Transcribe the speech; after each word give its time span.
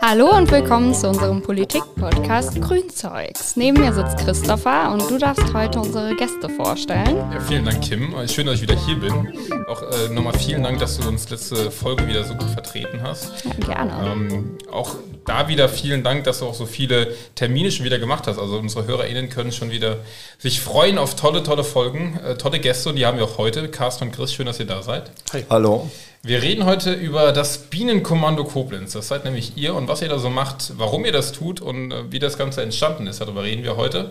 Hallo 0.00 0.36
und 0.36 0.48
willkommen 0.52 0.94
zu 0.94 1.08
unserem 1.08 1.42
Politik-Podcast 1.42 2.60
Grünzeugs. 2.60 3.56
Neben 3.56 3.80
mir 3.80 3.92
sitzt 3.92 4.18
Christopher 4.18 4.92
und 4.92 5.10
du 5.10 5.18
darfst 5.18 5.52
heute 5.52 5.80
unsere 5.80 6.14
Gäste 6.14 6.48
vorstellen. 6.50 7.16
Ja, 7.16 7.40
vielen 7.40 7.64
Dank, 7.64 7.82
Kim. 7.82 8.14
Schön, 8.28 8.46
dass 8.46 8.56
ich 8.56 8.62
wieder 8.62 8.76
hier 8.76 9.00
bin. 9.00 9.12
Auch 9.66 9.82
äh, 9.82 10.12
nochmal 10.12 10.38
vielen 10.38 10.62
Dank, 10.62 10.78
dass 10.78 10.98
du 10.98 11.08
uns 11.08 11.28
letzte 11.30 11.70
Folge 11.72 12.06
wieder 12.06 12.22
so 12.22 12.34
gut 12.34 12.50
vertreten 12.50 13.02
hast. 13.02 13.44
Ja, 13.44 13.74
gerne. 13.74 14.12
Ähm, 14.12 14.58
auch 14.70 14.94
da 15.24 15.48
wieder 15.48 15.68
vielen 15.68 16.02
Dank, 16.02 16.24
dass 16.24 16.40
du 16.40 16.46
auch 16.46 16.54
so 16.54 16.66
viele 16.66 17.14
Termine 17.34 17.70
schon 17.70 17.84
wieder 17.84 17.98
gemacht 17.98 18.26
hast. 18.26 18.38
Also 18.38 18.56
unsere 18.56 18.86
HörerInnen 18.86 19.28
können 19.28 19.52
schon 19.52 19.70
wieder 19.70 19.98
sich 20.38 20.60
freuen 20.60 20.98
auf 20.98 21.16
tolle, 21.16 21.42
tolle 21.42 21.64
Folgen, 21.64 22.18
äh, 22.24 22.36
tolle 22.36 22.60
Gäste 22.60 22.90
und 22.90 22.96
die 22.96 23.06
haben 23.06 23.18
wir 23.18 23.24
auch 23.24 23.38
heute. 23.38 23.68
Carsten 23.68 24.04
und 24.04 24.12
Chris, 24.12 24.32
schön, 24.32 24.46
dass 24.46 24.60
ihr 24.60 24.66
da 24.66 24.82
seid. 24.82 25.10
Hi. 25.32 25.44
Hallo. 25.48 25.90
Wir 26.22 26.40
reden 26.40 26.64
heute 26.64 26.92
über 26.92 27.32
das 27.32 27.58
Bienenkommando 27.58 28.44
Koblenz. 28.44 28.92
Das 28.92 29.08
seid 29.08 29.24
nämlich 29.24 29.56
ihr 29.56 29.74
und 29.74 29.88
was 29.88 30.00
ihr 30.00 30.08
da 30.08 30.18
so 30.18 30.30
macht, 30.30 30.72
warum 30.78 31.04
ihr 31.04 31.12
das 31.12 31.32
tut 31.32 31.60
und 31.60 31.92
äh, 31.92 32.12
wie 32.12 32.18
das 32.18 32.38
Ganze 32.38 32.62
entstanden 32.62 33.06
ist. 33.06 33.20
Darüber 33.20 33.42
reden 33.42 33.62
wir 33.62 33.76
heute. 33.76 34.10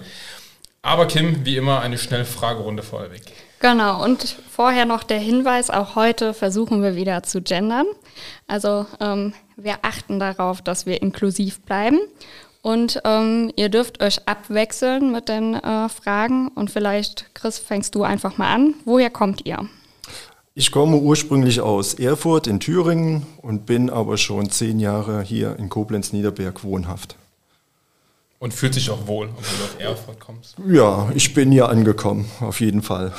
Aber 0.82 1.08
Kim, 1.08 1.46
wie 1.46 1.56
immer, 1.56 1.80
eine 1.80 1.98
schnelle 1.98 2.26
Fragerunde 2.26 2.84
vorweg. 2.84 3.22
Genau, 3.60 4.04
und 4.04 4.36
vorher 4.52 4.86
noch 4.86 5.04
der 5.04 5.20
Hinweis, 5.20 5.70
auch 5.70 5.96
heute 5.96 6.34
versuchen 6.34 6.84
wir 6.84 6.98
wieder 6.98 7.24
zu 7.24 7.42
gendern. 7.42 7.86
Also 8.48 8.86
ähm, 9.00 9.34
wir 9.56 9.78
achten 9.82 10.20
darauf, 10.20 10.62
dass 10.62 10.86
wir 10.86 11.02
inklusiv 11.02 11.62
bleiben. 11.62 12.00
Und 12.62 13.02
ähm, 13.04 13.52
ihr 13.58 13.68
dürft 13.70 14.02
euch 14.02 14.28
abwechseln 14.28 15.12
mit 15.12 15.28
den 15.28 15.56
äh, 15.56 15.90
Fragen. 15.90 16.48
Und 16.50 16.72
vielleicht, 16.72 17.36
Chris, 17.36 17.60
fängst 17.60 17.94
du 17.96 18.04
einfach 18.04 18.38
mal 18.38 18.54
an. 18.54 18.76
Woher 18.86 19.10
kommt 19.10 19.46
ihr? 19.46 19.68
Ich 20.56 20.72
komme 20.72 20.98
ursprünglich 20.98 21.62
aus 21.62 21.96
Erfurt 21.96 22.46
in 22.46 22.60
Thüringen 22.60 23.26
und 23.42 23.66
bin 23.66 23.90
aber 23.90 24.18
schon 24.18 24.52
zehn 24.52 24.80
Jahre 24.80 25.24
hier 25.24 25.58
in 25.58 25.68
Koblenz-Niederberg 25.68 26.64
wohnhaft. 26.64 27.16
Und 28.38 28.54
fühlt 28.54 28.76
sich 28.76 28.90
auch 28.90 29.08
wohl, 29.08 29.30
obwohl 29.30 29.58
du 29.58 29.64
aus 29.64 29.98
Erfurt 29.98 30.20
kommst? 30.20 30.56
Ja, 30.68 31.10
ich 31.16 31.34
bin 31.34 31.52
hier 31.52 31.70
angekommen, 31.70 32.30
auf 32.40 32.60
jeden 32.60 32.84
Fall. 32.84 33.14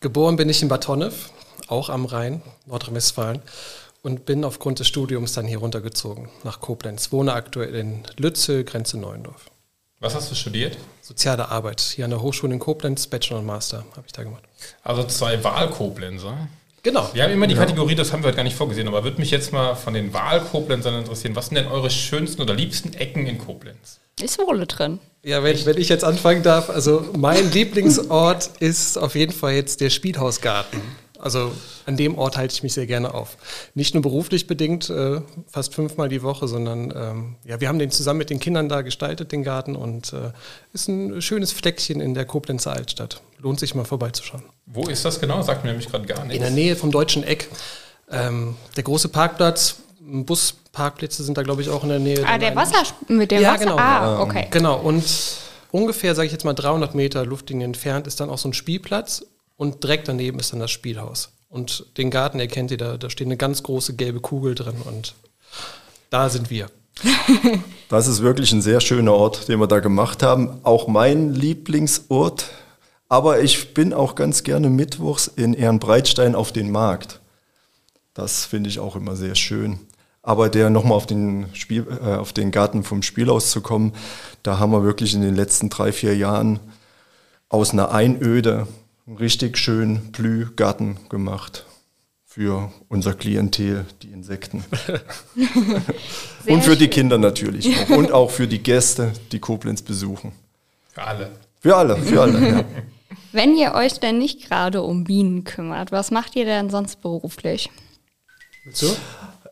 Geboren 0.00 0.36
bin 0.36 0.48
ich 0.48 0.62
in 0.62 0.68
Bad 0.68 0.88
Honnef, 0.88 1.30
auch 1.68 1.88
am 1.88 2.04
Rhein, 2.04 2.42
Nordrhein-Westfalen, 2.66 3.42
und 4.02 4.24
bin 4.24 4.44
aufgrund 4.44 4.78
des 4.78 4.88
Studiums 4.88 5.32
dann 5.32 5.46
hier 5.46 5.58
runtergezogen 5.58 6.28
nach 6.44 6.60
Koblenz. 6.60 7.12
Wohne 7.12 7.32
aktuell 7.32 7.74
in 7.74 8.04
Lützel, 8.16 8.64
Grenze 8.64 8.98
Neuendorf. 8.98 9.50
Was 10.00 10.14
hast 10.14 10.30
du 10.30 10.36
studiert? 10.36 10.78
Soziale 11.02 11.48
Arbeit. 11.48 11.80
Hier 11.80 12.04
an 12.04 12.12
der 12.12 12.22
Hochschule 12.22 12.54
in 12.54 12.60
Koblenz, 12.60 13.08
Bachelor 13.08 13.40
und 13.40 13.46
Master 13.46 13.78
habe 13.96 14.06
ich 14.06 14.12
da 14.12 14.22
gemacht. 14.22 14.44
Also 14.84 15.02
zwei 15.04 15.42
Wahlkoblenzer. 15.42 16.48
Genau. 16.84 17.10
Wir 17.12 17.24
haben 17.24 17.32
immer 17.32 17.48
die 17.48 17.54
ja. 17.54 17.60
Kategorie, 17.60 17.96
das 17.96 18.12
haben 18.12 18.22
wir 18.22 18.28
heute 18.28 18.36
gar 18.36 18.44
nicht 18.44 18.56
vorgesehen, 18.56 18.86
aber 18.86 19.02
würde 19.02 19.18
mich 19.18 19.32
jetzt 19.32 19.52
mal 19.52 19.74
von 19.74 19.94
den 19.94 20.14
Wahlkoblenzern 20.14 20.94
interessieren. 20.94 21.34
Was 21.34 21.46
sind 21.46 21.56
denn 21.56 21.66
eure 21.66 21.90
schönsten 21.90 22.40
oder 22.40 22.54
liebsten 22.54 22.92
Ecken 22.94 23.26
in 23.26 23.38
Koblenz? 23.38 23.98
Ist 24.20 24.38
Wohle 24.38 24.66
drin. 24.66 25.00
Ja, 25.24 25.42
wenn, 25.42 25.66
wenn 25.66 25.76
ich 25.76 25.88
jetzt 25.88 26.04
anfangen 26.04 26.44
darf, 26.44 26.70
also 26.70 27.04
mein 27.16 27.50
Lieblingsort 27.52 28.50
ist 28.60 28.96
auf 28.96 29.16
jeden 29.16 29.32
Fall 29.32 29.54
jetzt 29.54 29.80
der 29.80 29.90
Spielhausgarten. 29.90 30.80
Also 31.18 31.52
an 31.86 31.96
dem 31.96 32.16
Ort 32.16 32.36
halte 32.36 32.54
ich 32.54 32.62
mich 32.62 32.72
sehr 32.72 32.86
gerne 32.86 33.12
auf. 33.12 33.36
Nicht 33.74 33.94
nur 33.94 34.02
beruflich 34.02 34.46
bedingt, 34.46 34.88
äh, 34.88 35.20
fast 35.46 35.74
fünfmal 35.74 36.08
die 36.08 36.22
Woche, 36.22 36.46
sondern 36.46 36.92
ähm, 36.96 37.36
ja, 37.44 37.60
wir 37.60 37.68
haben 37.68 37.78
den 37.78 37.90
zusammen 37.90 38.18
mit 38.18 38.30
den 38.30 38.38
Kindern 38.38 38.68
da 38.68 38.82
gestaltet, 38.82 39.32
den 39.32 39.42
Garten, 39.42 39.74
und 39.74 40.12
äh, 40.12 40.30
ist 40.72 40.88
ein 40.88 41.20
schönes 41.20 41.52
Fleckchen 41.52 42.00
in 42.00 42.14
der 42.14 42.24
Koblenzer 42.24 42.72
Altstadt. 42.72 43.20
Lohnt 43.38 43.58
sich 43.60 43.74
mal 43.74 43.84
vorbeizuschauen. 43.84 44.44
Wo 44.66 44.86
ist 44.86 45.04
das 45.04 45.20
genau? 45.20 45.42
Sagt 45.42 45.64
mir 45.64 45.70
nämlich 45.70 45.88
gerade 45.88 46.06
gar 46.06 46.24
nichts. 46.24 46.36
In 46.36 46.42
der 46.42 46.50
Nähe 46.50 46.76
vom 46.76 46.90
Deutschen 46.90 47.24
Eck. 47.24 47.48
Ähm, 48.10 48.56
der 48.76 48.84
große 48.84 49.08
Parkplatz, 49.08 49.76
Busparkplätze 50.00 51.22
sind 51.22 51.36
da, 51.36 51.42
glaube 51.42 51.62
ich, 51.62 51.68
auch 51.68 51.82
in 51.82 51.90
der 51.90 51.98
Nähe. 51.98 52.24
Ah, 52.26 52.38
der 52.38 52.54
Wasser 52.56 52.82
mit 53.08 53.30
dem 53.30 53.42
ja, 53.42 53.54
Wasser. 53.54 53.64
Genau. 53.64 53.76
Ah, 53.78 54.22
okay. 54.22 54.46
Genau, 54.50 54.78
und 54.78 55.04
ungefähr, 55.70 56.14
sage 56.14 56.26
ich 56.26 56.32
jetzt 56.32 56.44
mal, 56.44 56.54
300 56.54 56.94
Meter 56.94 57.26
Luftlinie 57.26 57.66
entfernt 57.66 58.06
ist 58.06 58.20
dann 58.20 58.30
auch 58.30 58.38
so 58.38 58.48
ein 58.48 58.54
Spielplatz 58.54 59.24
und 59.58 59.84
direkt 59.84 60.08
daneben 60.08 60.38
ist 60.38 60.52
dann 60.52 60.60
das 60.60 60.70
Spielhaus. 60.70 61.32
Und 61.50 61.86
den 61.98 62.10
Garten 62.10 62.40
erkennt 62.40 62.70
ihr, 62.70 62.78
da, 62.78 62.96
da 62.96 63.10
steht 63.10 63.26
eine 63.26 63.36
ganz 63.36 63.62
große 63.62 63.96
gelbe 63.96 64.20
Kugel 64.20 64.54
drin 64.54 64.76
und 64.84 65.14
da 66.08 66.30
sind 66.30 66.48
wir. 66.48 66.70
Das 67.90 68.06
ist 68.06 68.20
wirklich 68.20 68.52
ein 68.52 68.60
sehr 68.60 68.82
schöner 68.82 69.14
Ort, 69.14 69.48
den 69.48 69.60
wir 69.60 69.66
da 69.66 69.80
gemacht 69.80 70.22
haben. 70.22 70.60
Auch 70.62 70.88
mein 70.88 71.32
Lieblingsort. 71.32 72.50
Aber 73.08 73.40
ich 73.40 73.72
bin 73.72 73.94
auch 73.94 74.14
ganz 74.14 74.42
gerne 74.42 74.68
mittwochs 74.68 75.26
in 75.26 75.54
Ehrenbreitstein 75.54 76.34
auf 76.34 76.52
den 76.52 76.70
Markt. 76.70 77.20
Das 78.12 78.44
finde 78.44 78.68
ich 78.68 78.78
auch 78.78 78.94
immer 78.94 79.16
sehr 79.16 79.34
schön. 79.34 79.78
Aber 80.20 80.50
der 80.50 80.68
nochmal 80.68 80.98
auf 80.98 81.06
den 81.06 81.46
äh, 81.70 82.16
auf 82.16 82.34
den 82.34 82.50
Garten 82.50 82.84
vom 82.84 83.00
Spielhaus 83.00 83.50
zu 83.50 83.62
kommen, 83.62 83.94
da 84.42 84.58
haben 84.58 84.72
wir 84.72 84.82
wirklich 84.82 85.14
in 85.14 85.22
den 85.22 85.34
letzten 85.34 85.70
drei, 85.70 85.90
vier 85.90 86.14
Jahren 86.14 86.60
aus 87.48 87.70
einer 87.70 87.90
Einöde 87.90 88.66
richtig 89.16 89.58
schönen 89.58 90.12
Blühgarten 90.12 90.98
gemacht 91.08 91.64
für 92.24 92.70
unser 92.88 93.14
Klientel, 93.14 93.86
die 94.02 94.08
Insekten. 94.08 94.64
und 96.46 96.62
für 96.62 96.76
die 96.76 96.88
Kinder 96.88 97.18
natürlich 97.18 97.68
auch. 97.76 97.88
Und 97.96 98.12
auch 98.12 98.30
für 98.30 98.46
die 98.46 98.62
Gäste, 98.62 99.12
die 99.32 99.40
Koblenz 99.40 99.82
besuchen. 99.82 100.32
Für 100.92 101.02
alle. 101.02 101.30
Für 101.60 101.76
alle, 101.76 101.96
für 101.96 102.22
alle, 102.22 102.48
ja. 102.48 102.64
Wenn 103.32 103.56
ihr 103.56 103.74
euch 103.74 103.98
denn 103.98 104.18
nicht 104.18 104.46
gerade 104.46 104.82
um 104.82 105.04
Bienen 105.04 105.44
kümmert, 105.44 105.90
was 105.90 106.10
macht 106.10 106.36
ihr 106.36 106.44
denn 106.44 106.70
sonst 106.70 107.00
beruflich? 107.00 107.70
So? 108.70 108.94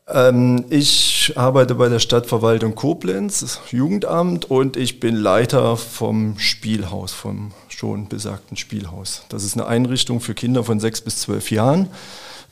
Ähm, 0.08 0.64
ich 0.70 1.32
arbeite 1.34 1.74
bei 1.74 1.88
der 1.88 1.98
Stadtverwaltung 1.98 2.74
Koblenz, 2.74 3.60
Jugendamt, 3.70 4.44
und 4.44 4.76
ich 4.76 5.00
bin 5.00 5.16
Leiter 5.16 5.76
vom 5.76 6.38
Spielhaus, 6.38 7.12
vom 7.12 7.52
schon 7.76 8.08
besagten 8.08 8.56
Spielhaus. 8.56 9.22
Das 9.28 9.44
ist 9.44 9.52
eine 9.54 9.66
Einrichtung 9.66 10.20
für 10.20 10.34
Kinder 10.34 10.64
von 10.64 10.80
sechs 10.80 11.02
bis 11.02 11.20
zwölf 11.20 11.50
Jahren. 11.50 11.90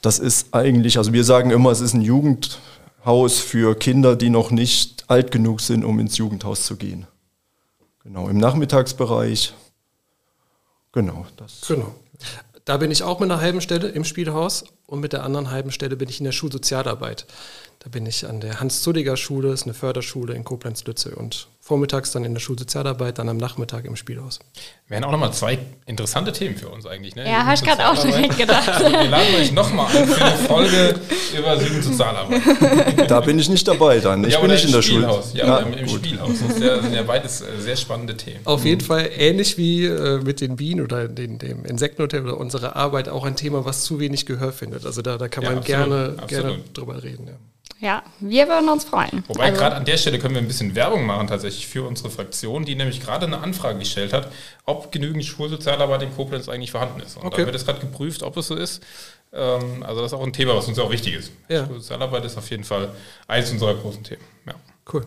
Das 0.03 0.19
ist 0.19 0.49
eigentlich, 0.53 0.99
also 0.99 1.15
wir 1.15 1.25
sagen 1.25 1.51
immer, 1.51 1.71
es 1.71 1.81
ist 1.81 1.95
ein 1.95 2.03
Jugendhaus 2.03 3.41
für 3.41 3.75
Kinder, 3.75 4.17
die 4.17 4.29
noch 4.29 4.51
nicht 4.51 5.05
alt 5.09 5.31
genug 5.31 5.62
sind, 5.62 5.83
um 5.83 5.99
ins 5.99 6.19
Jugendhaus 6.19 6.67
zu 6.67 6.77
gehen. 6.77 7.07
Genau, 8.03 8.29
im 8.29 8.37
Nachmittagsbereich. 8.37 9.55
Genau, 10.93 11.25
das. 11.39 11.62
Genau. 11.67 11.95
Da 12.67 12.77
bin 12.77 12.91
ich 12.91 13.03
auch 13.03 13.19
mit 13.19 13.31
einer 13.31 13.41
halben 13.41 13.62
Stelle 13.62 13.89
im 13.89 14.05
Spielhaus 14.05 14.65
und 14.87 15.01
mit 15.01 15.15
der 15.15 15.25
anderen 15.25 15.51
halben 15.51 15.73
Stelle 15.73 15.97
bin 15.97 16.11
ich 16.11 16.21
in 16.21 16.25
der 16.25 16.33
Schulsozialarbeit. 16.33 17.27
Da 17.84 17.91
bin 17.91 18.06
ich 18.06 18.27
an 18.27 18.41
der 18.41 18.61
Hans-Zudiger-Schule, 18.61 19.53
ist 19.53 19.65
eine 19.65 19.75
Förderschule 19.75 20.33
in 20.33 20.43
Koblenz-Lütze 20.43 21.17
und 21.17 21.49
vormittags 21.61 22.12
dann 22.12 22.25
in 22.25 22.33
der 22.33 22.41
Schulsozialarbeit, 22.41 23.19
dann 23.19 23.28
am 23.28 23.37
Nachmittag 23.37 23.84
im 23.84 23.95
Spielhaus. 23.95 24.41
Wären 24.89 25.05
auch 25.05 25.12
nochmal 25.12 25.34
zwei 25.34 25.59
interessante 25.84 26.33
Themen 26.33 26.56
für 26.56 26.71
uns 26.71 26.87
eigentlich. 26.87 27.15
Ne? 27.15 27.28
Ja, 27.28 27.44
habe 27.44 27.55
ich 27.55 27.62
gerade 27.62 27.87
auch 27.87 28.03
direkt 28.03 28.39
gedacht. 28.39 28.67
Also, 28.71 28.91
wir 28.91 29.09
laden 29.11 29.34
euch 29.34 29.53
nochmal 29.53 29.94
ein 29.94 30.09
für 30.09 30.25
eine 30.25 30.37
Folge 30.49 30.99
über 31.37 31.61
Jugendsozialarbeit. 31.61 33.11
Da 33.11 33.21
bin 33.21 33.39
ich 33.39 33.50
nicht 33.50 33.69
dabei 33.69 34.00
dann. 34.00 34.25
Ich 34.25 34.33
ja, 34.33 34.41
bin 34.41 34.50
nicht 34.50 34.65
in 34.65 34.73
der 34.73 34.81
Schule. 34.81 35.23
Ja, 35.34 35.47
ja, 35.47 35.59
im, 35.59 35.75
im 35.75 35.87
Spielhaus. 35.89 36.39
Das, 36.49 36.56
sind 36.56 36.94
ja 36.94 37.03
beides 37.03 37.44
sehr 37.59 37.77
spannende 37.77 38.17
Themen. 38.17 38.41
Auf 38.47 38.65
jeden 38.65 38.81
Fall 38.81 39.11
ähnlich 39.15 39.59
wie 39.59 39.84
äh, 39.84 40.23
mit 40.23 40.41
den 40.41 40.56
Bienen 40.56 40.81
oder 40.81 41.06
den, 41.06 41.39
dem 41.39 41.67
Insektenhotel 41.67 42.23
oder 42.23 42.39
unserer 42.39 42.77
Arbeit 42.77 43.11
auch 43.11 43.27
ein 43.27 43.37
Thema, 43.37 43.67
was 43.67 43.84
zu 43.84 44.00
wenig 44.00 44.25
Gehör 44.25 44.53
findet. 44.53 44.87
Also 44.87 45.03
da, 45.03 45.19
da 45.19 45.28
kann 45.28 45.44
man 45.44 45.59
absolut, 45.59 45.67
gerne, 45.67 46.15
absolut. 46.17 46.28
gerne 46.28 46.59
drüber 46.73 47.03
reden. 47.03 47.27
Ja. 47.27 47.34
Ja, 47.81 48.03
wir 48.21 48.49
würden 48.49 48.69
uns 48.69 48.85
freuen. 48.85 49.25
Wobei 49.27 49.47
also. 49.47 49.59
gerade 49.59 49.77
an 49.77 49.85
der 49.85 49.97
Stelle 49.97 50.19
können 50.19 50.35
wir 50.35 50.41
ein 50.41 50.47
bisschen 50.47 50.75
Werbung 50.75 51.05
machen 51.05 51.27
tatsächlich 51.27 51.67
für 51.67 51.87
unsere 51.87 52.09
Fraktion, 52.09 52.65
die 52.65 52.77
nämlich 52.77 53.01
gerade 53.01 53.27
eine 53.27 53.39
Anfrage 53.39 53.79
gestellt 53.79 54.12
hat, 54.12 54.33
ob 54.65 54.91
genügend 54.93 55.25
Schulsozialarbeit 55.25 56.03
in 56.03 56.15
Koblenz 56.15 56.49
eigentlich 56.49 56.71
vorhanden 56.71 57.01
ist. 57.01 57.17
Und 57.17 57.27
okay. 57.27 57.43
da 57.43 57.47
wird 57.47 57.57
es 57.57 57.67
gerade 57.67 57.81
geprüft, 57.81 58.23
ob 58.23 58.37
es 58.37 58.47
so 58.47 58.55
ist. 58.55 58.83
Ähm, 59.33 59.83
also 59.83 60.00
das 60.00 60.12
ist 60.12 60.19
auch 60.19 60.25
ein 60.25 60.32
Thema, 60.32 60.56
was 60.56 60.69
uns 60.69 60.79
auch 60.79 60.91
wichtig 60.91 61.15
ist. 61.15 61.32
Ja. 61.49 61.67
Schulsozialarbeit 61.67 62.25
ist 62.25 62.38
auf 62.38 62.49
jeden 62.50 62.65
Fall 62.65 62.91
eines 63.26 63.50
unserer 63.50 63.75
großen 63.75 64.05
Themen. 64.05 64.23
Ja. 64.47 64.55
Cool. 64.93 65.06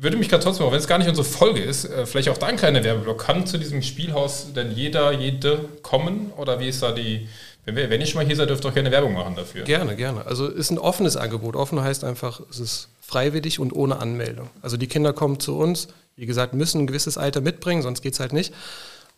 Würde 0.00 0.16
mich 0.16 0.28
gerade 0.28 0.44
trotzdem, 0.44 0.64
auch 0.64 0.70
wenn 0.70 0.78
es 0.78 0.86
gar 0.86 0.98
nicht 0.98 1.08
unsere 1.08 1.26
Folge 1.26 1.60
ist, 1.60 1.84
äh, 1.84 2.06
vielleicht 2.06 2.28
auch 2.28 2.38
dein 2.38 2.56
kleiner 2.56 2.84
Werbeblock. 2.84 3.18
Kann 3.18 3.46
zu 3.46 3.58
diesem 3.58 3.82
Spielhaus 3.82 4.52
denn 4.52 4.70
jeder, 4.70 5.12
jede 5.12 5.68
kommen? 5.82 6.32
Oder 6.36 6.60
wie 6.60 6.68
ist 6.68 6.82
da 6.82 6.92
die, 6.92 7.28
wenn, 7.74 8.00
ihr 8.00 8.06
schon 8.06 8.20
mal 8.20 8.26
hier 8.26 8.36
seid, 8.36 8.50
dürft 8.50 8.64
ihr 8.64 8.68
auch 8.68 8.74
gerne 8.74 8.90
Werbung 8.90 9.14
machen 9.14 9.34
dafür. 9.36 9.64
Gerne, 9.64 9.96
gerne. 9.96 10.26
Also 10.26 10.46
ist 10.46 10.70
ein 10.70 10.78
offenes 10.78 11.16
Angebot. 11.16 11.56
Offen 11.56 11.80
heißt 11.80 12.04
einfach, 12.04 12.40
es 12.50 12.60
ist 12.60 12.88
freiwillig 13.00 13.58
und 13.58 13.72
ohne 13.72 13.98
Anmeldung. 14.00 14.50
Also 14.62 14.76
die 14.76 14.86
Kinder 14.86 15.12
kommen 15.12 15.40
zu 15.40 15.56
uns, 15.56 15.88
wie 16.16 16.26
gesagt, 16.26 16.54
müssen 16.54 16.82
ein 16.82 16.86
gewisses 16.86 17.16
Alter 17.16 17.40
mitbringen, 17.40 17.82
sonst 17.82 18.02
geht 18.02 18.14
es 18.14 18.20
halt 18.20 18.32
nicht. 18.32 18.52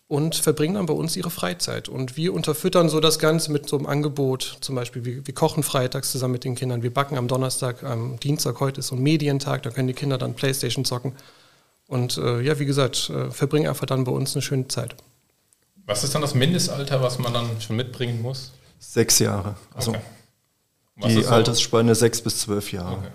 Und 0.06 0.34
verbringen 0.34 0.74
dann 0.74 0.86
bei 0.86 0.94
uns 0.94 1.16
ihre 1.16 1.30
Freizeit. 1.30 1.88
Und 1.88 2.16
wir 2.16 2.34
unterfüttern 2.34 2.88
so 2.88 2.98
das 2.98 3.18
Ganze 3.20 3.52
mit 3.52 3.68
so 3.68 3.76
einem 3.76 3.86
Angebot. 3.86 4.58
Zum 4.60 4.74
Beispiel, 4.74 5.04
wir, 5.04 5.26
wir 5.26 5.34
kochen 5.34 5.62
freitags 5.62 6.10
zusammen 6.10 6.32
mit 6.32 6.44
den 6.44 6.56
Kindern, 6.56 6.82
wir 6.82 6.92
backen 6.92 7.16
am 7.16 7.28
Donnerstag, 7.28 7.84
am 7.84 8.18
Dienstag, 8.18 8.58
heute 8.58 8.80
ist 8.80 8.88
so 8.88 8.96
ein 8.96 9.02
Medientag, 9.02 9.62
da 9.62 9.70
können 9.70 9.86
die 9.86 9.94
Kinder 9.94 10.18
dann 10.18 10.34
Playstation 10.34 10.84
zocken. 10.84 11.12
Und 11.86 12.18
äh, 12.18 12.40
ja, 12.40 12.58
wie 12.58 12.66
gesagt, 12.66 13.10
äh, 13.10 13.30
verbringen 13.30 13.68
einfach 13.68 13.86
dann 13.86 14.04
bei 14.04 14.12
uns 14.12 14.34
eine 14.34 14.42
schöne 14.42 14.68
Zeit. 14.68 14.94
Was 15.90 16.04
ist 16.04 16.14
dann 16.14 16.22
das 16.22 16.34
Mindestalter, 16.34 17.02
was 17.02 17.18
man 17.18 17.34
dann 17.34 17.60
schon 17.60 17.74
mitbringen 17.74 18.22
muss? 18.22 18.52
Sechs 18.78 19.18
Jahre. 19.18 19.56
Also 19.74 19.90
okay. 19.90 20.00
die? 21.08 21.26
Altersspanne 21.26 21.96
sechs 21.96 22.22
bis 22.22 22.38
zwölf 22.38 22.70
Jahre. 22.70 22.98
Okay. 22.98 23.08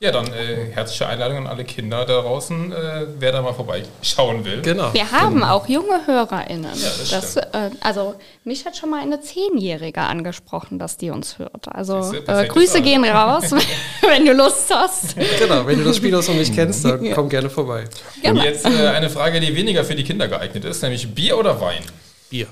Ja, 0.00 0.12
dann 0.12 0.32
äh, 0.32 0.70
herzliche 0.70 1.08
Einladung 1.08 1.38
an 1.38 1.46
alle 1.48 1.64
Kinder 1.64 2.04
da 2.04 2.20
draußen, 2.20 2.70
äh, 2.70 3.06
wer 3.18 3.32
da 3.32 3.42
mal 3.42 3.52
vorbeischauen 3.52 4.44
will. 4.44 4.62
Genau. 4.62 4.94
Wir 4.94 5.10
haben 5.10 5.34
genau. 5.34 5.56
auch 5.56 5.68
junge 5.68 6.06
HörerInnen. 6.06 6.72
Ja, 6.72 6.88
das 7.00 7.10
das, 7.10 7.36
äh, 7.36 7.70
also 7.80 8.14
mich 8.44 8.64
hat 8.64 8.76
schon 8.76 8.90
mal 8.90 9.02
eine 9.02 9.20
Zehnjährige 9.20 10.02
angesprochen, 10.02 10.78
dass 10.78 10.98
die 10.98 11.10
uns 11.10 11.40
hört. 11.40 11.66
Also 11.74 12.14
äh, 12.14 12.46
Grüße 12.46 12.80
gehen 12.80 13.04
raus, 13.04 13.50
wenn 14.02 14.24
du 14.24 14.34
Lust 14.34 14.72
hast. 14.72 15.16
Genau, 15.16 15.66
wenn 15.66 15.80
du 15.80 15.84
das 15.86 15.96
Spiel 15.96 16.14
aus 16.14 16.28
noch 16.28 16.36
nicht 16.36 16.54
kennst, 16.54 16.84
dann 16.84 17.04
ja. 17.04 17.16
komm 17.16 17.28
gerne 17.28 17.50
vorbei. 17.50 17.86
Genau. 18.22 18.38
Und 18.38 18.46
jetzt 18.46 18.66
äh, 18.66 18.68
eine 18.68 19.10
Frage, 19.10 19.40
die 19.40 19.52
weniger 19.56 19.82
für 19.82 19.96
die 19.96 20.04
Kinder 20.04 20.28
geeignet 20.28 20.64
ist, 20.64 20.80
nämlich 20.80 21.12
Bier 21.12 21.36
oder 21.36 21.60
Wein? 21.60 21.82
Bier. 22.30 22.46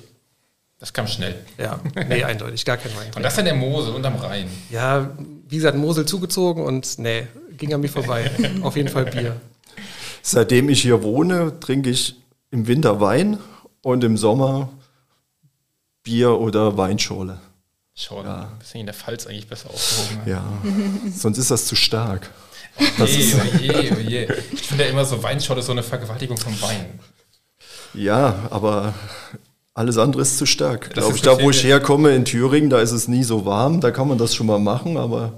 Das 0.81 0.93
kam 0.93 1.07
schnell. 1.07 1.37
Ja, 1.59 1.79
nee, 2.09 2.25
eindeutig, 2.25 2.65
gar 2.65 2.77
kein 2.77 2.95
Wein. 2.97 3.13
Und 3.15 3.23
das 3.23 3.39
in 3.39 3.45
der 3.45 3.55
Mosel 3.55 3.95
unterm 3.95 4.17
Rhein. 4.17 4.51
Ja, 4.69 5.11
wie 5.49 5.57
gesagt, 5.57 5.77
Mosel 5.77 6.07
zugezogen 6.07 6.65
und 6.65 6.99
nee, 6.99 7.27
ging 7.57 7.73
an 7.73 7.81
mir 7.81 7.89
vorbei. 7.89 8.31
Auf 8.63 8.77
jeden 8.77 8.89
Fall 8.89 9.07
Bier. 9.07 9.41
Seitdem 10.23 10.69
ich 10.69 10.83
hier 10.83 11.03
wohne, 11.03 11.61
trinke 11.61 11.91
ich 11.91 12.17
im 12.51 12.67
Winter 12.67 13.01
Wein 13.01 13.39
und 13.83 14.03
im 14.03 14.17
Sommer 14.17 14.71
Bier 16.03 16.39
oder 16.39 16.77
Weinschorle. 16.77 17.41
Schorle, 17.95 18.29
ja. 18.29 18.53
bisschen 18.59 18.81
in 18.81 18.87
der 18.87 18.95
Pfalz 18.95 19.27
eigentlich 19.27 19.49
besser 19.49 19.71
aufgehoben. 19.71 20.21
Ja, 20.27 20.45
sonst 21.15 21.39
ist 21.39 21.51
das 21.51 21.67
zu 21.67 21.77
stark. 21.77 22.31
Oh 22.99 23.05
je, 23.05 23.35
oh 23.35 23.59
je, 23.59 23.93
oh 23.93 24.01
je. 24.01 24.29
Ich 24.53 24.63
finde 24.69 24.85
ja 24.85 24.91
immer 24.91 25.05
so, 25.05 25.23
Weinschorle 25.23 25.61
ist 25.61 25.67
so 25.67 25.73
eine 25.73 25.83
Vergewaltigung 25.83 26.37
von 26.37 26.61
Wein. 26.61 27.01
Ja, 27.95 28.49
aber 28.51 28.95
alles 29.77 29.99
andere 29.99 30.23
ist 30.23 30.39
zu 30.39 30.47
stark. 30.47 30.91
Glaube 30.91 31.15
ich, 31.15 31.23
da 31.23 31.41
wo 31.41 31.51
ich 31.51 31.63
herkomme 31.63 32.15
in 32.15 32.25
Thüringen, 32.25 32.71
da 32.71 32.81
ist 32.81 32.93
es 32.93 33.09
nie 33.09 33.23
so 33.23 33.45
warm, 33.45 33.83
da 33.83 33.91
kann 33.91 34.09
man 34.09 34.17
das 34.17 34.35
schon 34.35 34.47
mal 34.47 34.59
machen, 34.59 34.97
aber 34.97 35.35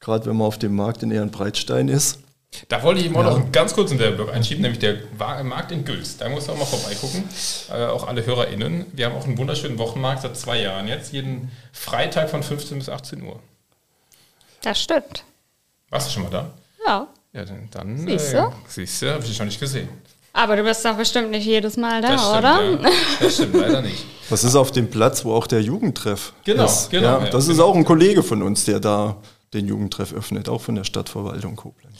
gerade 0.00 0.26
wenn 0.26 0.36
man 0.36 0.48
auf 0.48 0.58
dem 0.58 0.76
Markt 0.76 1.02
in 1.02 1.10
Ehrenbreitstein 1.10 1.88
ist. 1.88 2.18
Da 2.68 2.82
wollte 2.82 3.00
ich 3.00 3.06
immer 3.06 3.20
ja. 3.20 3.30
noch 3.30 3.36
einen 3.40 3.52
ganz 3.52 3.72
kurzen 3.72 3.98
Werbeblock 3.98 4.34
einschieben, 4.34 4.62
nämlich 4.62 4.80
der 4.80 4.98
Markt 5.44 5.72
in 5.72 5.84
Gülz. 5.86 6.18
Da 6.18 6.28
muss 6.28 6.46
du 6.46 6.52
auch 6.52 6.58
mal 6.58 6.66
vorbeigucken. 6.66 7.24
Äh, 7.70 7.86
auch 7.86 8.06
alle 8.06 8.26
HörerInnen. 8.26 8.86
Wir 8.92 9.06
haben 9.06 9.14
auch 9.14 9.24
einen 9.24 9.38
wunderschönen 9.38 9.78
Wochenmarkt 9.78 10.22
seit 10.22 10.36
zwei 10.36 10.60
Jahren 10.60 10.86
jetzt, 10.86 11.12
jeden 11.12 11.50
Freitag 11.72 12.28
von 12.28 12.42
15 12.42 12.78
bis 12.78 12.88
18 12.90 13.22
Uhr. 13.22 13.40
Das 14.62 14.82
stimmt. 14.82 15.24
Warst 15.88 16.08
du 16.08 16.12
schon 16.12 16.24
mal 16.24 16.30
da? 16.30 16.50
Ja. 16.86 17.06
Ja, 17.32 17.44
dann, 17.44 17.68
dann 17.70 17.96
siehst 17.96 18.32
du, 18.34 18.38
äh, 18.38 18.50
siehst 18.66 19.00
du 19.00 19.10
habe 19.10 19.22
ich 19.22 19.30
dich 19.30 19.38
noch 19.38 19.46
nicht 19.46 19.60
gesehen. 19.60 19.88
Aber 20.32 20.56
du 20.56 20.62
bist 20.62 20.84
doch 20.84 20.94
bestimmt 20.94 21.30
nicht 21.30 21.44
jedes 21.44 21.76
Mal 21.76 22.00
da, 22.00 22.12
das 22.12 22.20
stimmt, 22.20 22.38
oder? 22.38 22.62
Ja. 22.62 22.90
Das 23.20 23.34
stimmt 23.34 23.54
leider 23.54 23.82
nicht. 23.82 24.04
Das 24.30 24.44
ist 24.44 24.54
auf 24.54 24.70
dem 24.70 24.88
Platz, 24.88 25.24
wo 25.24 25.34
auch 25.34 25.48
der 25.48 25.60
Jugendtreff 25.60 26.32
genau, 26.44 26.64
ist. 26.64 26.90
Genau, 26.90 27.20
ja, 27.20 27.26
das 27.26 27.46
ja, 27.46 27.52
ist 27.52 27.58
genau. 27.58 27.64
auch 27.64 27.74
ein 27.74 27.84
Kollege 27.84 28.22
von 28.22 28.42
uns, 28.42 28.64
der 28.64 28.78
da 28.78 29.16
den 29.52 29.66
Jugendtreff 29.66 30.12
öffnet, 30.12 30.48
auch 30.48 30.60
von 30.60 30.76
der 30.76 30.84
Stadtverwaltung 30.84 31.56
Koblenz. 31.56 31.96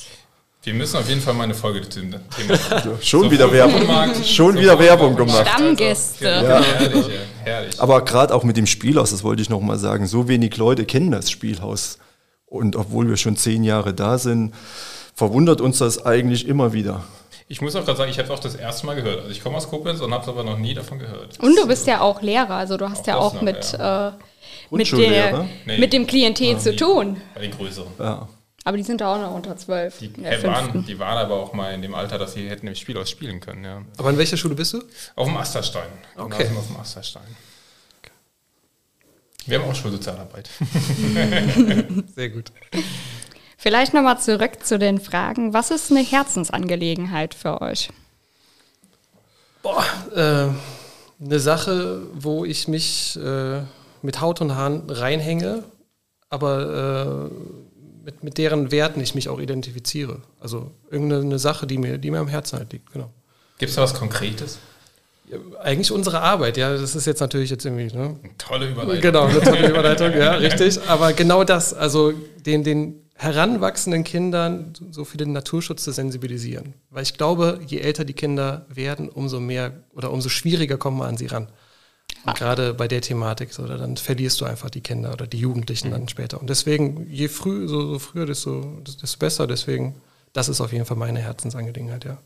Wir 0.62 0.74
müssen 0.74 0.98
auf 0.98 1.08
jeden 1.08 1.22
Fall 1.22 1.34
mal 1.34 1.44
eine 1.44 1.54
Folge 1.54 1.88
zu 1.88 2.00
dem 2.00 2.10
Thema 2.10 2.58
machen. 2.70 2.98
schon 3.00 3.22
so 3.24 3.30
wieder 3.30 3.50
Werbung, 3.50 3.86
Markt, 3.86 4.26
schon 4.26 4.56
wieder 4.56 4.78
Werbung 4.78 5.16
gemacht. 5.16 5.48
Stammgäste. 5.48 6.30
Also, 6.30 6.50
ja. 6.50 6.62
herrlich, 6.62 7.06
herrlich. 7.42 7.80
Aber 7.80 8.04
gerade 8.04 8.34
auch 8.34 8.44
mit 8.44 8.58
dem 8.58 8.66
Spielhaus, 8.66 9.10
das 9.10 9.24
wollte 9.24 9.40
ich 9.40 9.48
noch 9.48 9.60
mal 9.60 9.78
sagen, 9.78 10.06
so 10.06 10.28
wenig 10.28 10.56
Leute 10.58 10.84
kennen 10.84 11.10
das 11.10 11.30
Spielhaus. 11.30 11.98
Und 12.44 12.76
obwohl 12.76 13.08
wir 13.08 13.16
schon 13.16 13.36
zehn 13.36 13.64
Jahre 13.64 13.94
da 13.94 14.18
sind, 14.18 14.52
verwundert 15.14 15.60
uns 15.60 15.78
das 15.78 16.04
eigentlich 16.04 16.46
immer 16.46 16.72
wieder. 16.74 17.04
Ich 17.50 17.60
muss 17.60 17.74
auch 17.74 17.84
gerade 17.84 17.98
sagen, 17.98 18.12
ich 18.12 18.18
habe 18.18 18.28
es 18.28 18.30
auch 18.30 18.38
das 18.38 18.54
erste 18.54 18.86
Mal 18.86 18.94
gehört. 18.94 19.22
Also 19.22 19.30
ich 19.32 19.42
komme 19.42 19.56
aus 19.56 19.68
Koblenz 19.68 20.00
und 20.00 20.14
habe 20.14 20.22
es 20.22 20.28
aber 20.28 20.44
noch 20.44 20.56
nie 20.56 20.72
davon 20.72 21.00
gehört. 21.00 21.40
Und 21.40 21.58
du 21.58 21.66
bist 21.66 21.84
ja 21.88 22.00
auch 22.00 22.22
Lehrer, 22.22 22.54
also 22.54 22.76
du 22.76 22.88
hast 22.88 23.00
auch 23.02 23.06
ja 23.08 23.16
auch 23.16 23.34
noch, 23.34 23.42
mit, 23.42 23.72
ja. 23.72 24.10
Äh, 24.10 24.12
mit, 24.70 24.92
der, 24.92 25.48
nee. 25.66 25.78
mit 25.78 25.92
dem 25.92 26.06
Klientel 26.06 26.52
ja, 26.52 26.58
zu 26.58 26.76
tun. 26.76 27.20
Bei 27.34 27.40
den 27.40 27.50
größeren. 27.50 27.88
Ja. 27.98 28.28
Aber 28.62 28.76
die 28.76 28.84
sind 28.84 29.00
da 29.00 29.12
auch 29.12 29.20
noch 29.20 29.34
unter 29.34 29.56
zwölf. 29.56 29.98
Die, 29.98 30.16
waren, 30.44 30.84
die 30.84 30.98
waren 31.00 31.18
aber 31.18 31.40
auch 31.40 31.52
mal 31.52 31.74
in 31.74 31.82
dem 31.82 31.92
Alter, 31.92 32.18
dass 32.18 32.34
sie 32.34 32.48
hätten 32.48 32.68
im 32.68 32.76
Spiel 32.76 32.96
ausspielen 32.96 33.40
können. 33.40 33.64
Ja. 33.64 33.82
Aber 33.98 34.10
in 34.10 34.18
welcher 34.18 34.36
Schule 34.36 34.54
bist 34.54 34.72
du? 34.74 34.84
Auf 35.16 35.26
dem 35.26 35.36
Asterstein. 35.36 35.88
Okay. 36.16 36.48
Auf 36.56 36.68
dem 36.68 36.76
Asterstein. 36.76 37.36
Wir 39.46 39.60
haben 39.60 39.68
auch 39.68 39.74
Schulsozialarbeit. 39.74 40.48
Sehr 42.14 42.28
gut. 42.28 42.52
Vielleicht 43.60 43.92
nochmal 43.92 44.18
zurück 44.18 44.64
zu 44.64 44.78
den 44.78 44.98
Fragen. 44.98 45.52
Was 45.52 45.70
ist 45.70 45.90
eine 45.90 46.00
Herzensangelegenheit 46.00 47.34
für 47.34 47.60
euch? 47.60 47.90
Boah, 49.62 49.84
äh, 50.16 51.22
eine 51.22 51.40
Sache, 51.40 52.00
wo 52.14 52.46
ich 52.46 52.68
mich 52.68 53.18
äh, 53.22 53.60
mit 54.00 54.22
Haut 54.22 54.40
und 54.40 54.54
Haaren 54.54 54.88
reinhänge, 54.88 55.62
aber 56.30 57.30
äh, 57.30 58.06
mit, 58.06 58.24
mit 58.24 58.38
deren 58.38 58.72
Werten 58.72 58.98
ich 58.98 59.14
mich 59.14 59.28
auch 59.28 59.38
identifiziere. 59.38 60.22
Also 60.40 60.70
irgendeine 60.90 61.38
Sache, 61.38 61.66
die 61.66 61.76
mir, 61.76 61.98
die 61.98 62.10
mir 62.10 62.20
am 62.20 62.28
Herzen 62.28 62.58
halt 62.58 62.72
liegt, 62.72 62.90
genau. 62.94 63.10
Gibt 63.58 63.68
es 63.68 63.76
da 63.76 63.82
was 63.82 63.92
Konkretes? 63.92 64.58
Ja, 65.28 65.36
eigentlich 65.62 65.92
unsere 65.92 66.22
Arbeit, 66.22 66.56
ja, 66.56 66.74
das 66.74 66.94
ist 66.94 67.06
jetzt 67.06 67.20
natürlich 67.20 67.50
jetzt 67.50 67.66
irgendwie. 67.66 67.94
Ne? 67.94 68.16
Tolle 68.38 68.70
Überleitung. 68.70 69.02
Genau, 69.02 69.26
eine 69.26 69.40
tolle 69.42 69.68
Überleitung, 69.68 70.14
ja, 70.14 70.32
richtig. 70.36 70.80
Aber 70.88 71.12
genau 71.12 71.44
das, 71.44 71.74
also 71.74 72.14
den, 72.46 72.64
den 72.64 73.09
heranwachsenden 73.20 74.02
Kindern 74.02 74.72
so 74.90 75.04
für 75.04 75.18
den 75.18 75.32
Naturschutz 75.32 75.84
zu 75.84 75.92
sensibilisieren. 75.92 76.72
Weil 76.88 77.02
ich 77.02 77.18
glaube, 77.18 77.60
je 77.66 77.78
älter 77.78 78.06
die 78.06 78.14
Kinder 78.14 78.64
werden, 78.70 79.10
umso 79.10 79.40
mehr 79.40 79.84
oder 79.94 80.10
umso 80.10 80.30
schwieriger 80.30 80.78
kommen 80.78 80.98
wir 80.98 81.06
an 81.06 81.18
sie 81.18 81.26
ran. 81.26 81.48
Und 82.24 82.34
gerade 82.34 82.72
bei 82.72 82.88
der 82.88 83.02
Thematik, 83.02 83.52
so, 83.52 83.66
dann 83.66 83.98
verlierst 83.98 84.40
du 84.40 84.46
einfach 84.46 84.70
die 84.70 84.80
Kinder 84.80 85.12
oder 85.12 85.26
die 85.26 85.38
Jugendlichen 85.38 85.88
mhm. 85.88 85.92
dann 85.92 86.08
später. 86.08 86.40
Und 86.40 86.48
deswegen, 86.48 87.06
je 87.10 87.28
früh, 87.28 87.68
so, 87.68 87.92
so 87.92 87.98
früher, 87.98 88.24
desto, 88.24 88.80
desto 88.86 89.18
besser. 89.18 89.46
Deswegen, 89.46 90.00
das 90.32 90.48
ist 90.48 90.62
auf 90.62 90.72
jeden 90.72 90.86
Fall 90.86 90.96
meine 90.96 91.20
Herzensangelegenheit, 91.20 92.06
ja. 92.06 92.18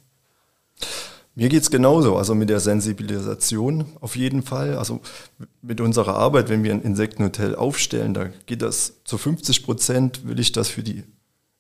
Mir 1.37 1.49
geht 1.49 1.63
es 1.63 1.71
genauso, 1.71 2.17
also 2.17 2.35
mit 2.35 2.49
der 2.49 2.61
Sensibilisation 2.61 3.87
auf 4.01 4.15
jeden 4.15 4.43
Fall. 4.43 4.77
Also 4.77 5.01
mit 5.63 5.81
unserer 5.81 6.15
Arbeit, 6.15 6.49
wenn 6.49 6.63
wir 6.63 6.73
ein 6.73 6.83
Insektenhotel 6.83 7.57
aufstellen, 7.57 8.15
da 8.15 8.29
geht 8.47 8.63
das 8.63 8.95
zu 9.05 9.19
50 9.19 9.65
Prozent, 9.65 10.29
will 10.29 10.39
ich 10.39 10.53
das 10.53 10.69
für 10.69 10.85
die 10.85 11.03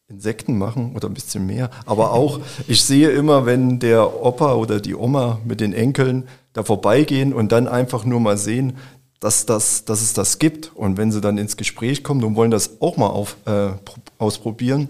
Insekten 0.07 0.59
machen 0.59 0.95
oder 0.95 1.09
ein 1.09 1.15
bisschen 1.15 1.47
mehr. 1.47 1.71
Aber 1.87 2.13
auch, 2.13 2.39
ich 2.69 2.85
sehe 2.85 3.11
immer, 3.11 3.47
wenn 3.47 3.81
der 3.81 4.23
Opa 4.23 4.55
oder 4.55 4.81
die 4.81 4.95
Oma 4.95 5.41
mit 5.45 5.61
den 5.61 5.73
Enkeln 5.73 6.29
da 6.53 6.63
vorbeigehen 6.63 7.33
und 7.33 7.51
dann 7.51 7.67
einfach 7.67 8.05
nur 8.05 8.21
mal 8.21 8.39
sehen, 8.39 8.75
dass, 9.19 9.45
das, 9.45 9.85
dass 9.85 10.03
es 10.03 10.13
das 10.13 10.39
gibt. 10.39 10.71
Und 10.77 10.99
wenn 10.99 11.11
sie 11.11 11.21
dann 11.21 11.37
ins 11.37 11.57
Gespräch 11.57 12.05
kommen 12.05 12.23
und 12.23 12.37
wollen 12.37 12.53
das 12.53 12.81
auch 12.81 12.97
mal 12.97 13.09
auf, 13.09 13.37
äh, 13.47 13.71
ausprobieren. 14.19 14.89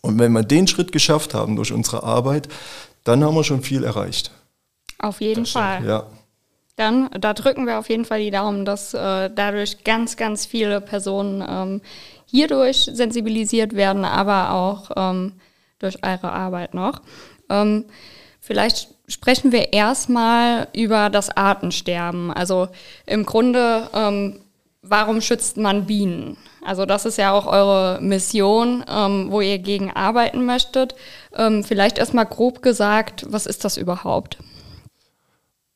Und 0.00 0.18
wenn 0.20 0.32
wir 0.32 0.44
den 0.44 0.68
Schritt 0.68 0.92
geschafft 0.92 1.34
haben 1.34 1.56
durch 1.56 1.72
unsere 1.72 2.04
Arbeit, 2.04 2.48
dann 3.06 3.22
haben 3.22 3.34
wir 3.34 3.44
schon 3.44 3.62
viel 3.62 3.84
erreicht. 3.84 4.32
Auf 4.98 5.20
jeden 5.20 5.44
das 5.44 5.52
Fall. 5.52 5.84
Ja. 5.84 6.06
Dann, 6.76 7.08
da 7.18 7.32
drücken 7.32 7.66
wir 7.66 7.78
auf 7.78 7.88
jeden 7.88 8.04
Fall 8.04 8.20
die 8.20 8.30
Daumen, 8.30 8.64
dass 8.64 8.92
äh, 8.92 9.30
dadurch 9.34 9.84
ganz, 9.84 10.16
ganz 10.16 10.44
viele 10.44 10.80
Personen 10.80 11.42
ähm, 11.48 11.80
hierdurch 12.26 12.90
sensibilisiert 12.92 13.74
werden, 13.74 14.04
aber 14.04 14.52
auch 14.52 14.90
ähm, 14.96 15.32
durch 15.78 16.04
eure 16.04 16.32
Arbeit 16.32 16.74
noch. 16.74 17.00
Ähm, 17.48 17.86
vielleicht 18.40 18.88
sprechen 19.08 19.52
wir 19.52 19.72
erstmal 19.72 20.68
über 20.74 21.08
das 21.08 21.34
Artensterben. 21.34 22.32
Also 22.32 22.68
im 23.06 23.24
Grunde, 23.24 23.88
ähm, 23.94 24.40
warum 24.88 25.20
schützt 25.20 25.56
man 25.56 25.86
Bienen? 25.86 26.36
Also 26.64 26.86
das 26.86 27.04
ist 27.04 27.18
ja 27.18 27.32
auch 27.32 27.46
eure 27.46 28.00
Mission, 28.00 28.84
ähm, 28.88 29.28
wo 29.30 29.40
ihr 29.40 29.58
gegen 29.58 29.90
arbeiten 29.90 30.44
möchtet. 30.44 30.94
Ähm, 31.34 31.62
vielleicht 31.64 31.98
erstmal 31.98 32.26
grob 32.26 32.62
gesagt, 32.62 33.26
was 33.28 33.46
ist 33.46 33.64
das 33.64 33.76
überhaupt? 33.76 34.38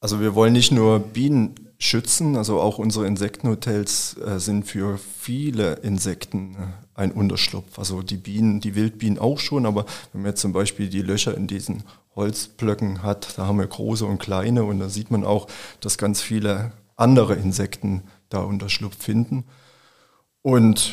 Also 0.00 0.20
wir 0.20 0.34
wollen 0.34 0.52
nicht 0.52 0.72
nur 0.72 0.98
Bienen 0.98 1.54
schützen, 1.78 2.36
also 2.36 2.60
auch 2.60 2.78
unsere 2.78 3.06
Insektenhotels 3.06 4.16
äh, 4.18 4.38
sind 4.38 4.64
für 4.64 4.98
viele 4.98 5.74
Insekten 5.76 6.54
äh, 6.54 7.00
ein 7.00 7.12
Unterschlupf. 7.12 7.78
Also 7.78 8.02
die 8.02 8.18
Bienen, 8.18 8.60
die 8.60 8.74
Wildbienen 8.74 9.18
auch 9.18 9.38
schon, 9.38 9.64
aber 9.64 9.86
wenn 10.12 10.22
man 10.22 10.32
jetzt 10.32 10.42
zum 10.42 10.52
Beispiel 10.52 10.88
die 10.88 11.02
Löcher 11.02 11.34
in 11.34 11.46
diesen 11.46 11.84
Holzblöcken 12.16 13.02
hat, 13.02 13.38
da 13.38 13.46
haben 13.46 13.58
wir 13.58 13.66
große 13.66 14.04
und 14.04 14.18
kleine 14.18 14.64
und 14.64 14.78
da 14.78 14.88
sieht 14.88 15.10
man 15.10 15.24
auch, 15.24 15.46
dass 15.80 15.96
ganz 15.96 16.20
viele 16.20 16.72
andere 16.96 17.34
Insekten 17.34 18.02
da 18.30 18.40
Unterschlupf 18.40 18.96
finden. 19.02 19.44
Und 20.42 20.92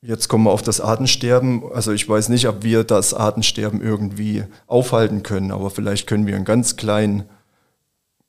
jetzt 0.00 0.28
kommen 0.28 0.44
wir 0.44 0.52
auf 0.52 0.62
das 0.62 0.80
Artensterben. 0.80 1.64
Also 1.72 1.92
ich 1.92 2.08
weiß 2.08 2.28
nicht, 2.28 2.46
ob 2.46 2.62
wir 2.62 2.84
das 2.84 3.14
Artensterben 3.14 3.80
irgendwie 3.80 4.44
aufhalten 4.66 5.22
können, 5.22 5.50
aber 5.50 5.70
vielleicht 5.70 6.06
können 6.06 6.26
wir 6.26 6.36
einen 6.36 6.44
ganz 6.44 6.76
kleinen 6.76 7.24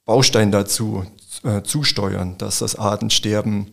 Baustein 0.06 0.52
dazu 0.52 1.06
äh, 1.44 1.62
zusteuern, 1.62 2.38
dass 2.38 2.60
das 2.60 2.76
Artensterben 2.76 3.72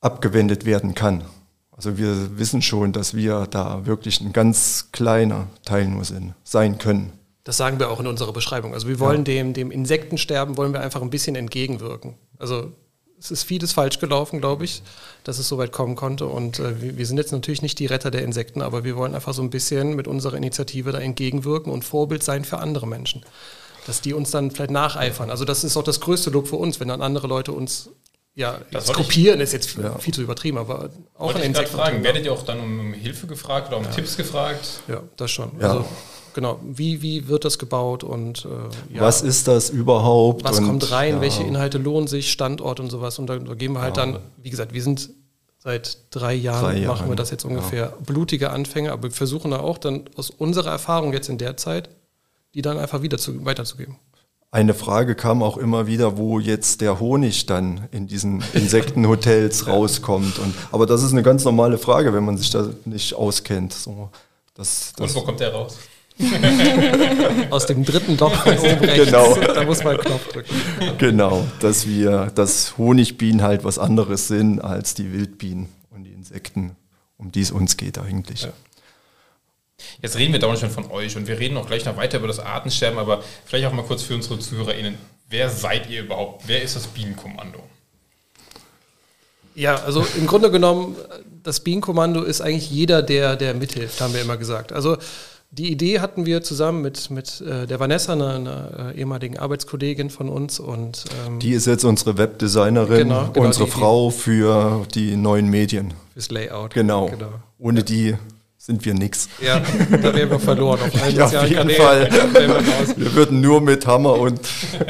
abgewendet 0.00 0.64
werden 0.64 0.94
kann. 0.94 1.24
Also 1.70 1.96
wir 1.96 2.38
wissen 2.38 2.62
schon, 2.62 2.92
dass 2.92 3.14
wir 3.14 3.46
da 3.46 3.86
wirklich 3.86 4.20
ein 4.20 4.32
ganz 4.32 4.88
kleiner 4.92 5.46
Teil 5.64 5.88
nur 5.88 6.04
sind, 6.04 6.34
sein 6.44 6.78
können. 6.78 7.12
Das 7.44 7.56
sagen 7.56 7.78
wir 7.78 7.90
auch 7.90 8.00
in 8.00 8.06
unserer 8.06 8.32
Beschreibung. 8.32 8.74
Also 8.74 8.86
wir 8.86 9.00
wollen 9.00 9.18
ja. 9.18 9.24
dem, 9.24 9.54
dem 9.54 9.70
Insektensterben 9.70 10.56
wollen 10.56 10.72
wir 10.72 10.80
einfach 10.80 11.02
ein 11.02 11.10
bisschen 11.10 11.36
entgegenwirken. 11.36 12.16
Also 12.38 12.72
es 13.18 13.30
ist 13.30 13.42
vieles 13.44 13.72
falsch 13.72 13.98
gelaufen, 13.98 14.40
glaube 14.40 14.64
ich, 14.64 14.82
dass 15.24 15.38
es 15.38 15.48
so 15.48 15.58
weit 15.58 15.72
kommen 15.72 15.94
konnte. 15.94 16.26
Und 16.26 16.58
äh, 16.58 16.80
wir, 16.80 16.98
wir, 16.98 17.06
sind 17.06 17.18
jetzt 17.18 17.32
natürlich 17.32 17.62
nicht 17.62 17.78
die 17.78 17.86
Retter 17.86 18.10
der 18.10 18.22
Insekten, 18.22 18.62
aber 18.62 18.84
wir 18.84 18.96
wollen 18.96 19.14
einfach 19.14 19.34
so 19.34 19.42
ein 19.42 19.50
bisschen 19.50 19.94
mit 19.94 20.08
unserer 20.08 20.36
Initiative 20.36 20.92
da 20.92 20.98
entgegenwirken 20.98 21.72
und 21.72 21.84
Vorbild 21.84 22.22
sein 22.22 22.44
für 22.44 22.58
andere 22.58 22.86
Menschen. 22.86 23.22
Dass 23.86 24.00
die 24.00 24.14
uns 24.14 24.30
dann 24.30 24.50
vielleicht 24.50 24.70
nacheifern. 24.70 25.30
Also 25.30 25.44
das 25.44 25.64
ist 25.64 25.76
auch 25.76 25.82
das 25.82 26.00
größte 26.00 26.30
Lob 26.30 26.48
für 26.48 26.56
uns, 26.56 26.80
wenn 26.80 26.88
dann 26.88 27.02
andere 27.02 27.26
Leute 27.26 27.52
uns 27.52 27.90
ja, 28.34 28.60
das 28.70 28.92
kopieren 28.92 29.40
ist 29.40 29.52
jetzt 29.52 29.76
ja. 29.76 29.98
viel 29.98 30.14
zu 30.14 30.22
übertrieben, 30.22 30.56
aber 30.56 30.90
auch 31.18 31.34
an 31.34 31.42
Insekten. 31.42 31.76
fragen, 31.76 32.04
werdet 32.04 32.24
ihr 32.24 32.32
auch 32.32 32.44
dann 32.44 32.60
um 32.60 32.92
Hilfe 32.92 33.26
gefragt 33.26 33.68
oder 33.68 33.78
um 33.78 33.84
ja. 33.84 33.90
Tipps 33.90 34.16
gefragt? 34.16 34.82
Ja, 34.86 35.02
das 35.16 35.32
schon. 35.32 35.50
Ja. 35.60 35.72
Also 35.72 35.84
genau, 36.34 36.60
wie, 36.62 37.02
wie 37.02 37.28
wird 37.28 37.44
das 37.44 37.58
gebaut 37.58 38.04
und 38.04 38.44
äh, 38.44 38.94
ja, 38.94 39.02
was 39.02 39.22
ist 39.22 39.48
das 39.48 39.70
überhaupt? 39.70 40.44
Was 40.44 40.58
und, 40.58 40.66
kommt 40.66 40.90
rein, 40.90 41.16
ja. 41.16 41.20
welche 41.20 41.42
Inhalte 41.42 41.78
lohnen 41.78 42.08
sich, 42.08 42.30
Standort 42.30 42.80
und 42.80 42.90
sowas. 42.90 43.18
Und 43.18 43.26
da, 43.28 43.38
da 43.38 43.54
geben 43.54 43.74
wir 43.74 43.80
halt 43.80 43.96
dann, 43.96 44.18
wie 44.42 44.50
gesagt, 44.50 44.72
wir 44.72 44.82
sind 44.82 45.10
seit 45.58 45.98
drei 46.10 46.34
Jahren, 46.34 46.64
drei 46.64 46.78
Jahre, 46.78 46.96
machen 46.96 47.08
wir 47.08 47.16
das 47.16 47.30
jetzt 47.30 47.44
ungefähr, 47.44 47.92
blutige 48.04 48.50
Anfänge, 48.50 48.92
aber 48.92 49.04
wir 49.04 49.10
versuchen 49.10 49.50
da 49.50 49.60
auch 49.60 49.78
dann 49.78 50.04
aus 50.16 50.30
unserer 50.30 50.70
Erfahrung 50.70 51.12
jetzt 51.12 51.28
in 51.28 51.38
der 51.38 51.56
Zeit, 51.56 51.90
die 52.54 52.62
dann 52.62 52.78
einfach 52.78 53.02
wieder 53.02 53.18
zu, 53.18 53.44
weiterzugeben. 53.44 53.96
Eine 54.52 54.74
Frage 54.74 55.14
kam 55.14 55.44
auch 55.44 55.56
immer 55.56 55.86
wieder, 55.86 56.18
wo 56.18 56.40
jetzt 56.40 56.80
der 56.80 56.98
Honig 56.98 57.46
dann 57.46 57.86
in 57.92 58.08
diesen 58.08 58.42
Insektenhotels 58.52 59.66
rauskommt. 59.68 60.40
Und, 60.40 60.54
aber 60.72 60.86
das 60.86 61.04
ist 61.04 61.12
eine 61.12 61.22
ganz 61.22 61.44
normale 61.44 61.78
Frage, 61.78 62.12
wenn 62.12 62.24
man 62.24 62.36
sich 62.36 62.50
da 62.50 62.68
nicht 62.84 63.14
auskennt. 63.14 63.72
So, 63.72 64.08
das, 64.54 64.92
das 64.96 65.14
Und 65.14 65.20
wo 65.20 65.24
kommt 65.24 65.38
der 65.38 65.52
raus? 65.52 65.78
Aus 67.50 67.66
dem 67.66 67.84
dritten 67.84 68.16
Loch 68.18 68.34
von 68.34 68.58
oben 68.58 68.84
rechts. 68.84 69.04
Genau. 69.06 69.34
Da 69.36 69.64
muss 69.64 69.82
man 69.82 69.94
einen 69.94 70.04
Knopf 70.04 70.28
drücken. 70.28 70.54
Genau, 70.98 71.46
dass 71.60 71.86
wir, 71.86 72.30
dass 72.34 72.76
Honigbienen 72.78 73.42
halt 73.42 73.64
was 73.64 73.78
anderes 73.78 74.28
sind 74.28 74.60
als 74.60 74.94
die 74.94 75.12
Wildbienen 75.12 75.68
und 75.90 76.04
die 76.04 76.12
Insekten, 76.12 76.76
um 77.16 77.32
die 77.32 77.40
es 77.40 77.50
uns 77.50 77.76
geht 77.76 77.98
eigentlich. 77.98 78.42
Ja. 78.42 78.52
Jetzt 80.02 80.16
reden 80.16 80.32
wir 80.32 80.40
dauernd 80.40 80.58
schon 80.58 80.70
von 80.70 80.90
euch 80.90 81.16
und 81.16 81.26
wir 81.26 81.38
reden 81.38 81.56
auch 81.56 81.66
gleich 81.66 81.84
noch 81.84 81.96
weiter 81.96 82.18
über 82.18 82.28
das 82.28 82.38
Artensterben, 82.38 82.98
aber 82.98 83.22
vielleicht 83.44 83.66
auch 83.66 83.72
mal 83.72 83.84
kurz 83.84 84.02
für 84.02 84.14
unsere 84.14 84.38
ZuhörerInnen. 84.38 84.96
Wer 85.28 85.48
seid 85.48 85.88
ihr 85.88 86.02
überhaupt? 86.02 86.42
Wer 86.46 86.62
ist 86.62 86.76
das 86.76 86.86
Bienenkommando? 86.86 87.62
Ja, 89.54 89.76
also 89.76 90.06
im 90.16 90.26
Grunde 90.26 90.50
genommen, 90.50 90.96
das 91.42 91.60
Bienenkommando 91.60 92.22
ist 92.22 92.40
eigentlich 92.40 92.70
jeder, 92.70 93.02
der, 93.02 93.36
der 93.36 93.54
mithilft, 93.54 94.00
haben 94.00 94.14
wir 94.14 94.22
immer 94.22 94.36
gesagt. 94.36 94.72
Also 94.72 94.96
die 95.52 95.72
Idee 95.72 95.98
hatten 95.98 96.26
wir 96.26 96.42
zusammen 96.42 96.80
mit, 96.80 97.10
mit 97.10 97.40
äh, 97.40 97.66
der 97.66 97.80
Vanessa, 97.80 98.12
einer, 98.12 98.34
einer 98.34 98.92
äh, 98.94 98.98
ehemaligen 98.98 99.36
Arbeitskollegin 99.36 100.08
von 100.08 100.28
uns. 100.28 100.60
Und, 100.60 101.04
ähm, 101.26 101.40
die 101.40 101.52
ist 101.52 101.66
jetzt 101.66 101.84
unsere 101.84 102.16
Webdesignerin, 102.18 103.08
genau, 103.08 103.30
genau 103.32 103.46
unsere 103.46 103.64
die, 103.64 103.70
Frau 103.70 104.10
für 104.10 104.86
die 104.94 105.16
neuen 105.16 105.48
Medien. 105.48 105.92
Fürs 106.12 106.30
Layout. 106.30 106.74
Genau. 106.74 107.06
genau. 107.06 107.32
Ohne 107.58 107.82
die 107.82 108.14
sind 108.56 108.84
wir 108.84 108.94
nix. 108.94 109.28
Ja, 109.40 109.60
da 109.90 110.14
wären 110.14 110.30
wir 110.30 110.38
verloren. 110.38 110.80
Auf, 110.80 111.02
allen 111.02 111.16
ja, 111.16 111.24
auf 111.24 111.32
jeden 111.48 111.54
Kanälen 111.56 111.80
Fall. 111.80 112.10
Wir, 112.32 112.96
wir 112.96 113.14
würden 113.14 113.40
nur 113.40 113.60
mit 113.60 113.86
Hammer 113.86 114.18
und 114.18 114.40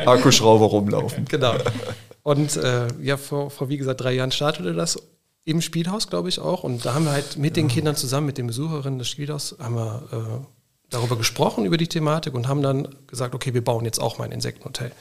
Akkuschrauber 0.04 0.66
rumlaufen. 0.66 1.24
Genau. 1.28 1.54
Und 2.22 2.56
äh, 2.56 2.88
ja, 3.00 3.16
vor, 3.16 3.50
vor, 3.50 3.68
wie 3.70 3.78
gesagt, 3.78 4.02
drei 4.02 4.12
Jahren 4.12 4.30
startete 4.30 4.74
das 4.74 4.98
im 5.44 5.60
Spielhaus, 5.60 6.08
glaube 6.08 6.28
ich 6.28 6.38
auch. 6.38 6.64
Und 6.64 6.84
da 6.84 6.94
haben 6.94 7.04
wir 7.04 7.12
halt 7.12 7.36
mit 7.36 7.56
den 7.56 7.68
Kindern 7.68 7.96
zusammen, 7.96 8.26
mit 8.26 8.38
den 8.38 8.46
Besucherinnen 8.46 8.98
des 8.98 9.08
Spielhauses, 9.08 9.58
haben 9.58 9.74
wir 9.74 10.02
äh, 10.12 10.46
darüber 10.90 11.16
gesprochen, 11.16 11.64
über 11.64 11.76
die 11.76 11.88
Thematik 11.88 12.34
und 12.34 12.48
haben 12.48 12.62
dann 12.62 12.88
gesagt, 13.06 13.34
okay, 13.34 13.54
wir 13.54 13.64
bauen 13.64 13.84
jetzt 13.84 14.00
auch 14.00 14.18
mal 14.18 14.24
ein 14.24 14.32
Insektenhotel. 14.32 14.92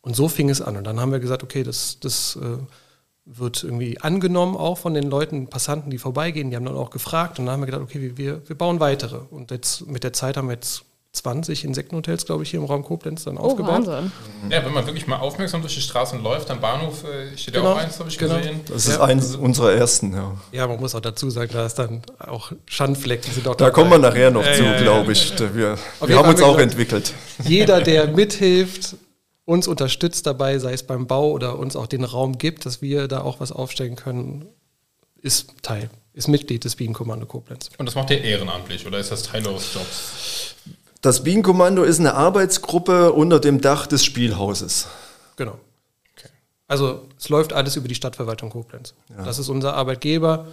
Und 0.00 0.16
so 0.16 0.28
fing 0.28 0.50
es 0.50 0.60
an. 0.60 0.76
Und 0.76 0.84
dann 0.84 1.00
haben 1.00 1.12
wir 1.12 1.20
gesagt, 1.20 1.42
okay, 1.42 1.62
das, 1.62 1.98
das 2.00 2.36
äh, 2.36 2.58
wird 3.24 3.62
irgendwie 3.62 4.00
angenommen 4.00 4.56
auch 4.56 4.78
von 4.78 4.94
den 4.94 5.08
Leuten, 5.08 5.48
Passanten, 5.48 5.90
die 5.90 5.98
vorbeigehen. 5.98 6.50
Die 6.50 6.56
haben 6.56 6.64
dann 6.64 6.76
auch 6.76 6.90
gefragt 6.90 7.38
und 7.38 7.46
dann 7.46 7.54
haben 7.54 7.60
wir 7.60 7.66
gedacht, 7.66 7.82
okay, 7.82 8.16
wir, 8.16 8.48
wir 8.48 8.58
bauen 8.58 8.80
weitere. 8.80 9.18
Und 9.30 9.50
jetzt 9.52 9.86
mit 9.86 10.04
der 10.04 10.12
Zeit 10.12 10.36
haben 10.36 10.48
wir 10.48 10.54
jetzt 10.54 10.84
20 11.12 11.64
Insektenhotels, 11.64 12.24
glaube 12.24 12.42
ich, 12.42 12.50
hier 12.50 12.60
im 12.60 12.64
Raum 12.64 12.84
Koblenz 12.84 13.24
dann 13.24 13.36
oh, 13.36 13.42
aufgebaut. 13.42 13.86
Wahnsinn. 13.86 14.12
Ja, 14.48 14.64
wenn 14.64 14.72
man 14.72 14.86
wirklich 14.86 15.06
mal 15.06 15.18
aufmerksam 15.18 15.60
durch 15.60 15.74
die 15.74 15.82
Straßen 15.82 16.22
läuft, 16.22 16.50
am 16.50 16.58
Bahnhof 16.58 17.04
äh, 17.04 17.36
steht 17.36 17.52
genau, 17.52 17.66
ja 17.66 17.72
auch 17.74 17.78
eins, 17.78 17.98
habe 17.98 18.08
ich 18.08 18.16
genau. 18.16 18.38
gesehen. 18.38 18.60
Das 18.66 18.86
ist 18.86 18.96
ja. 18.96 19.02
eins 19.02 19.36
unserer 19.36 19.74
ersten, 19.74 20.14
ja. 20.14 20.34
Ja, 20.52 20.66
man 20.66 20.80
muss 20.80 20.94
auch 20.94 21.00
dazu 21.00 21.28
sagen, 21.28 21.50
da 21.52 21.66
ist 21.66 21.74
dann 21.74 22.00
auch 22.18 22.52
Schandflecken 22.66 23.30
sind 23.30 23.46
auch 23.46 23.56
Da 23.56 23.68
kommen 23.68 23.90
wir 23.90 23.98
nachher 23.98 24.30
noch 24.30 24.44
äh, 24.44 24.54
zu, 24.54 24.62
ja, 24.62 24.80
glaube 24.80 25.12
ich. 25.12 25.38
Wir, 25.38 25.76
wir 26.00 26.16
haben 26.16 26.30
uns 26.30 26.40
auch 26.40 26.56
gesagt, 26.56 26.72
entwickelt. 26.72 27.12
Jeder, 27.44 27.82
der 27.82 28.06
mithilft, 28.16 28.96
uns 29.44 29.68
unterstützt 29.68 30.26
dabei, 30.26 30.58
sei 30.58 30.72
es 30.72 30.82
beim 30.82 31.06
Bau 31.06 31.30
oder 31.30 31.58
uns 31.58 31.76
auch 31.76 31.86
den 31.88 32.04
Raum 32.04 32.38
gibt, 32.38 32.64
dass 32.64 32.80
wir 32.80 33.06
da 33.06 33.20
auch 33.20 33.38
was 33.38 33.52
aufstellen 33.52 33.96
können, 33.96 34.46
ist 35.20 35.50
Teil, 35.60 35.90
ist 36.14 36.28
Mitglied 36.28 36.64
des 36.64 36.76
Bienenkommando 36.76 37.26
Koblenz. 37.26 37.68
Und 37.76 37.84
das 37.84 37.94
macht 37.94 38.10
ihr 38.10 38.22
ehrenamtlich 38.22 38.86
oder 38.86 38.98
ist 38.98 39.12
das 39.12 39.24
Teil 39.24 39.46
eures 39.46 39.74
Jobs? 39.74 40.54
Das 41.02 41.24
Bienenkommando 41.24 41.82
ist 41.82 41.98
eine 41.98 42.14
Arbeitsgruppe 42.14 43.12
unter 43.12 43.40
dem 43.40 43.60
Dach 43.60 43.88
des 43.88 44.04
Spielhauses. 44.04 44.86
Genau. 45.34 45.58
Okay. 46.16 46.28
Also 46.68 47.08
es 47.18 47.28
läuft 47.28 47.52
alles 47.52 47.74
über 47.74 47.88
die 47.88 47.96
Stadtverwaltung 47.96 48.50
Koblenz. 48.50 48.94
Ja. 49.10 49.24
Das 49.24 49.40
ist 49.40 49.48
unser 49.48 49.74
Arbeitgeber, 49.74 50.46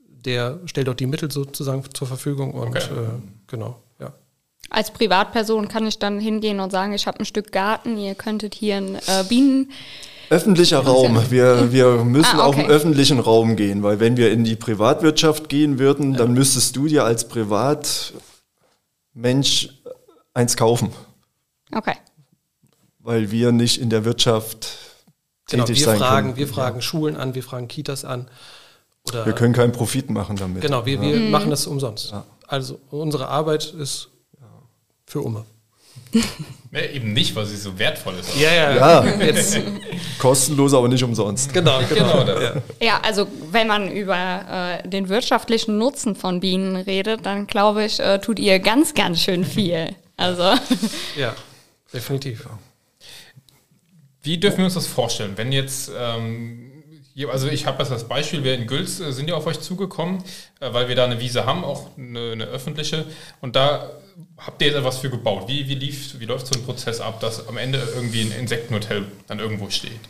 der 0.00 0.58
stellt 0.64 0.88
auch 0.88 0.94
die 0.94 1.06
Mittel 1.06 1.30
sozusagen 1.30 1.84
zur 1.94 2.08
Verfügung 2.08 2.52
und 2.54 2.70
okay. 2.70 2.80
äh, 2.80 3.08
genau, 3.46 3.80
ja. 4.00 4.12
Als 4.70 4.90
Privatperson 4.90 5.68
kann 5.68 5.86
ich 5.86 6.00
dann 6.00 6.18
hingehen 6.18 6.58
und 6.58 6.72
sagen, 6.72 6.92
ich 6.92 7.06
habe 7.06 7.20
ein 7.20 7.24
Stück 7.24 7.52
Garten, 7.52 7.96
ihr 7.96 8.16
könntet 8.16 8.56
hier 8.56 8.78
ein 8.78 8.96
äh, 8.96 9.22
Bienen. 9.28 9.70
Öffentlicher 10.30 10.80
Raum. 10.80 11.30
Wir, 11.30 11.72
wir 11.72 12.02
müssen 12.02 12.40
ah, 12.40 12.48
okay. 12.48 12.48
auf 12.48 12.56
den 12.56 12.66
öffentlichen 12.66 13.20
Raum 13.20 13.54
gehen, 13.54 13.84
weil 13.84 14.00
wenn 14.00 14.16
wir 14.16 14.32
in 14.32 14.42
die 14.42 14.56
Privatwirtschaft 14.56 15.48
gehen 15.48 15.78
würden, 15.78 16.14
dann 16.14 16.32
müsstest 16.34 16.74
du 16.74 16.88
dir 16.88 17.04
als 17.04 17.28
Privatmensch 19.16 19.70
eins 20.34 20.56
kaufen. 20.56 20.90
Okay. 21.72 21.94
Weil 22.98 23.30
wir 23.30 23.52
nicht 23.52 23.80
in 23.80 23.90
der 23.90 24.04
Wirtschaft 24.04 24.68
genau, 25.48 25.64
tätig 25.64 25.80
wir 25.80 25.86
sein 25.86 25.98
fragen, 25.98 26.26
können. 26.28 26.36
Wir 26.36 26.48
fragen 26.48 26.82
Schulen 26.82 27.16
an, 27.16 27.34
wir 27.34 27.42
fragen 27.42 27.68
Kitas 27.68 28.04
an. 28.04 28.28
Oder 29.08 29.26
wir 29.26 29.32
können 29.32 29.54
keinen 29.54 29.72
Profit 29.72 30.10
machen 30.10 30.36
damit. 30.36 30.62
Genau, 30.62 30.84
wir, 30.84 31.00
wir 31.00 31.16
mhm. 31.16 31.30
machen 31.30 31.50
das 31.50 31.66
umsonst. 31.66 32.10
Ja. 32.10 32.24
Also 32.46 32.78
unsere 32.90 33.28
Arbeit 33.28 33.64
ist 33.72 34.08
für 35.06 35.20
Umme. 35.20 35.44
Nee, 36.76 36.88
eben 36.88 37.14
nicht, 37.14 37.34
weil 37.34 37.46
sie 37.46 37.56
so 37.56 37.78
wertvoll 37.78 38.16
ist. 38.20 38.36
Ja, 38.38 38.52
ja. 38.52 38.76
ja. 38.76 39.16
Jetzt. 39.24 39.58
Kostenlos, 40.18 40.74
aber 40.74 40.88
nicht 40.88 41.02
umsonst. 41.02 41.50
Genau, 41.54 41.80
genau. 41.88 42.22
genau 42.22 42.38
ja. 42.38 42.52
ja. 42.80 43.00
also 43.02 43.26
wenn 43.50 43.66
man 43.66 43.90
über 43.90 44.82
äh, 44.84 44.86
den 44.86 45.08
wirtschaftlichen 45.08 45.78
Nutzen 45.78 46.14
von 46.14 46.40
Bienen 46.40 46.76
redet, 46.76 47.24
dann 47.24 47.46
glaube 47.46 47.86
ich, 47.86 47.98
äh, 47.98 48.18
tut 48.18 48.38
ihr 48.38 48.58
ganz, 48.58 48.92
ganz 48.92 49.22
schön 49.22 49.44
viel. 49.44 49.96
Also. 50.18 50.42
Ja, 51.16 51.34
definitiv. 51.94 52.46
Wie 54.22 54.36
dürfen 54.36 54.58
wir 54.58 54.64
uns 54.66 54.74
das 54.74 54.86
vorstellen, 54.86 55.32
wenn 55.36 55.52
jetzt, 55.52 55.90
ähm, 55.98 56.82
also 57.32 57.48
ich 57.48 57.64
habe 57.64 57.78
das 57.78 58.06
Beispiel, 58.06 58.44
wir 58.44 58.54
in 58.54 58.66
Gülz 58.66 59.00
äh, 59.00 59.12
sind 59.12 59.30
ja 59.30 59.36
auf 59.36 59.46
euch 59.46 59.60
zugekommen, 59.60 60.22
äh, 60.60 60.70
weil 60.74 60.88
wir 60.88 60.94
da 60.94 61.06
eine 61.06 61.20
Wiese 61.20 61.46
haben, 61.46 61.64
auch 61.64 61.96
eine, 61.96 62.32
eine 62.32 62.44
öffentliche, 62.44 63.06
und 63.40 63.56
da 63.56 63.92
habt 64.38 64.60
ihr 64.62 64.68
jetzt 64.68 64.76
etwas 64.76 64.98
für 64.98 65.10
gebaut? 65.10 65.48
Wie, 65.48 65.68
wie, 65.68 65.74
lief, 65.74 66.18
wie 66.18 66.24
läuft 66.24 66.46
so 66.46 66.58
ein 66.58 66.64
Prozess 66.64 67.00
ab, 67.00 67.20
dass 67.20 67.46
am 67.48 67.56
Ende 67.56 67.82
irgendwie 67.94 68.22
ein 68.22 68.32
Insektenhotel 68.32 69.06
dann 69.26 69.38
irgendwo 69.38 69.70
steht? 69.70 70.00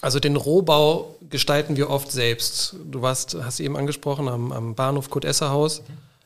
Also 0.00 0.20
den 0.20 0.36
Rohbau 0.36 1.16
gestalten 1.28 1.76
wir 1.76 1.90
oft 1.90 2.12
selbst. 2.12 2.76
Du 2.84 3.02
warst, 3.02 3.34
hast 3.34 3.60
eben 3.60 3.76
angesprochen, 3.76 4.28
am, 4.28 4.52
am 4.52 4.74
Bahnhof 4.74 5.10
Kurt-Esser-Haus. 5.10 5.82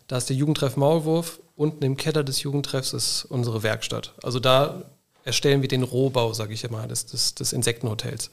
Da 0.08 0.16
ist 0.16 0.28
der 0.28 0.36
Jugendtreff 0.36 0.76
Maulwurf. 0.76 1.40
Unten 1.56 1.84
im 1.84 1.96
Keller 1.96 2.24
des 2.24 2.42
Jugendtreffs 2.42 2.92
ist 2.92 3.24
unsere 3.24 3.62
Werkstatt. 3.62 4.12
Also 4.22 4.40
da 4.40 4.82
erstellen 5.24 5.62
wir 5.62 5.68
den 5.68 5.82
Rohbau, 5.82 6.32
sage 6.32 6.54
ich 6.54 6.64
immer, 6.64 6.86
des, 6.86 7.06
des, 7.06 7.34
des 7.34 7.52
Insektenhotels. 7.52 8.30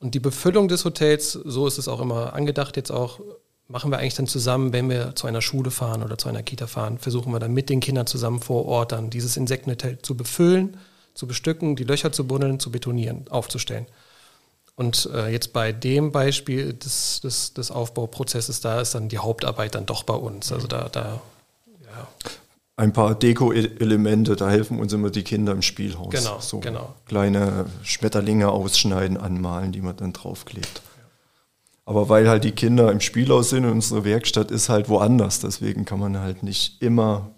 Und 0.00 0.14
die 0.14 0.20
Befüllung 0.20 0.68
des 0.68 0.84
Hotels, 0.84 1.32
so 1.32 1.66
ist 1.66 1.78
es 1.78 1.88
auch 1.88 2.00
immer 2.00 2.32
angedacht, 2.34 2.76
jetzt 2.76 2.90
auch 2.90 3.20
machen 3.68 3.90
wir 3.90 3.98
eigentlich 3.98 4.14
dann 4.14 4.26
zusammen, 4.26 4.72
wenn 4.72 4.90
wir 4.90 5.14
zu 5.14 5.26
einer 5.26 5.40
Schule 5.40 5.70
fahren 5.70 6.02
oder 6.02 6.18
zu 6.18 6.28
einer 6.28 6.42
Kita 6.42 6.66
fahren, 6.66 6.98
versuchen 6.98 7.32
wir 7.32 7.40
dann 7.40 7.52
mit 7.52 7.70
den 7.70 7.80
Kindern 7.80 8.06
zusammen 8.06 8.40
vor 8.40 8.66
Ort 8.66 8.92
dann 8.92 9.10
dieses 9.10 9.36
Insektenhotel 9.36 9.98
zu 10.02 10.16
befüllen, 10.16 10.76
zu 11.14 11.26
bestücken, 11.26 11.76
die 11.76 11.84
Löcher 11.84 12.12
zu 12.12 12.26
buddeln, 12.26 12.60
zu 12.60 12.70
betonieren, 12.70 13.26
aufzustellen. 13.30 13.86
Und 14.76 15.08
äh, 15.14 15.28
jetzt 15.28 15.52
bei 15.52 15.72
dem 15.72 16.10
Beispiel 16.10 16.74
des, 16.74 17.20
des, 17.22 17.54
des 17.54 17.70
Aufbauprozesses, 17.70 18.60
da 18.60 18.80
ist 18.80 18.94
dann 18.94 19.08
die 19.08 19.18
Hauptarbeit 19.18 19.74
dann 19.76 19.86
doch 19.86 20.02
bei 20.02 20.14
uns. 20.14 20.50
Also 20.52 20.66
da, 20.66 20.88
da 20.88 21.20
ja. 21.82 22.08
Ein 22.76 22.92
paar 22.92 23.14
Deko-Elemente, 23.14 24.34
da 24.34 24.50
helfen 24.50 24.80
uns 24.80 24.92
immer 24.92 25.10
die 25.10 25.22
Kinder 25.22 25.52
im 25.52 25.62
Spielhaus. 25.62 26.10
Genau, 26.10 26.40
so 26.40 26.58
genau. 26.58 26.92
Kleine 27.06 27.66
Schmetterlinge 27.84 28.48
ausschneiden, 28.48 29.16
anmalen, 29.16 29.70
die 29.70 29.80
man 29.80 29.96
dann 29.96 30.12
draufklebt. 30.12 30.82
Aber 31.86 32.08
weil 32.08 32.28
halt 32.28 32.44
die 32.44 32.52
Kinder 32.52 32.90
im 32.90 33.00
Spielhaus 33.00 33.50
sind 33.50 33.64
und 33.64 33.72
unsere 33.72 34.04
Werkstatt 34.04 34.50
ist 34.50 34.68
halt 34.68 34.88
woanders, 34.88 35.40
deswegen 35.40 35.84
kann 35.84 36.00
man 36.00 36.18
halt 36.18 36.42
nicht 36.42 36.80
immer 36.82 37.30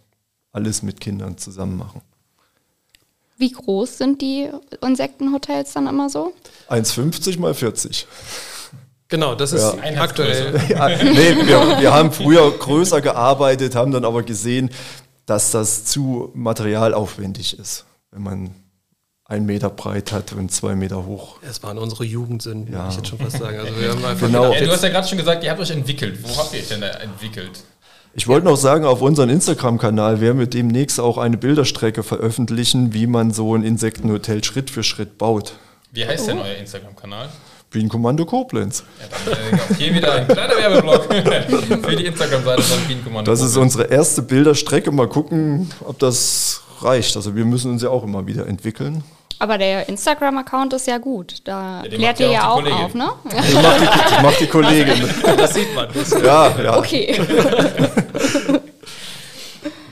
alles 0.52 0.82
mit 0.82 1.00
Kindern 1.00 1.36
zusammen 1.36 1.76
machen. 1.76 2.00
Wie 3.38 3.50
groß 3.52 3.98
sind 3.98 4.22
die 4.22 4.48
Insektenhotels 4.80 5.72
dann 5.74 5.86
immer 5.86 6.08
so? 6.08 6.32
1,50 6.70 7.38
mal 7.38 7.52
40. 7.54 8.06
Genau, 9.08 9.34
das 9.34 9.52
ist 9.52 9.62
Ja. 9.62 10.00
aktuell. 10.00 10.58
Ja, 10.68 10.88
nee, 10.88 11.36
wir, 11.46 11.80
wir 11.80 11.92
haben 11.92 12.12
früher 12.12 12.50
größer 12.50 13.00
gearbeitet, 13.00 13.74
haben 13.74 13.92
dann 13.92 14.04
aber 14.04 14.22
gesehen, 14.22 14.70
dass 15.26 15.50
das 15.50 15.84
zu 15.84 16.30
materialaufwendig 16.34 17.58
ist, 17.58 17.84
wenn 18.10 18.22
man 18.22 18.54
einen 19.28 19.44
Meter 19.46 19.70
breit 19.70 20.12
hat 20.12 20.32
und 20.32 20.52
zwei 20.52 20.76
Meter 20.76 21.04
hoch. 21.04 21.36
Es 21.48 21.62
waren 21.62 21.78
unsere 21.78 22.04
Jugendsünden, 22.04 22.72
Ja. 22.72 22.80
würde 22.80 22.90
ich 22.90 22.96
jetzt 22.98 23.08
schon 23.08 23.18
fast 23.18 23.38
sagen. 23.38 23.58
Also 23.58 23.80
wir 23.80 23.90
haben 23.90 24.04
einfach 24.04 24.26
Genau. 24.26 24.42
gedacht, 24.44 24.60
Ja, 24.60 24.66
du 24.66 24.72
hast 24.72 24.82
ja 24.84 24.88
gerade 24.90 25.08
schon 25.08 25.18
gesagt, 25.18 25.42
ihr 25.44 25.50
habt 25.50 25.60
euch 25.60 25.70
entwickelt. 25.70 26.18
Wo 26.22 26.36
habt 26.38 26.52
ihr 26.54 26.60
euch 26.60 26.68
denn 26.68 26.80
da 26.80 26.88
entwickelt? 26.88 27.50
Ich 28.14 28.28
wollte 28.28 28.46
noch 28.46 28.56
sagen, 28.56 28.84
auf 28.84 29.02
unserem 29.02 29.28
Instagram-Kanal 29.30 30.20
werden 30.20 30.38
wir 30.38 30.46
demnächst 30.46 31.00
auch 31.00 31.18
eine 31.18 31.36
Bilderstrecke 31.36 32.02
veröffentlichen, 32.02 32.94
wie 32.94 33.06
man 33.06 33.30
so 33.32 33.54
ein 33.54 33.62
Insektenhotel 33.62 34.42
Schritt 34.44 34.70
für 34.70 34.82
Schritt 34.84 35.18
baut. 35.18 35.54
Wie 35.92 36.06
heißt 36.06 36.28
denn 36.28 36.38
euer 36.38 36.54
Instagram-Kanal? 36.54 37.28
Bienenkommando 37.70 38.24
Koblenz. 38.24 38.84
Ja, 39.00 39.06
dann 39.34 39.58
äh, 39.58 39.60
auch 39.60 39.76
hier 39.76 39.92
wieder 39.94 40.12
ein 40.14 40.28
kleiner 40.28 40.56
Werbeblock 40.56 41.12
für 41.84 41.96
die 41.96 42.06
Instagram-Seite 42.06 42.62
von 42.62 42.78
Bienenkommando. 42.86 43.30
Das 43.30 43.40
ist 43.42 43.56
unsere 43.56 43.84
erste 43.84 44.22
Bilderstrecke. 44.22 44.92
Mal 44.92 45.08
gucken, 45.08 45.68
ob 45.84 45.98
das 45.98 46.62
reicht. 46.82 47.16
Also 47.16 47.34
wir 47.34 47.44
müssen 47.44 47.72
uns 47.72 47.82
ja 47.82 47.90
auch 47.90 48.02
immer 48.04 48.26
wieder 48.26 48.46
entwickeln. 48.46 49.04
Aber 49.38 49.58
der 49.58 49.88
Instagram-Account 49.88 50.72
ist 50.72 50.86
ja 50.86 50.96
gut. 50.98 51.36
Da 51.44 51.82
Ja, 51.84 51.90
klärt 51.90 52.20
ihr 52.20 52.30
ja 52.30 52.48
auch 52.48 52.64
auch 52.64 52.84
auf, 52.84 52.94
ne? 52.94 53.10
Das 53.24 53.52
macht 53.52 53.80
die, 53.80 53.84
das 53.86 54.22
macht 54.22 54.40
die 54.40 54.46
Kollegin. 54.46 55.08
das 55.36 55.54
sieht 55.54 55.74
man. 55.74 55.88
Das, 55.92 56.10
Ja, 56.10 56.58
ja. 56.62 56.78
Okay. 56.78 57.20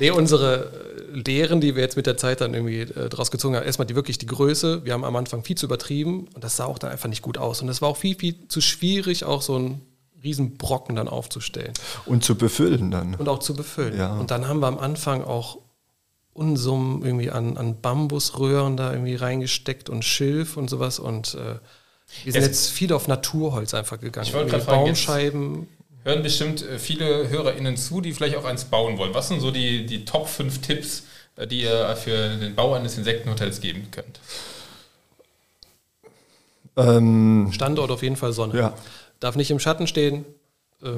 nee, 0.01 0.11
unsere 0.11 0.73
äh, 1.13 1.19
Lehren, 1.19 1.61
die 1.61 1.75
wir 1.75 1.83
jetzt 1.83 1.97
mit 1.97 2.07
der 2.07 2.17
Zeit 2.17 2.41
dann 2.41 2.55
irgendwie 2.55 2.81
äh, 2.81 3.09
draus 3.11 3.31
gezogen 3.31 3.57
haben, 3.57 3.65
erstmal 3.65 3.87
die 3.87 3.95
wirklich 3.95 4.17
die 4.19 4.27
Größe. 4.27 4.85
Wir 4.85 4.95
haben 4.95 5.05
am 5.05 5.17
Anfang 5.17 5.45
viel 5.45 5.57
zu 5.57 5.67
übertrieben 5.67 6.29
und 6.35 6.43
das 6.43 6.57
sah 6.57 6.65
auch 6.65 6.79
dann 6.79 6.91
einfach 6.91 7.09
nicht 7.11 7.23
gut 7.23 7.37
aus. 7.37 7.61
Und 7.61 7.69
es 7.69 7.83
war 7.83 7.91
auch 7.91 7.97
viel, 7.99 8.17
viel 8.17 8.49
zu 8.49 8.63
schwierig, 8.63 9.25
auch 9.25 9.43
so 9.43 9.57
einen 9.57 9.83
riesen 10.23 10.57
Brocken 10.57 10.97
dann 10.97 11.07
aufzustellen 11.07 11.73
Und 12.07 12.25
zu 12.25 12.35
befüllen 12.35 12.91
dann. 12.91 13.15
und 13.15 13.29
auch 13.29 13.41
zu 13.41 13.55
befüllen. 13.55 13.99
Ja. 13.99 14.15
Und 14.15 14.31
dann 14.31 14.49
haben 14.49 14.61
wir 14.61 14.69
am 14.69 14.79
Anfang 14.79 15.23
auch 15.23 15.59
Unsummen 16.35 17.05
irgendwie 17.05 17.31
an, 17.31 17.57
an 17.57 17.81
Bambusröhren 17.81 18.77
da 18.77 18.93
irgendwie 18.93 19.15
reingesteckt 19.15 19.89
und 19.89 20.05
Schilf 20.05 20.57
und 20.57 20.69
sowas. 20.69 20.99
Und 20.99 21.35
äh, 21.35 21.55
wir 22.25 22.33
sind 22.33 22.43
Es- 22.43 22.47
jetzt 22.49 22.71
viel 22.71 22.93
auf 22.93 23.09
Naturholz 23.09 23.73
einfach 23.73 23.99
gegangen. 24.01 24.27
Ich 24.27 24.35
wollte 24.35 24.51
gerade 24.51 24.65
fragen, 24.65 24.87
jetzt- 24.87 25.07
Baumscheiben. 25.07 25.69
Hören 26.03 26.23
bestimmt 26.23 26.63
äh, 26.63 26.79
viele 26.79 27.29
HörerInnen 27.31 27.77
zu, 27.79 28.01
die 28.03 28.13
vielleicht 28.13 28.37
auch 28.37 28.45
eins 28.45 28.65
bauen 28.65 28.99
wollen. 28.99 29.15
Was 29.15 29.29
sind 29.29 29.41
so 29.41 29.51
die, 29.51 29.87
die 29.87 30.05
Top 30.05 30.29
5 30.29 30.61
Tipps, 30.61 31.05
äh, 31.37 31.47
die 31.47 31.63
ihr 31.63 31.97
für 31.97 32.37
den 32.37 32.55
Bau 32.55 32.75
eines 32.75 32.99
Insektenhotels 32.99 33.61
geben 33.61 33.89
könnt? 33.91 34.21
Ähm, 36.77 37.51
Standort 37.53 37.91
auf 37.91 38.03
jeden 38.03 38.17
Fall 38.17 38.33
Sonne. 38.33 38.59
Ja. 38.59 38.75
Darf 39.21 39.37
nicht 39.37 39.51
im 39.51 39.61
Schatten 39.61 39.87
stehen, 39.87 40.25
äh, 40.83 40.89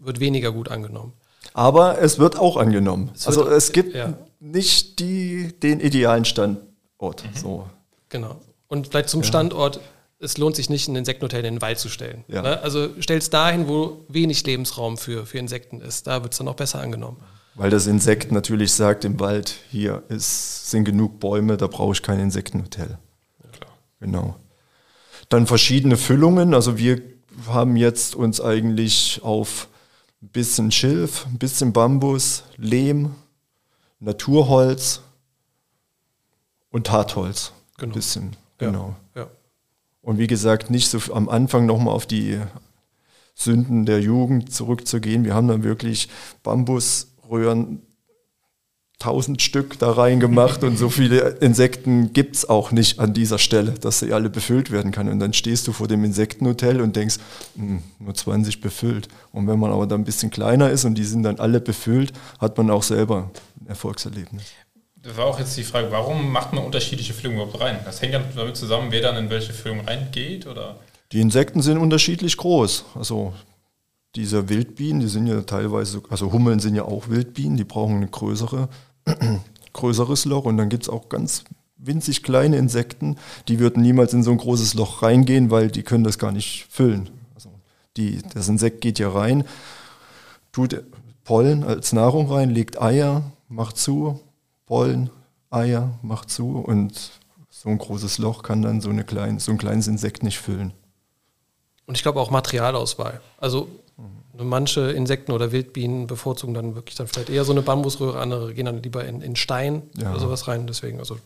wird 0.00 0.20
weniger 0.20 0.52
gut 0.52 0.68
angenommen. 0.70 1.14
aber 1.54 1.98
es 2.00 2.18
wird 2.18 2.38
auch 2.38 2.56
angenommen. 2.56 3.10
Es 3.14 3.26
also 3.26 3.44
wird- 3.44 3.52
es 3.54 3.72
gibt 3.72 3.94
ja. 3.94 4.14
Nicht 4.42 4.98
die, 4.98 5.52
den 5.62 5.80
idealen 5.80 6.24
Standort. 6.24 7.24
So. 7.34 7.68
Genau. 8.08 8.40
Und 8.66 8.88
vielleicht 8.88 9.08
zum 9.08 9.22
Standort, 9.22 9.80
es 10.18 10.36
lohnt 10.36 10.56
sich 10.56 10.68
nicht, 10.68 10.88
ein 10.88 10.96
Insektenhotel 10.96 11.44
in 11.44 11.54
den 11.54 11.62
Wald 11.62 11.78
zu 11.78 11.88
stellen. 11.88 12.24
Ja. 12.26 12.42
Ne? 12.42 12.60
Also 12.60 12.88
stell's 13.00 13.30
dahin, 13.30 13.68
wo 13.68 14.04
wenig 14.08 14.44
Lebensraum 14.44 14.98
für, 14.98 15.26
für 15.26 15.38
Insekten 15.38 15.80
ist. 15.80 16.06
Da 16.06 16.22
wird 16.22 16.32
es 16.32 16.38
dann 16.38 16.48
auch 16.48 16.56
besser 16.56 16.80
angenommen. 16.80 17.18
Weil 17.54 17.70
das 17.70 17.86
Insekt 17.86 18.32
natürlich 18.32 18.72
sagt 18.72 19.04
im 19.04 19.20
Wald, 19.20 19.54
hier 19.70 20.02
ist, 20.08 20.70
sind 20.70 20.84
genug 20.84 21.20
Bäume, 21.20 21.56
da 21.56 21.66
brauche 21.66 21.92
ich 21.92 22.02
kein 22.02 22.18
Insektenhotel. 22.18 22.98
Klar. 23.52 23.70
Genau. 24.00 24.36
Dann 25.28 25.46
verschiedene 25.46 25.96
Füllungen. 25.96 26.54
Also 26.54 26.78
wir 26.78 27.00
haben 27.46 27.76
jetzt 27.76 28.16
uns 28.16 28.40
eigentlich 28.40 29.20
auf 29.22 29.68
ein 30.22 30.28
bisschen 30.28 30.70
Schilf, 30.72 31.26
ein 31.26 31.38
bisschen 31.38 31.72
Bambus, 31.72 32.44
Lehm, 32.56 33.14
Naturholz 34.02 35.00
und 36.70 36.90
Hartholz. 36.90 37.52
Genau. 37.78 37.92
Ein 37.92 37.94
bisschen. 37.94 38.36
Ja. 38.60 38.66
Genau. 38.66 38.96
Ja. 39.14 39.28
Und 40.02 40.18
wie 40.18 40.26
gesagt, 40.26 40.70
nicht 40.70 40.88
so 40.88 41.14
am 41.14 41.28
Anfang 41.28 41.66
nochmal 41.66 41.94
auf 41.94 42.06
die 42.06 42.40
Sünden 43.34 43.86
der 43.86 44.00
Jugend 44.00 44.52
zurückzugehen. 44.52 45.24
Wir 45.24 45.34
haben 45.34 45.46
dann 45.46 45.62
wirklich 45.62 46.08
Bambusröhren, 46.42 47.82
tausend 49.02 49.42
Stück 49.42 49.78
da 49.80 49.90
reingemacht 49.90 50.62
und 50.62 50.76
so 50.76 50.88
viele 50.88 51.30
Insekten 51.40 52.12
gibt 52.12 52.36
es 52.36 52.48
auch 52.48 52.70
nicht 52.70 53.00
an 53.00 53.12
dieser 53.12 53.38
Stelle, 53.38 53.72
dass 53.72 53.98
sie 53.98 54.12
alle 54.12 54.30
befüllt 54.30 54.70
werden 54.70 54.92
kann. 54.92 55.08
Und 55.08 55.18
dann 55.18 55.32
stehst 55.32 55.66
du 55.66 55.72
vor 55.72 55.88
dem 55.88 56.04
Insektenhotel 56.04 56.80
und 56.80 56.94
denkst, 56.94 57.16
"Hm, 57.56 57.82
nur 57.98 58.14
20 58.14 58.60
befüllt. 58.60 59.08
Und 59.32 59.48
wenn 59.48 59.58
man 59.58 59.72
aber 59.72 59.88
dann 59.88 60.02
ein 60.02 60.04
bisschen 60.04 60.30
kleiner 60.30 60.70
ist 60.70 60.84
und 60.84 60.94
die 60.94 61.04
sind 61.04 61.24
dann 61.24 61.40
alle 61.40 61.60
befüllt, 61.60 62.12
hat 62.38 62.56
man 62.56 62.70
auch 62.70 62.84
selber 62.84 63.30
ein 63.60 63.66
Erfolgserlebnis. 63.66 64.44
Das 65.02 65.16
war 65.16 65.26
auch 65.26 65.38
jetzt 65.40 65.56
die 65.56 65.64
Frage, 65.64 65.90
warum 65.90 66.30
macht 66.30 66.52
man 66.52 66.64
unterschiedliche 66.64 67.12
Füllungen 67.12 67.42
überhaupt 67.42 67.60
rein? 67.60 67.78
Das 67.84 68.00
hängt 68.00 68.12
ja 68.12 68.22
damit 68.36 68.56
zusammen, 68.56 68.88
wer 68.90 69.02
dann 69.02 69.16
in 69.16 69.30
welche 69.30 69.52
Füllung 69.52 69.80
reingeht 69.80 70.46
oder? 70.46 70.76
Die 71.10 71.20
Insekten 71.20 71.60
sind 71.60 71.78
unterschiedlich 71.78 72.36
groß. 72.36 72.84
Also 72.94 73.32
diese 74.14 74.48
Wildbienen, 74.48 75.00
die 75.00 75.08
sind 75.08 75.26
ja 75.26 75.40
teilweise, 75.42 76.02
also 76.10 76.32
Hummeln 76.32 76.60
sind 76.60 76.74
ja 76.74 76.84
auch 76.84 77.08
Wildbienen, 77.08 77.56
die 77.56 77.64
brauchen 77.64 77.96
eine 77.96 78.08
größere, 78.08 78.68
größeres 79.72 80.24
Loch 80.24 80.44
und 80.44 80.56
dann 80.56 80.68
gibt 80.68 80.84
es 80.84 80.88
auch 80.88 81.08
ganz 81.08 81.44
winzig 81.76 82.22
kleine 82.22 82.56
Insekten, 82.56 83.16
die 83.48 83.58
würden 83.58 83.82
niemals 83.82 84.12
in 84.12 84.22
so 84.22 84.30
ein 84.30 84.38
großes 84.38 84.74
Loch 84.74 85.02
reingehen, 85.02 85.50
weil 85.50 85.70
die 85.70 85.82
können 85.82 86.04
das 86.04 86.18
gar 86.18 86.32
nicht 86.32 86.66
füllen. 86.70 87.10
Also 87.34 87.50
die, 87.96 88.22
das 88.34 88.48
Insekt 88.48 88.80
geht 88.80 88.98
ja 88.98 89.10
rein, 89.10 89.44
tut 90.52 90.82
Pollen 91.24 91.64
als 91.64 91.92
Nahrung 91.92 92.30
rein, 92.30 92.50
legt 92.50 92.80
Eier, 92.80 93.22
macht 93.48 93.76
zu, 93.76 94.20
Pollen, 94.66 95.10
Eier, 95.50 95.98
macht 96.02 96.30
zu 96.30 96.58
und 96.58 97.12
so 97.50 97.68
ein 97.68 97.78
großes 97.78 98.18
Loch 98.18 98.42
kann 98.42 98.62
dann 98.62 98.80
so, 98.80 98.90
eine 98.90 99.04
klein, 99.04 99.38
so 99.38 99.52
ein 99.52 99.58
kleines 99.58 99.86
Insekt 99.86 100.22
nicht 100.22 100.38
füllen. 100.38 100.72
Und 101.86 101.96
ich 101.96 102.02
glaube 102.02 102.20
auch 102.20 102.30
Materialauswahl. 102.30 103.20
Also 103.38 103.68
manche 104.38 104.92
Insekten 104.92 105.32
oder 105.32 105.52
Wildbienen 105.52 106.06
bevorzugen 106.06 106.54
dann 106.54 106.74
wirklich 106.74 106.96
dann 106.96 107.06
vielleicht 107.06 107.30
eher 107.30 107.44
so 107.44 107.52
eine 107.52 107.62
Bambusröhre, 107.62 108.18
andere 108.18 108.54
gehen 108.54 108.66
dann 108.66 108.82
lieber 108.82 109.04
in, 109.04 109.20
in 109.20 109.36
Stein 109.36 109.82
Ja. 109.98 110.10
oder 110.10 110.20
sowas 110.20 110.48
rein. 110.48 110.66
Deswegen, 110.66 110.98
also 110.98 111.18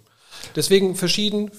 deswegen 0.57 0.97
verschieden, 0.97 1.51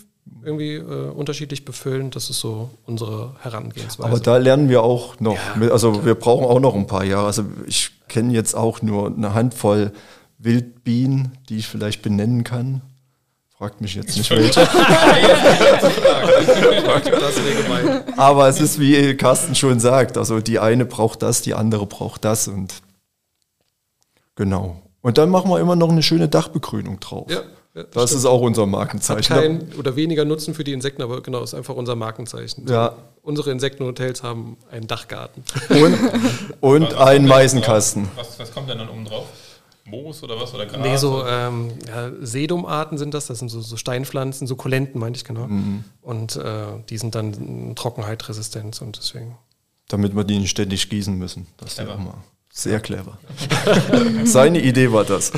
irgendwie 0.43 0.75
äh, 0.75 1.09
unterschiedlich 1.09 1.63
befüllen. 1.65 2.11
Das 2.11 2.29
ist 2.29 2.39
so 2.39 2.69
unsere 2.85 3.35
Herangehensweise. 3.41 4.09
Aber 4.09 4.19
da 4.19 4.37
lernen 4.37 4.69
wir 4.69 4.83
auch 4.83 5.19
noch. 5.19 5.37
Ja, 5.61 5.69
also 5.69 6.05
wir 6.05 6.15
brauchen 6.15 6.45
auch 6.45 6.59
noch 6.59 6.75
ein 6.75 6.87
paar 6.87 7.05
Jahre. 7.05 7.27
Also 7.27 7.45
ich 7.65 7.91
kenne 8.07 8.33
jetzt 8.33 8.53
auch 8.55 8.81
nur 8.81 9.07
eine 9.07 9.33
Handvoll 9.33 9.91
Wildbienen, 10.39 11.37
die 11.49 11.57
ich 11.57 11.67
vielleicht 11.67 12.01
benennen 12.01 12.43
kann. 12.43 12.81
Fragt 13.57 13.81
mich 13.81 13.95
jetzt 13.95 14.15
nicht 14.15 14.29
welche. 14.29 14.59
das. 17.09 17.35
Aber 18.15 18.47
es 18.49 18.61
ist, 18.61 18.79
wie 18.79 19.15
Carsten 19.15 19.55
schon 19.55 19.79
sagt, 19.79 20.15
also 20.15 20.39
die 20.41 20.59
eine 20.59 20.85
braucht 20.85 21.23
das, 21.23 21.41
die 21.41 21.55
andere 21.55 21.87
braucht 21.87 22.23
das 22.23 22.47
und 22.47 22.75
genau. 24.35 24.83
Und 25.01 25.17
dann 25.17 25.31
machen 25.31 25.49
wir 25.49 25.59
immer 25.59 25.75
noch 25.75 25.89
eine 25.89 26.03
schöne 26.03 26.27
Dachbegrünung 26.27 26.99
drauf. 26.99 27.31
Ja, 27.31 27.41
ja, 27.73 27.83
das 27.91 28.11
ist 28.11 28.25
auch 28.25 28.41
unser 28.41 28.63
Hat 28.63 28.69
Markenzeichen. 28.69 29.35
kein 29.35 29.73
oder 29.75 29.95
weniger 29.95 30.23
Nutzen 30.23 30.53
für 30.53 30.63
die 30.63 30.73
Insekten, 30.73 31.01
aber 31.01 31.23
genau, 31.23 31.41
ist 31.41 31.55
einfach 31.55 31.75
unser 31.75 31.95
Markenzeichen. 31.95 32.67
Ja. 32.67 32.95
Unsere 33.23 33.49
Insektenhotels 33.49 34.21
haben 34.21 34.57
einen 34.69 34.85
Dachgarten. 34.85 35.43
Und, 35.69 35.97
und 36.61 36.93
einen 36.99 37.27
Meisenkasten. 37.27 38.07
Was, 38.15 38.37
was 38.37 38.53
kommt 38.53 38.69
denn 38.69 38.77
dann 38.77 38.89
oben 38.89 39.05
drauf? 39.05 39.25
Moos 39.87 40.23
oder 40.23 40.39
was? 40.39 40.53
Oder 40.53 40.65
Gras? 40.65 40.81
Nee, 40.81 40.97
so 40.97 41.25
ähm, 41.25 41.71
ja, 41.87 42.11
Sedumarten 42.19 42.97
sind 42.97 43.13
das, 43.13 43.27
das 43.27 43.39
sind 43.39 43.49
so, 43.49 43.61
so 43.61 43.77
Steinpflanzen, 43.77 44.47
so 44.47 44.55
Kolenten, 44.55 44.99
meinte 44.99 45.17
ich 45.17 45.23
genau. 45.23 45.47
Mhm. 45.47 45.83
Und 46.01 46.35
äh, 46.35 46.67
die 46.89 46.97
sind 46.97 47.15
dann 47.15 47.75
Trockenheitresistent 47.75 48.81
und 48.81 48.97
deswegen. 48.97 49.37
Damit 49.87 50.15
wir 50.15 50.23
die 50.23 50.39
nicht 50.39 50.49
ständig 50.49 50.89
gießen 50.89 51.17
müssen. 51.17 51.47
Das 51.57 51.71
ist 51.71 51.77
ja 51.77 51.85
Clever. 51.85 51.99
auch 51.99 52.03
mal 52.03 52.23
sehr 52.57 52.79
clever. 52.79 53.17
Seine 54.23 54.59
Idee 54.59 54.91
war 54.91 55.03
das. 55.03 55.31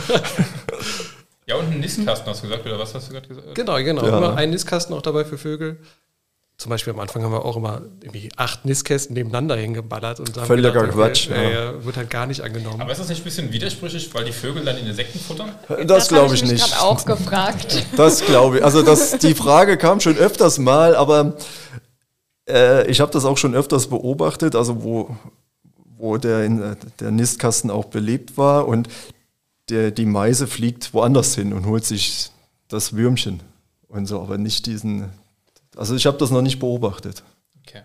Ja, 1.46 1.56
und 1.56 1.72
ein 1.72 1.80
Nistkasten 1.80 2.28
hast 2.28 2.44
du 2.44 2.48
gesagt, 2.48 2.66
oder 2.66 2.80
was 2.80 2.94
hast 2.96 3.10
du 3.10 3.14
gerade 3.14 3.28
gesagt? 3.28 3.56
Genau, 3.56 3.76
genau. 3.78 4.06
Ja. 4.06 4.18
Immer 4.18 4.36
ein 4.36 4.52
Nistkasten 4.52 4.96
auch 4.96 5.02
dabei 5.02 5.26
für 5.26 5.38
Vögel. 5.38 5.80
Zum 6.60 6.72
Beispiel 6.72 6.92
am 6.92 7.00
Anfang 7.00 7.24
haben 7.24 7.32
wir 7.32 7.46
auch 7.46 7.56
immer 7.56 7.84
irgendwie 8.02 8.30
acht 8.36 8.66
Nistkästen 8.66 9.14
nebeneinander 9.14 9.56
hingeballert 9.56 10.20
und 10.20 10.36
haben 10.36 10.46
Völliger 10.46 10.74
gedacht, 10.74 10.92
Quatsch, 10.92 11.30
Okay, 11.32 11.54
ja. 11.54 11.70
äh, 11.70 11.86
wird 11.86 11.96
halt 11.96 12.10
gar 12.10 12.28
nicht 12.28 12.42
angenommen. 12.42 12.82
Aber 12.82 12.92
ist 12.92 12.98
das 12.98 13.08
nicht 13.08 13.22
ein 13.22 13.24
bisschen 13.24 13.54
widersprüchlich, 13.54 14.14
weil 14.14 14.26
die 14.26 14.34
Vögel 14.34 14.66
dann 14.66 14.76
Insekten 14.78 15.20
futtern? 15.20 15.54
Das, 15.88 16.10
glaube 16.10 16.36
ich 16.36 16.42
hab 16.42 16.50
nicht. 16.52 16.70
gerade 16.70 16.82
auch 16.82 17.06
gefragt. 17.06 17.86
Das 17.96 18.26
glaube 18.26 18.58
ich. 18.58 18.66
Also 18.66 18.82
das, 18.82 19.18
die 19.20 19.36
Frage 19.36 19.78
kam 19.78 20.02
schon 20.02 20.18
öfters 20.18 20.58
mal, 20.60 20.98
aber 20.98 21.38
äh, 22.50 22.86
ich 22.92 23.00
habe 23.00 23.12
das 23.14 23.24
auch 23.24 23.38
schon 23.38 23.56
öfters 23.56 23.88
beobachtet, 23.88 24.54
also 24.54 24.84
wo, 24.84 25.16
wo 25.98 26.18
der, 26.18 26.76
der 27.00 27.12
Nistkasten 27.12 27.72
auch 27.72 27.86
belebt 27.86 28.38
war 28.38 28.68
und 28.68 28.90
der, 29.70 29.92
die 29.92 30.06
Meise 30.06 30.46
fliegt 30.46 30.94
woanders 30.94 31.36
hin 31.36 31.54
und 31.54 31.66
holt 31.66 31.86
sich 31.86 32.32
das 32.68 32.98
Würmchen. 32.98 33.40
und 33.88 34.08
so, 34.08 34.20
aber 34.20 34.38
nicht 34.38 34.66
diesen. 34.66 35.06
Also 35.80 35.96
ich 35.96 36.06
habe 36.06 36.18
das 36.18 36.30
noch 36.30 36.42
nicht 36.42 36.60
beobachtet. 36.60 37.24
Okay. 37.66 37.84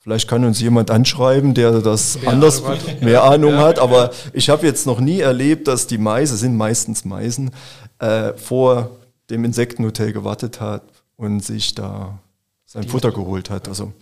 Vielleicht 0.00 0.28
kann 0.28 0.44
uns 0.44 0.60
jemand 0.60 0.90
anschreiben, 0.90 1.54
der 1.54 1.80
das 1.80 2.20
mehr 2.20 2.28
anders 2.28 2.64
Ahnung 2.64 2.78
mehr 3.00 3.22
Ahnung 3.22 3.52
ja, 3.52 3.58
hat, 3.58 3.78
aber 3.78 4.06
ja. 4.06 4.10
ich 4.32 4.50
habe 4.50 4.66
jetzt 4.66 4.84
noch 4.84 4.98
nie 4.98 5.20
erlebt, 5.20 5.68
dass 5.68 5.86
die 5.86 5.98
Meise, 5.98 6.36
sind 6.36 6.56
meistens 6.56 7.04
Meisen, 7.04 7.52
äh, 8.00 8.32
vor 8.32 8.98
dem 9.30 9.44
Insektenhotel 9.44 10.12
gewartet 10.12 10.60
hat 10.60 10.82
und 11.16 11.44
sich 11.44 11.72
da 11.76 12.18
sein 12.66 12.82
die 12.82 12.88
Futter 12.88 13.12
geholt 13.12 13.48
hat. 13.48 13.68
Also 13.68 13.92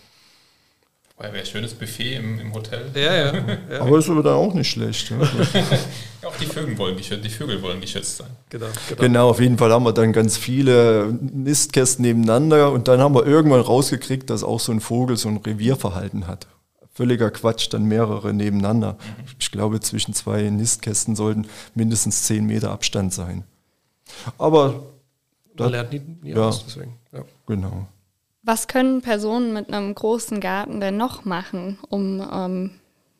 Wäre 1.18 1.36
ein 1.36 1.44
schönes 1.44 1.74
Buffet 1.74 2.14
im, 2.14 2.38
im 2.38 2.54
Hotel. 2.54 2.90
Ja, 2.94 3.14
ja. 3.14 3.34
ja. 3.70 3.80
Aber 3.80 3.98
ist 3.98 4.08
aber 4.08 4.22
dann 4.22 4.34
auch 4.34 4.54
nicht 4.54 4.70
schlecht. 4.70 5.12
Die 6.40 6.46
Vögel, 6.46 6.78
wollen 6.78 6.96
geschützt, 6.96 7.24
die 7.24 7.30
Vögel 7.30 7.62
wollen 7.62 7.80
geschützt 7.80 8.18
sein. 8.18 8.28
Genau, 8.50 8.66
genau. 8.88 9.00
genau, 9.00 9.30
auf 9.30 9.40
jeden 9.40 9.58
Fall 9.58 9.72
haben 9.72 9.84
wir 9.84 9.92
dann 9.92 10.12
ganz 10.12 10.36
viele 10.36 11.18
Nistkästen 11.20 12.02
nebeneinander 12.02 12.72
und 12.72 12.88
dann 12.88 13.00
haben 13.00 13.14
wir 13.14 13.26
irgendwann 13.26 13.60
rausgekriegt, 13.60 14.30
dass 14.30 14.44
auch 14.44 14.60
so 14.60 14.72
ein 14.72 14.80
Vogel 14.80 15.16
so 15.16 15.28
ein 15.28 15.38
Revierverhalten 15.38 16.26
hat. 16.26 16.46
Völliger 16.92 17.30
Quatsch, 17.30 17.68
dann 17.72 17.84
mehrere 17.84 18.34
nebeneinander. 18.34 18.94
Mhm. 18.94 19.24
Ich 19.38 19.50
glaube, 19.52 19.80
zwischen 19.80 20.14
zwei 20.14 20.50
Nistkästen 20.50 21.14
sollten 21.14 21.46
mindestens 21.74 22.24
zehn 22.24 22.44
Meter 22.44 22.72
Abstand 22.72 23.12
sein. 23.12 23.44
Aber 24.36 24.82
man 25.56 25.70
lernt 25.70 25.92
nie, 25.92 26.00
nie 26.22 26.30
ja, 26.30 26.48
aus, 26.48 26.64
deswegen. 26.66 26.96
Ja. 27.12 27.22
Genau. 27.46 27.86
Was 28.42 28.66
können 28.66 29.02
Personen 29.02 29.52
mit 29.52 29.72
einem 29.72 29.94
großen 29.94 30.40
Garten 30.40 30.80
denn 30.80 30.96
noch 30.96 31.24
machen, 31.24 31.78
um 31.88 32.26
ähm, 32.32 32.70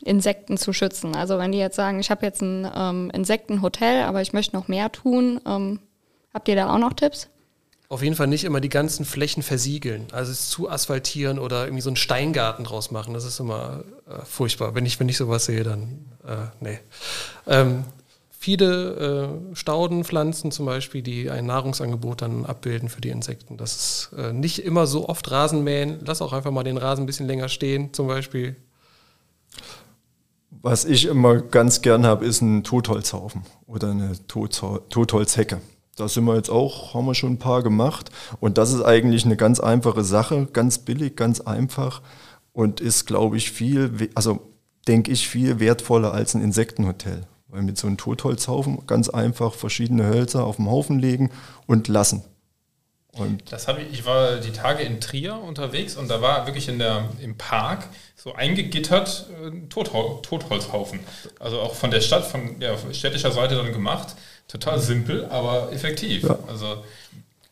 Insekten 0.03 0.57
zu 0.57 0.73
schützen? 0.73 1.17
Also 1.17 1.39
wenn 1.39 1.53
die 1.53 1.59
jetzt 1.59 1.77
sagen, 1.77 2.01
ich 2.01 2.11
habe 2.11 2.25
jetzt 2.25 2.43
ein 2.43 2.71
ähm, 2.75 3.11
Insektenhotel, 3.13 4.03
aber 4.03 4.23
ich 4.23 4.33
möchte 4.33 4.57
noch 4.57 4.69
mehr 4.69 4.93
tun, 4.93 5.41
ähm, 5.47 5.81
habt 6.33 6.49
ihr 6.49 6.57
da 6.57 6.73
auch 6.73 6.79
noch 6.79 6.93
Tipps? 6.93 7.29
Auf 7.91 8.03
jeden 8.03 8.17
Fall 8.17 8.27
nicht 8.27 8.45
immer 8.45 8.61
die 8.61 8.69
ganzen 8.69 9.07
Flächen 9.07 9.43
versiegeln, 9.43 10.09
also 10.13 10.31
es 10.31 10.51
zu 10.51 10.69
asphaltieren 10.69 11.39
oder 11.39 11.65
irgendwie 11.65 11.81
so 11.81 11.89
einen 11.89 11.97
Steingarten 11.97 12.65
draus 12.65 12.91
machen. 12.91 13.15
Das 13.15 13.25
ist 13.25 13.41
immer 13.41 13.83
äh, 14.07 14.25
furchtbar. 14.27 14.75
Wenn 14.75 14.85
ich, 14.85 15.01
wenn 15.01 15.09
ich 15.09 15.17
sowas 15.17 15.47
sehe, 15.47 15.63
dann 15.63 16.05
äh, 16.27 16.49
nee. 16.61 16.79
Ähm, 17.47 17.85
viele 18.39 19.41
äh, 19.53 19.57
Staudenpflanzen 19.57 20.53
zum 20.53 20.67
Beispiel, 20.67 21.01
die 21.01 21.31
ein 21.31 21.47
Nahrungsangebot 21.47 22.21
dann 22.21 22.45
abbilden 22.45 22.91
für 22.91 23.01
die 23.01 23.09
Insekten. 23.09 23.57
Das 23.57 23.75
ist 23.75 24.19
äh, 24.19 24.35
nicht 24.35 24.59
immer 24.59 24.87
so 24.87 25.09
oft 25.09 25.31
Rasenmähen. 25.31 26.01
Lass 26.05 26.21
auch 26.21 26.35
einfach 26.35 26.51
mal 26.51 26.65
den 26.65 26.77
Rasen 26.77 27.05
ein 27.05 27.07
bisschen 27.07 27.27
länger 27.27 27.49
stehen 27.49 27.95
zum 27.95 28.07
Beispiel. 28.07 28.57
Was 30.63 30.85
ich 30.85 31.07
immer 31.07 31.37
ganz 31.41 31.83
gern 31.83 32.05
habe, 32.05 32.25
ist 32.25 32.41
ein 32.41 32.65
Totholzhaufen 32.65 33.43
oder 33.67 33.91
eine 33.91 34.13
Totholzhecke. 34.27 35.61
Da 35.97 36.09
sind 36.09 36.25
wir 36.25 36.37
jetzt 36.37 36.51
auch, 36.51 36.95
haben 36.95 37.07
wir 37.07 37.15
schon 37.15 37.33
ein 37.33 37.39
paar 37.39 37.63
gemacht. 37.63 38.11
Und 38.41 38.59
das 38.59 38.73
ist 38.73 38.83
eigentlich 38.83 39.25
eine 39.25 39.37
ganz 39.37 39.61
einfache 39.61 40.05
Sache, 40.05 40.47
ganz 40.53 40.79
billig, 40.79 41.17
ganz 41.17 41.41
einfach 41.41 42.03
und 42.53 42.81
ist, 42.81 43.07
glaube 43.07 43.37
ich, 43.37 43.51
viel, 43.53 44.11
also 44.15 44.41
denke 44.87 45.13
ich, 45.13 45.29
viel 45.29 45.61
wertvoller 45.61 46.13
als 46.13 46.35
ein 46.35 46.43
Insektenhotel. 46.43 47.27
Weil 47.49 47.63
mit 47.63 47.79
so 47.79 47.87
einem 47.87 47.97
Totholzhaufen 47.97 48.87
ganz 48.87 49.09
einfach 49.09 49.55
verschiedene 49.55 50.07
Hölzer 50.07 50.45
auf 50.45 50.57
den 50.57 50.67
Haufen 50.67 50.99
legen 50.99 51.31
und 51.67 51.89
lassen. 51.89 52.25
Und 53.19 53.53
das 53.53 53.69
habe 53.69 53.83
ich, 53.83 54.01
ich 54.01 54.07
war 54.07 54.37
die 54.37 54.53
Tage 54.53 54.83
in 54.83 55.01
Trier 55.01 55.35
unterwegs 55.35 55.97
und 55.97 56.09
da 56.09 56.23
war 56.23 56.47
wirklich 56.47 56.69
in 56.69 56.79
der, 56.79 57.09
im 57.23 57.37
Park 57.37 57.89
so 58.17 58.35
eingegittert 58.35 59.27
ein 59.45 59.65
äh, 59.65 59.69
Tothol 59.69 60.23
Totholzhaufen. 60.23 61.01
Also 61.39 61.61
auch 61.61 61.75
von 61.75 61.91
der 61.91 62.01
Stadt, 62.01 62.25
von 62.27 62.61
ja, 62.61 62.77
städtischer 62.93 63.33
Seite 63.33 63.57
dann 63.57 63.73
gemacht. 63.73 64.17
Total 64.49 64.79
simpel, 64.81 65.27
aber 65.27 65.73
effektiv. 65.73 66.25
Ja. 66.25 66.39
Also 66.49 66.83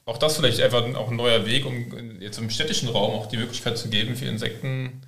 auch 0.07 0.19
das 0.19 0.37
vielleicht 0.37 0.61
einfach 0.61 0.83
auch 0.95 1.11
ein 1.11 1.17
neuer 1.17 1.47
Weg, 1.47 1.67
um 1.67 2.21
jetzt 2.21 2.39
im 2.39 2.49
städtischen 2.51 2.89
Raum 2.89 3.13
auch 3.13 3.27
die 3.27 3.37
Möglichkeit 3.37 3.77
zu 3.77 3.89
geben, 3.89 4.17
für 4.17 4.27
Insekten 4.27 5.03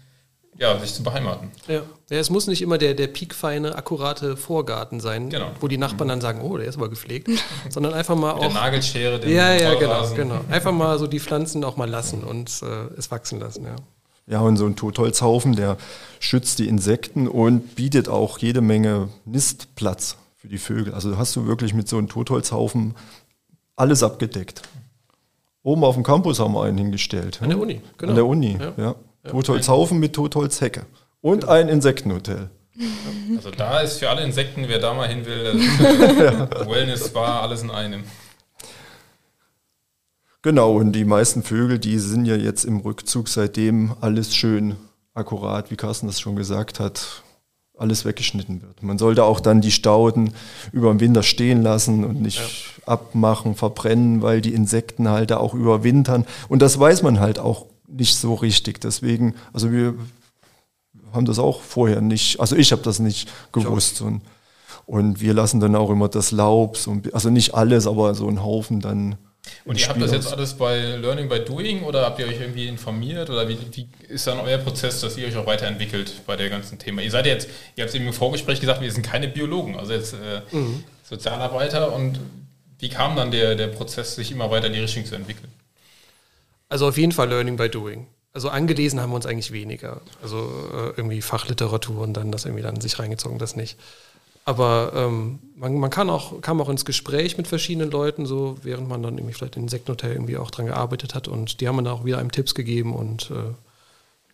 ja, 0.58 0.78
sich 0.78 0.92
zu 0.92 1.02
beheimaten. 1.02 1.50
Ja. 1.68 1.82
ja, 2.10 2.18
es 2.18 2.30
muss 2.30 2.46
nicht 2.48 2.62
immer 2.62 2.78
der, 2.78 2.94
der 2.94 3.06
piekfeine, 3.06 3.76
akkurate 3.76 4.36
Vorgarten 4.36 5.00
sein, 5.00 5.30
genau. 5.30 5.52
wo 5.60 5.68
die 5.68 5.78
Nachbarn 5.78 6.08
dann 6.08 6.20
sagen, 6.20 6.40
oh, 6.42 6.56
der 6.56 6.66
ist 6.66 6.76
aber 6.76 6.90
gepflegt, 6.90 7.30
sondern 7.70 7.94
einfach 7.94 8.16
mal 8.16 8.34
Mit 8.34 8.42
auch... 8.42 8.52
Der 8.52 8.62
Nagelschere, 8.62 9.20
den 9.20 9.30
Ja, 9.30 9.54
ja, 9.54 9.74
genau, 9.74 10.08
genau. 10.14 10.40
Einfach 10.50 10.72
mal 10.72 10.98
so 10.98 11.06
die 11.06 11.20
Pflanzen 11.20 11.62
auch 11.64 11.76
mal 11.76 11.88
lassen 11.88 12.24
und 12.24 12.50
äh, 12.62 12.98
es 12.98 13.10
wachsen 13.10 13.38
lassen, 13.38 13.64
ja. 13.64 13.76
Ja, 14.26 14.40
und 14.40 14.58
so 14.58 14.66
ein 14.66 14.76
Totholzhaufen, 14.76 15.56
der 15.56 15.78
schützt 16.20 16.58
die 16.58 16.68
Insekten 16.68 17.28
und 17.28 17.76
bietet 17.76 18.10
auch 18.10 18.36
jede 18.38 18.60
Menge 18.60 19.08
Nistplatz 19.24 20.16
für 20.36 20.48
die 20.48 20.58
Vögel. 20.58 20.92
Also 20.92 21.16
hast 21.16 21.34
du 21.34 21.46
wirklich 21.46 21.72
mit 21.72 21.88
so 21.88 21.96
einem 21.96 22.08
Totholzhaufen 22.08 22.94
alles 23.74 24.02
abgedeckt. 24.02 24.62
Oben 25.62 25.82
auf 25.82 25.94
dem 25.94 26.04
Campus 26.04 26.40
haben 26.40 26.52
wir 26.52 26.64
einen 26.64 26.76
hingestellt. 26.76 27.40
An 27.40 27.48
der 27.48 27.58
Uni, 27.58 27.80
genau. 27.96 28.10
An 28.10 28.16
der 28.16 28.26
Uni, 28.26 28.58
ja. 28.60 28.72
ja. 28.76 28.94
Totholzhaufen 29.26 29.98
mit 29.98 30.14
Totholzhecke. 30.14 30.86
Und 31.20 31.40
genau. 31.40 31.52
ein 31.52 31.68
Insektenhotel. 31.68 32.50
Also 33.36 33.50
da 33.50 33.80
ist 33.80 33.98
für 33.98 34.08
alle 34.08 34.22
Insekten, 34.22 34.68
wer 34.68 34.78
da 34.78 34.94
mal 34.94 35.08
hin 35.08 35.26
will, 35.26 35.54
Wellness 36.68 37.14
war 37.14 37.42
alles 37.42 37.62
in 37.62 37.70
einem. 37.70 38.04
Genau, 40.42 40.76
und 40.76 40.92
die 40.92 41.04
meisten 41.04 41.42
Vögel, 41.42 41.80
die 41.80 41.98
sind 41.98 42.24
ja 42.24 42.36
jetzt 42.36 42.64
im 42.64 42.78
Rückzug, 42.78 43.28
seitdem 43.28 43.94
alles 44.00 44.34
schön 44.34 44.76
akkurat, 45.12 45.70
wie 45.70 45.76
Carsten 45.76 46.06
das 46.06 46.20
schon 46.20 46.36
gesagt 46.36 46.78
hat, 46.78 47.24
alles 47.76 48.04
weggeschnitten 48.04 48.62
wird. 48.62 48.82
Man 48.82 48.98
sollte 48.98 49.24
auch 49.24 49.40
dann 49.40 49.60
die 49.60 49.72
Stauden 49.72 50.32
über 50.72 50.92
den 50.92 51.00
Winter 51.00 51.24
stehen 51.24 51.62
lassen 51.62 52.04
und 52.04 52.20
nicht 52.20 52.38
ja. 52.38 52.82
abmachen, 52.86 53.56
verbrennen, 53.56 54.22
weil 54.22 54.40
die 54.40 54.54
Insekten 54.54 55.08
halt 55.08 55.30
da 55.32 55.38
auch 55.38 55.54
überwintern. 55.54 56.24
Und 56.48 56.62
das 56.62 56.78
weiß 56.78 57.02
man 57.02 57.18
halt 57.18 57.40
auch 57.40 57.66
nicht 57.88 58.16
so 58.16 58.34
richtig. 58.34 58.80
Deswegen, 58.80 59.34
also 59.52 59.72
wir 59.72 59.94
haben 61.12 61.26
das 61.26 61.38
auch 61.38 61.62
vorher 61.62 62.00
nicht, 62.00 62.40
also 62.40 62.56
ich 62.56 62.72
habe 62.72 62.82
das 62.82 62.98
nicht 62.98 63.30
gewusst. 63.52 64.00
Und, 64.00 64.22
und 64.86 65.20
wir 65.20 65.34
lassen 65.34 65.60
dann 65.60 65.74
auch 65.74 65.90
immer 65.90 66.08
das 66.08 66.30
Laub, 66.30 66.76
so, 66.76 67.00
also 67.12 67.30
nicht 67.30 67.54
alles, 67.54 67.86
aber 67.86 68.14
so 68.14 68.28
einen 68.28 68.42
Haufen 68.42 68.80
dann. 68.80 69.16
Und 69.64 69.80
ihr 69.80 69.88
habt 69.88 70.00
das 70.00 70.12
jetzt 70.12 70.30
alles 70.30 70.54
bei 70.54 70.96
Learning 70.96 71.28
by 71.28 71.40
Doing 71.40 71.82
oder 71.82 72.04
habt 72.04 72.18
ihr 72.18 72.26
euch 72.26 72.38
irgendwie 72.38 72.68
informiert 72.68 73.30
oder 73.30 73.48
wie, 73.48 73.56
wie, 73.72 73.88
ist 74.08 74.26
dann 74.26 74.40
euer 74.40 74.58
Prozess, 74.58 75.00
dass 75.00 75.16
ihr 75.16 75.26
euch 75.26 75.36
auch 75.36 75.46
weiterentwickelt 75.46 76.22
bei 76.26 76.36
der 76.36 76.50
ganzen 76.50 76.78
Thema? 76.78 77.00
Ihr 77.00 77.10
seid 77.10 77.24
jetzt, 77.24 77.48
ihr 77.74 77.82
habt 77.82 77.88
es 77.88 77.94
eben 77.94 78.06
im 78.06 78.12
Vorgespräch 78.12 78.60
gesagt, 78.60 78.82
wir 78.82 78.92
sind 78.92 79.04
keine 79.04 79.28
Biologen, 79.28 79.78
also 79.78 79.94
jetzt 79.94 80.12
äh, 80.12 80.42
mhm. 80.54 80.84
Sozialarbeiter 81.02 81.94
und 81.94 82.20
wie 82.78 82.90
kam 82.90 83.16
dann 83.16 83.30
der, 83.30 83.54
der 83.54 83.68
Prozess, 83.68 84.16
sich 84.16 84.30
immer 84.32 84.50
weiter 84.50 84.66
in 84.66 84.74
die 84.74 84.80
Richtung 84.80 85.06
zu 85.06 85.14
entwickeln? 85.14 85.50
Also 86.68 86.88
auf 86.88 86.98
jeden 86.98 87.12
Fall 87.12 87.28
Learning 87.28 87.56
by 87.56 87.68
Doing. 87.68 88.06
Also 88.32 88.50
angelesen 88.50 89.00
haben 89.00 89.10
wir 89.10 89.16
uns 89.16 89.26
eigentlich 89.26 89.52
weniger. 89.52 90.00
Also 90.22 90.50
äh, 90.72 90.88
irgendwie 90.96 91.22
Fachliteratur 91.22 92.02
und 92.02 92.14
dann 92.14 92.30
das 92.30 92.44
irgendwie 92.44 92.62
dann 92.62 92.80
sich 92.80 92.98
reingezogen, 92.98 93.38
das 93.38 93.56
nicht. 93.56 93.78
Aber 94.44 94.92
ähm, 94.94 95.40
man, 95.56 95.78
man, 95.78 95.90
kann 95.90 96.08
auch, 96.08 96.40
kam 96.40 96.60
auch 96.60 96.70
ins 96.70 96.86
Gespräch 96.86 97.36
mit 97.36 97.46
verschiedenen 97.46 97.90
Leuten, 97.90 98.24
so 98.24 98.56
während 98.62 98.88
man 98.88 99.02
dann 99.02 99.18
irgendwie 99.18 99.34
vielleicht 99.34 99.56
in 99.56 99.64
Insektenhotel 99.64 100.12
irgendwie 100.12 100.38
auch 100.38 100.50
dran 100.50 100.66
gearbeitet 100.66 101.14
hat 101.14 101.28
und 101.28 101.60
die 101.60 101.68
haben 101.68 101.76
dann 101.76 101.88
auch 101.88 102.06
wieder 102.06 102.18
einem 102.18 102.32
Tipps 102.32 102.54
gegeben 102.54 102.94
und 102.94 103.30
äh, 103.30 103.52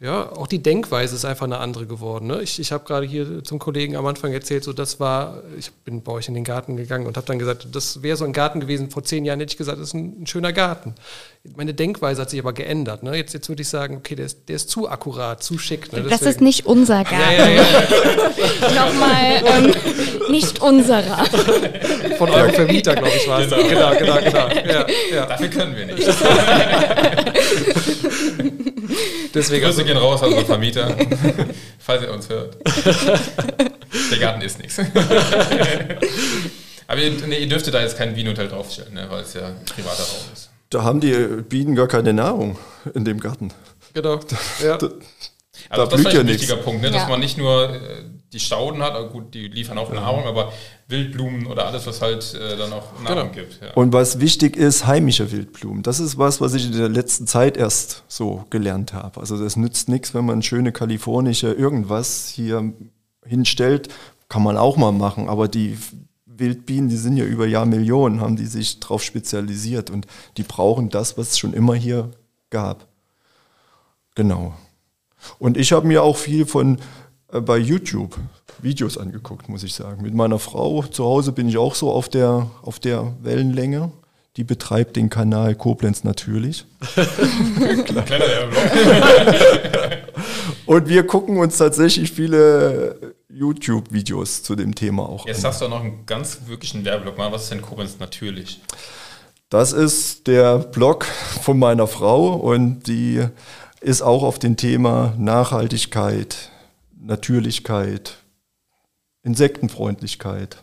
ja, 0.01 0.33
auch 0.33 0.49
die 0.49 0.59
Denkweise 0.59 1.15
ist 1.15 1.25
einfach 1.25 1.47
eine 1.47 1.59
andere 1.59 1.87
geworden. 1.87 2.27
Ne? 2.27 2.43
Ich, 2.43 2.59
ich 2.59 2.73
habe 2.73 2.85
gerade 2.85 3.07
hier 3.07 3.45
zum 3.45 3.61
Kollegen 3.61 3.95
am 3.95 4.05
Anfang 4.07 4.33
erzählt, 4.33 4.65
so 4.65 4.73
das 4.73 4.99
war, 4.99 5.43
ich 5.57 5.71
bin 5.71 6.03
bei 6.03 6.11
euch 6.11 6.27
in 6.27 6.35
den 6.35 6.43
Garten 6.43 6.77
gegangen 6.77 7.07
und 7.07 7.17
habe 7.17 7.27
dann 7.29 7.39
gesagt, 7.39 7.69
das 7.71 8.03
wäre 8.03 8.17
so 8.17 8.25
ein 8.25 8.33
Garten 8.33 8.59
gewesen. 8.59 8.91
Vor 8.91 9.05
zehn 9.05 9.25
Jahren 9.25 9.39
hätte 9.39 9.53
ich 9.53 9.57
gesagt, 9.57 9.79
das 9.79 9.89
ist 9.89 9.95
ein, 9.95 10.23
ein 10.23 10.27
schöner 10.27 10.53
Garten. 10.53 10.97
Meine 11.57 11.75
Denkweise 11.75 12.23
hat 12.23 12.31
sich 12.31 12.41
aber 12.41 12.53
geändert. 12.53 13.05
Ne? 13.05 13.17
Jetzt, 13.17 13.35
jetzt 13.35 13.49
würde 13.49 13.63
ich 13.63 13.69
sagen, 13.69 13.97
okay, 13.97 14.17
der 14.17 14.27
ist, 14.27 14.49
der 14.49 14.57
ist 14.57 14.69
zu 14.69 14.89
akkurat, 14.89 15.45
zu 15.45 15.59
schick. 15.59 15.93
Ne? 15.93 16.03
Das 16.03 16.23
ist 16.23 16.41
nicht 16.41 16.67
unser 16.67 17.05
Garten. 17.05 17.17
Ja, 17.39 17.47
ja, 17.47 17.63
ja. 17.63 17.65
Nochmal, 18.75 19.43
ähm, 19.47 19.75
nicht 20.29 20.61
unserer. 20.61 21.25
Von 22.19 22.31
eurem 22.31 22.53
Vermieter, 22.53 22.97
glaube 22.97 23.13
ich, 23.17 23.29
war 23.29 23.41
es. 23.41 23.51
Genau, 23.51 23.95
genau, 23.97 24.19
genau. 24.19 24.49
genau. 24.49 24.87
Ja, 25.15 25.27
Dafür 25.27 25.49
können 25.49 25.77
wir 25.77 25.87
nicht. 25.87 26.09
Deswegen 29.35 29.65
Grüße 29.65 29.81
also, 29.81 29.85
gehen 29.85 29.97
raus 29.97 30.23
an 30.23 30.29
unsere 30.29 30.47
Vermieter, 30.47 30.97
falls 31.79 32.03
ihr 32.03 32.13
uns 32.13 32.29
hört. 32.29 32.57
Der 34.11 34.19
Garten 34.19 34.43
ist 34.43 34.61
nichts. 34.61 34.79
Aber 36.87 37.01
ihr, 37.01 37.13
nee, 37.27 37.39
ihr 37.39 37.49
dürftet 37.49 37.75
da 37.75 37.83
jetzt 37.83 37.97
kein 37.97 38.15
Bienenhotel 38.15 38.49
draufstellen, 38.49 38.95
ne, 38.95 39.07
weil 39.09 39.23
es 39.23 39.35
ja 39.35 39.53
privater 39.75 40.03
Raum 40.03 40.33
ist. 40.33 40.51
Da 40.71 40.83
haben 40.83 41.01
die 41.01 41.13
Bienen 41.49 41.75
gar 41.75 41.89
keine 41.89 42.13
Nahrung 42.13 42.59
in 42.95 43.05
dem 43.05 43.21
Garten. 43.21 43.53
Genau. 43.93 44.21
Ja. 44.63 44.77
Da, 44.77 44.89
also 45.69 45.85
da 45.85 45.87
das 45.87 46.01
ist 46.01 46.13
ja 46.13 46.21
ein 46.21 46.29
wichtiger 46.29 46.57
Punkt, 46.57 46.83
ne, 46.83 46.91
dass 46.91 47.03
ja. 47.03 47.09
man 47.09 47.21
nicht 47.21 47.39
nur 47.39 47.71
äh, 47.71 47.79
die 48.35 48.41
Stauden 48.41 48.83
hat, 48.83 48.95
gut, 49.13 49.33
die 49.33 49.49
liefern 49.49 49.79
auch 49.79 49.93
Nahrung, 49.93 50.25
aber 50.25 50.53
Wildblumen 50.89 51.47
oder 51.47 51.67
alles, 51.67 51.87
was 51.87 52.03
halt 52.03 52.35
äh, 52.35 52.57
dann 52.57 52.73
auch 52.73 53.01
Nahrung 53.01 53.31
genau. 53.31 53.47
gibt. 53.47 53.61
Ja. 53.63 53.73
Und 53.75 53.93
was 53.93 54.21
wichtig 54.21 54.57
ist, 54.57 54.87
heimische 54.87 55.31
Wildblumen. 55.31 55.83
Das 55.83 56.01
ist 56.01 56.19
was, 56.19 56.41
was 56.41 56.55
ich 56.55 56.67
in 56.67 56.73
der 56.73 56.89
letzten 56.89 57.27
Zeit 57.27 57.57
erst 57.57 58.03
so 58.09 58.45
gelernt 58.51 58.93
habe. 58.93 59.21
Also 59.21 59.39
das 59.39 59.57
nützt 59.57 59.89
nichts, 59.89 60.13
wenn 60.13 60.27
man 60.27 60.43
schöne 60.43 60.73
kalifornische 60.73 61.53
irgendwas 61.53 62.29
hier 62.29 62.73
hinstellt, 63.25 63.89
kann 64.29 64.43
man 64.43 64.57
auch 64.57 64.77
mal 64.77 64.93
machen, 64.93 65.29
aber 65.29 65.49
die 65.49 65.79
Wildbienen, 66.27 66.89
die 66.89 66.97
sind 66.97 67.17
ja 67.17 67.25
über 67.25 67.47
Jahrmillionen, 67.47 68.21
haben 68.21 68.37
die 68.37 68.47
sich 68.47 68.81
darauf 68.81 69.03
spezialisiert 69.03 69.91
und 69.91 70.07
die 70.37 70.43
brauchen 70.43 70.89
das, 70.89 71.17
was 71.17 71.31
es 71.31 71.39
schon 71.39 71.55
immer 71.55 71.75
hier 71.75 72.11
gab. 72.51 72.89
Genau. 74.17 74.55
Und 75.39 75.57
ich 75.57 75.73
habe 75.73 75.87
mir 75.87 76.03
auch 76.03 76.17
viel 76.17 76.47
von 76.47 76.79
bei 77.41 77.59
YouTube 77.59 78.19
Videos 78.61 78.99
angeguckt, 78.99 79.49
muss 79.49 79.63
ich 79.63 79.75
sagen. 79.75 80.03
Mit 80.03 80.15
meiner 80.15 80.39
Frau 80.39 80.83
zu 80.83 81.05
Hause 81.05 81.33
bin 81.33 81.49
ich 81.49 81.59
auch 81.59 81.75
so 81.75 81.91
auf 81.91 82.09
der, 82.09 82.51
auf 82.63 82.79
der 82.79 83.13
Wellenlänge. 83.23 83.91
Die 84.37 84.45
betreibt 84.45 84.97
den 84.97 85.11
Kanal 85.11 85.55
Koblenz 85.55 86.03
natürlich. 86.03 86.65
Und 90.67 90.89
wir 90.89 91.07
gucken 91.07 91.39
uns 91.39 91.59
tatsächlich 91.59 92.11
viele 92.11 93.15
YouTube-Videos 93.29 94.43
zu 94.43 94.57
dem 94.57 94.75
Thema 94.75 95.09
auch 95.09 95.27
Jetzt 95.27 95.45
an. 95.45 95.51
hast 95.51 95.61
du 95.61 95.67
auch 95.67 95.71
noch 95.71 95.81
einen 95.81 96.07
ganz 96.07 96.39
wirklichen 96.47 96.85
Werbeblock. 96.85 97.19
Mal, 97.19 97.33
was 97.33 97.45
ist 97.45 97.53
denn 97.53 97.63
Koblenz 97.63 97.99
natürlich? 97.99 98.61
Das 99.51 99.73
ist 99.73 100.27
der 100.27 100.59
Blog 100.59 101.05
von 101.43 101.59
meiner 101.59 101.87
Frau 101.87 102.35
und 102.35 102.89
die 102.89 103.25
ist 103.81 104.03
auch 104.03 104.23
auf 104.23 104.39
dem 104.39 104.57
Thema 104.57 105.15
Nachhaltigkeit, 105.19 106.51
Natürlichkeit, 107.05 108.17
Insektenfreundlichkeit. 109.23 110.59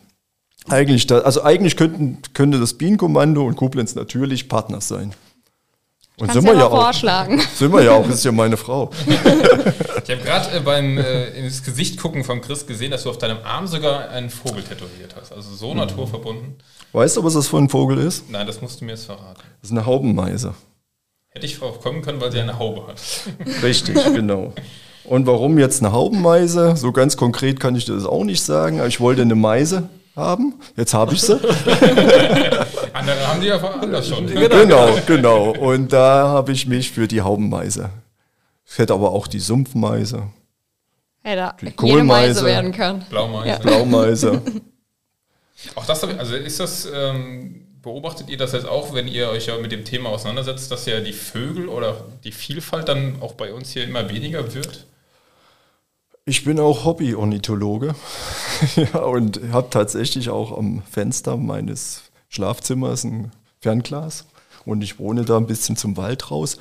Eigentlich, 0.68 1.06
da, 1.06 1.20
also 1.20 1.42
eigentlich 1.42 1.76
könnten, 1.76 2.18
könnte 2.34 2.60
das 2.60 2.74
Bienenkommando 2.74 3.44
und 3.44 3.56
Koblenz 3.56 3.94
natürlich 3.94 4.48
Partners 4.48 4.88
sein. 4.88 5.14
Und 6.18 6.32
sind 6.32 6.44
wir 6.44 6.54
ja, 6.54 6.66
auch. 6.66 6.70
Vorschlagen. 6.70 7.40
Sind 7.54 7.72
wir 7.72 7.82
ja 7.82 7.92
auch, 7.92 8.06
das 8.06 8.16
ist 8.16 8.24
ja 8.24 8.32
meine 8.32 8.56
Frau. 8.56 8.90
ich 9.06 9.16
habe 9.16 10.22
gerade 10.22 10.56
äh, 10.56 10.60
beim 10.60 10.98
äh, 10.98 11.30
ins 11.30 11.62
Gesicht 11.64 11.98
gucken 11.98 12.22
von 12.22 12.40
Chris 12.40 12.66
gesehen, 12.66 12.90
dass 12.90 13.04
du 13.04 13.10
auf 13.10 13.18
deinem 13.18 13.38
Arm 13.44 13.66
sogar 13.66 14.10
einen 14.10 14.30
Vogel 14.30 14.62
tätowiert 14.62 15.16
hast. 15.16 15.32
Also 15.32 15.54
so 15.54 15.70
mhm. 15.70 15.78
naturverbunden. 15.78 16.56
Weißt 16.92 17.16
du, 17.16 17.24
was 17.24 17.34
das 17.34 17.48
für 17.48 17.58
ein 17.58 17.68
Vogel 17.68 17.98
ist? 17.98 18.30
Nein, 18.30 18.46
das 18.46 18.60
musst 18.60 18.80
du 18.80 18.84
mir 18.84 18.92
jetzt 18.92 19.06
verraten. 19.06 19.40
Das 19.60 19.70
ist 19.70 19.76
eine 19.76 19.86
Haubenmeise. 19.86 20.54
Hätte 21.30 21.46
ich 21.46 21.58
drauf 21.58 21.80
kommen 21.80 22.02
können, 22.02 22.20
weil 22.20 22.30
sie 22.30 22.40
eine 22.40 22.58
Haube 22.58 22.86
hat. 22.86 23.00
Richtig, 23.62 23.94
genau. 24.04 24.52
Und 25.04 25.26
warum 25.26 25.58
jetzt 25.58 25.82
eine 25.82 25.92
Haubenmeise? 25.92 26.76
So 26.76 26.92
ganz 26.92 27.16
konkret 27.16 27.60
kann 27.60 27.74
ich 27.74 27.84
das 27.84 28.04
auch 28.04 28.24
nicht 28.24 28.42
sagen. 28.42 28.84
Ich 28.86 29.00
wollte 29.00 29.22
eine 29.22 29.34
Meise 29.34 29.88
haben. 30.14 30.54
Jetzt 30.76 30.94
habe 30.94 31.14
ich 31.14 31.22
sie. 31.22 31.34
Andere 32.92 33.26
haben 33.26 33.40
die 33.40 33.48
ja 33.48 33.56
anders 33.56 34.08
schon. 34.08 34.26
Genau, 34.26 34.88
genau. 35.06 35.50
Und 35.50 35.92
da 35.92 36.28
habe 36.28 36.52
ich 36.52 36.66
mich 36.66 36.90
für 36.90 37.08
die 37.08 37.22
Haubenmeise. 37.22 37.90
Ich 38.66 38.78
hätte 38.78 38.94
aber 38.94 39.10
auch 39.10 39.26
die 39.26 39.40
Sumpfmeise. 39.40 40.24
Hätte 41.22 41.54
die 41.60 41.72
Kohlmeise 41.72 42.44
werden 42.44 42.72
können. 42.72 43.04
Blaumeise. 43.08 43.48
Ja. 43.48 43.58
Blaumeise. 43.58 44.42
Auch 45.76 45.86
das, 45.86 46.02
also 46.02 46.34
ist 46.34 46.58
das, 46.58 46.88
ähm, 46.92 47.68
beobachtet 47.82 48.28
ihr 48.28 48.36
das 48.36 48.50
jetzt 48.50 48.66
auch, 48.66 48.94
wenn 48.94 49.06
ihr 49.06 49.28
euch 49.28 49.46
ja 49.46 49.56
mit 49.58 49.70
dem 49.70 49.84
Thema 49.84 50.08
auseinandersetzt, 50.10 50.72
dass 50.72 50.86
ja 50.86 50.98
die 50.98 51.12
Vögel 51.12 51.68
oder 51.68 52.04
die 52.24 52.32
Vielfalt 52.32 52.88
dann 52.88 53.20
auch 53.20 53.34
bei 53.34 53.52
uns 53.52 53.70
hier 53.70 53.84
immer 53.84 54.10
weniger 54.10 54.54
wird? 54.54 54.86
Ich 56.24 56.44
bin 56.44 56.60
auch 56.60 56.84
Hobby-Ornithologe 56.84 57.96
ja, 58.76 59.00
und 59.00 59.40
habe 59.50 59.70
tatsächlich 59.70 60.30
auch 60.30 60.56
am 60.56 60.82
Fenster 60.88 61.36
meines 61.36 62.02
Schlafzimmers 62.28 63.02
ein 63.02 63.32
Fernglas 63.58 64.26
und 64.64 64.84
ich 64.84 65.00
wohne 65.00 65.24
da 65.24 65.36
ein 65.36 65.48
bisschen 65.48 65.76
zum 65.76 65.96
Wald 65.96 66.30
raus. 66.30 66.58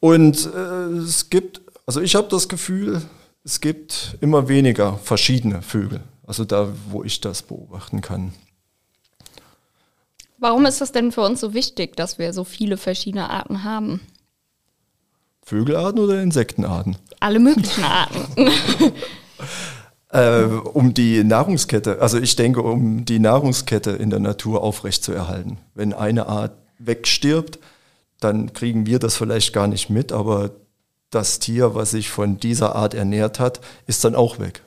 Und 0.00 0.46
äh, 0.54 0.96
es 0.96 1.28
gibt, 1.28 1.60
also 1.84 2.00
ich 2.00 2.14
habe 2.14 2.28
das 2.28 2.48
Gefühl, 2.48 3.02
es 3.44 3.60
gibt 3.60 4.16
immer 4.22 4.48
weniger 4.48 4.96
verschiedene 4.96 5.60
Vögel, 5.60 6.00
also 6.26 6.46
da, 6.46 6.72
wo 6.88 7.04
ich 7.04 7.20
das 7.20 7.42
beobachten 7.42 8.00
kann. 8.00 8.32
Warum 10.38 10.64
ist 10.64 10.80
es 10.80 10.90
denn 10.90 11.12
für 11.12 11.20
uns 11.20 11.40
so 11.40 11.52
wichtig, 11.52 11.96
dass 11.96 12.18
wir 12.18 12.32
so 12.32 12.44
viele 12.44 12.78
verschiedene 12.78 13.28
Arten 13.28 13.62
haben? 13.62 14.00
Vögelarten 15.42 16.00
oder 16.00 16.22
Insektenarten? 16.22 16.96
Alle 17.18 17.38
möglichen 17.38 17.84
Arten. 17.84 18.26
äh, 20.10 20.44
um 20.44 20.94
die 20.94 21.24
Nahrungskette, 21.24 22.00
also 22.00 22.18
ich 22.18 22.36
denke, 22.36 22.62
um 22.62 23.04
die 23.04 23.18
Nahrungskette 23.18 23.90
in 23.90 24.10
der 24.10 24.20
Natur 24.20 24.62
aufrechtzuerhalten. 24.62 25.58
Wenn 25.74 25.92
eine 25.92 26.26
Art 26.26 26.52
wegstirbt, 26.78 27.58
dann 28.20 28.52
kriegen 28.52 28.86
wir 28.86 28.98
das 28.98 29.16
vielleicht 29.16 29.52
gar 29.52 29.66
nicht 29.66 29.90
mit, 29.90 30.12
aber 30.12 30.50
das 31.10 31.40
Tier, 31.40 31.74
was 31.74 31.90
sich 31.90 32.10
von 32.10 32.38
dieser 32.38 32.76
Art 32.76 32.94
ernährt 32.94 33.40
hat, 33.40 33.60
ist 33.86 34.04
dann 34.04 34.14
auch 34.14 34.38
weg. 34.38 34.62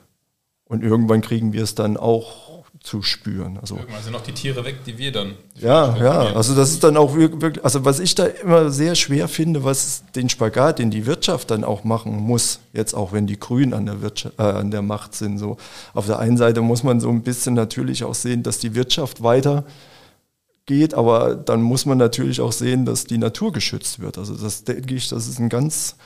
Und 0.64 0.82
irgendwann 0.82 1.20
kriegen 1.20 1.52
wir 1.52 1.62
es 1.62 1.74
dann 1.74 1.96
auch 1.96 2.63
zu 2.84 3.00
spüren. 3.00 3.58
Also 3.58 3.76
Irgendwann 3.76 4.02
sind 4.02 4.12
noch 4.12 4.22
die 4.22 4.32
Tiere 4.32 4.62
weg, 4.62 4.84
die 4.84 4.98
wir 4.98 5.10
dann. 5.10 5.32
Ja, 5.58 5.96
ja, 5.96 6.34
also 6.34 6.54
das 6.54 6.70
ist 6.70 6.84
dann 6.84 6.98
auch 6.98 7.16
wirklich, 7.16 7.64
also 7.64 7.86
was 7.86 7.98
ich 7.98 8.14
da 8.14 8.26
immer 8.26 8.70
sehr 8.70 8.94
schwer 8.94 9.26
finde, 9.26 9.64
was 9.64 10.04
den 10.14 10.28
Spagat, 10.28 10.78
den 10.78 10.90
die 10.90 11.06
Wirtschaft 11.06 11.50
dann 11.50 11.64
auch 11.64 11.84
machen 11.84 12.14
muss, 12.14 12.60
jetzt 12.74 12.92
auch 12.92 13.12
wenn 13.12 13.26
die 13.26 13.40
Grünen 13.40 13.72
an 13.72 13.86
der, 13.86 14.02
Wirtschaft, 14.02 14.38
äh, 14.38 14.42
an 14.42 14.70
der 14.70 14.82
Macht 14.82 15.14
sind. 15.14 15.38
So 15.38 15.56
auf 15.94 16.04
der 16.04 16.18
einen 16.18 16.36
Seite 16.36 16.60
muss 16.60 16.82
man 16.82 17.00
so 17.00 17.08
ein 17.08 17.22
bisschen 17.22 17.54
natürlich 17.54 18.04
auch 18.04 18.14
sehen, 18.14 18.42
dass 18.42 18.58
die 18.58 18.74
Wirtschaft 18.74 19.22
weiter 19.22 19.64
geht, 20.66 20.92
aber 20.92 21.36
dann 21.36 21.62
muss 21.62 21.86
man 21.86 21.96
natürlich 21.96 22.42
auch 22.42 22.52
sehen, 22.52 22.84
dass 22.84 23.06
die 23.06 23.18
Natur 23.18 23.50
geschützt 23.52 24.00
wird. 24.00 24.18
Also 24.18 24.36
das 24.36 24.64
denke 24.64 24.94
ich, 24.94 25.08
das 25.08 25.26
ist 25.26 25.38
ein 25.38 25.48
ganz, 25.48 25.96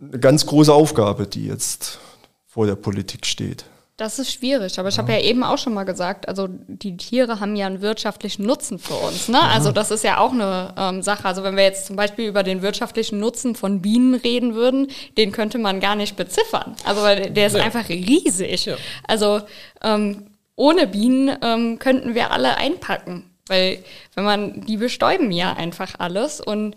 eine 0.00 0.18
ganz 0.18 0.46
große 0.46 0.74
Aufgabe, 0.74 1.28
die 1.28 1.46
jetzt 1.46 2.00
vor 2.44 2.66
der 2.66 2.74
Politik 2.74 3.24
steht. 3.24 3.66
Das 3.96 4.18
ist 4.18 4.32
schwierig, 4.32 4.80
aber 4.80 4.88
ich 4.88 4.98
habe 4.98 5.12
ja 5.12 5.20
eben 5.20 5.44
auch 5.44 5.56
schon 5.56 5.72
mal 5.72 5.84
gesagt, 5.84 6.26
also 6.26 6.48
die 6.50 6.96
Tiere 6.96 7.38
haben 7.38 7.54
ja 7.54 7.66
einen 7.66 7.80
wirtschaftlichen 7.80 8.44
Nutzen 8.44 8.80
für 8.80 8.94
uns. 8.94 9.28
Ne? 9.28 9.40
Also 9.40 9.70
das 9.70 9.92
ist 9.92 10.02
ja 10.02 10.18
auch 10.18 10.32
eine 10.32 10.74
ähm, 10.76 11.00
Sache. 11.00 11.26
Also 11.26 11.44
wenn 11.44 11.56
wir 11.56 11.62
jetzt 11.62 11.86
zum 11.86 11.94
Beispiel 11.94 12.26
über 12.26 12.42
den 12.42 12.60
wirtschaftlichen 12.60 13.20
Nutzen 13.20 13.54
von 13.54 13.82
Bienen 13.82 14.16
reden 14.16 14.56
würden, 14.56 14.88
den 15.16 15.30
könnte 15.30 15.58
man 15.58 15.78
gar 15.78 15.94
nicht 15.94 16.16
beziffern. 16.16 16.74
Also 16.84 17.02
der 17.04 17.46
ist 17.46 17.54
ja. 17.54 17.62
einfach 17.62 17.88
riesig. 17.88 18.66
Ja. 18.66 18.76
Also 19.06 19.42
ähm, 19.80 20.26
ohne 20.56 20.88
Bienen 20.88 21.36
ähm, 21.40 21.78
könnten 21.78 22.16
wir 22.16 22.32
alle 22.32 22.56
einpacken, 22.56 23.30
weil 23.46 23.78
wenn 24.16 24.24
man, 24.24 24.62
die 24.62 24.76
bestäuben 24.76 25.30
ja 25.30 25.52
einfach 25.52 25.94
alles 25.98 26.40
und 26.40 26.74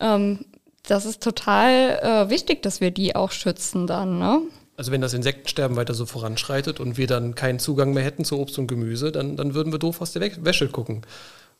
ähm, 0.00 0.46
das 0.86 1.04
ist 1.04 1.22
total 1.22 1.98
äh, 2.02 2.30
wichtig, 2.30 2.62
dass 2.62 2.80
wir 2.80 2.90
die 2.90 3.14
auch 3.16 3.32
schützen 3.32 3.86
dann. 3.86 4.18
Ne? 4.18 4.40
Also 4.76 4.90
wenn 4.90 5.00
das 5.00 5.14
Insektensterben 5.14 5.76
weiter 5.76 5.94
so 5.94 6.06
voranschreitet 6.06 6.80
und 6.80 6.96
wir 6.96 7.06
dann 7.06 7.34
keinen 7.34 7.58
Zugang 7.58 7.94
mehr 7.94 8.02
hätten 8.02 8.24
zu 8.24 8.38
Obst 8.38 8.58
und 8.58 8.66
Gemüse, 8.66 9.12
dann, 9.12 9.36
dann 9.36 9.54
würden 9.54 9.72
wir 9.72 9.78
doof 9.78 10.00
aus 10.00 10.12
der 10.12 10.44
Wäsche 10.44 10.68
gucken. 10.68 11.02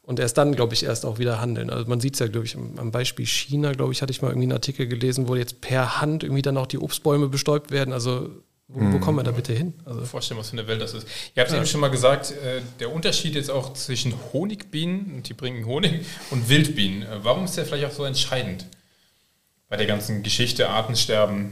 Und 0.03 0.21
erst 0.21 0.37
dann, 0.37 0.55
glaube 0.55 0.75
ich, 0.75 0.85
erst 0.85 1.07
auch 1.07 1.19
wieder 1.19 1.41
handeln. 1.41 1.71
Also 1.71 1.89
man 1.89 2.01
sieht 2.01 2.15
es 2.15 2.21
ja, 2.21 2.27
glaube 2.27 2.45
ich, 2.45 2.57
am 2.57 2.91
Beispiel 2.91 3.25
China, 3.25 3.73
glaube 3.73 3.93
ich, 3.93 4.03
hatte 4.03 4.11
ich 4.11 4.21
mal 4.21 4.29
irgendwie 4.29 4.47
einen 4.47 4.53
Artikel 4.53 4.87
gelesen, 4.87 5.29
wo 5.29 5.35
jetzt 5.35 5.63
per 5.63 6.01
Hand 6.01 6.25
irgendwie 6.25 6.43
dann 6.43 6.59
auch 6.59 6.67
die 6.67 6.79
Obstbäume 6.79 7.29
bestäubt 7.29 7.71
werden. 7.71 7.95
Also 7.95 8.31
wo, 8.69 8.93
wo 8.93 8.99
kommen 8.99 9.19
wir 9.19 9.23
da 9.23 9.31
bitte 9.31 9.53
hin? 9.53 9.75
Also 9.85 10.05
Vorstellen, 10.05 10.41
was 10.41 10.51
für 10.51 10.59
eine 10.59 10.67
Welt 10.67 10.81
das 10.81 10.95
ist. 10.95 11.07
Ihr 11.35 11.43
habt 11.43 11.51
ja. 11.51 11.59
eben 11.59 11.67
schon 11.67 11.81
mal 11.81 11.89
gesagt, 11.89 12.33
äh, 12.33 12.63
der 12.81 12.93
Unterschied 12.93 13.35
jetzt 13.35 13.51
auch 13.51 13.75
zwischen 13.75 14.15
Honigbienen, 14.33 15.17
und 15.17 15.29
die 15.29 15.35
bringen 15.35 15.67
Honig, 15.67 16.07
und 16.31 16.49
Wildbienen. 16.49 17.03
Äh, 17.03 17.19
warum 17.23 17.45
ist 17.45 17.57
der 17.57 17.67
vielleicht 17.67 17.87
auch 17.87 17.97
so 17.97 18.05
entscheidend 18.05 18.67
bei 19.69 19.77
der 19.77 19.87
ganzen 19.87 20.23
Geschichte 20.23 20.71
Artensterben? 20.71 21.51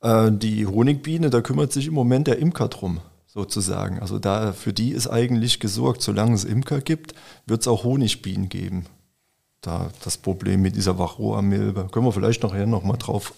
Äh, 0.00 0.30
die 0.32 0.66
Honigbiene, 0.66 1.30
da 1.30 1.40
kümmert 1.40 1.72
sich 1.72 1.86
im 1.86 1.94
Moment 1.94 2.26
der 2.26 2.38
Imker 2.38 2.68
drum, 2.68 3.00
sozusagen. 3.26 4.00
Also 4.00 4.18
da 4.18 4.52
für 4.52 4.72
die 4.72 4.90
ist 4.90 5.08
eigentlich 5.08 5.60
gesorgt. 5.60 6.02
Solange 6.02 6.34
es 6.34 6.44
Imker 6.44 6.80
gibt, 6.80 7.14
wird 7.46 7.60
es 7.60 7.68
auch 7.68 7.84
Honigbienen 7.84 8.48
geben. 8.48 8.86
Da 9.60 9.90
das 10.04 10.16
Problem 10.18 10.62
mit 10.62 10.76
dieser 10.76 10.98
Varroa-Milbe, 10.98 11.88
können 11.90 12.06
wir 12.06 12.12
vielleicht 12.12 12.42
nachher 12.42 12.66
nochmal 12.66 12.98
drauf 12.98 13.34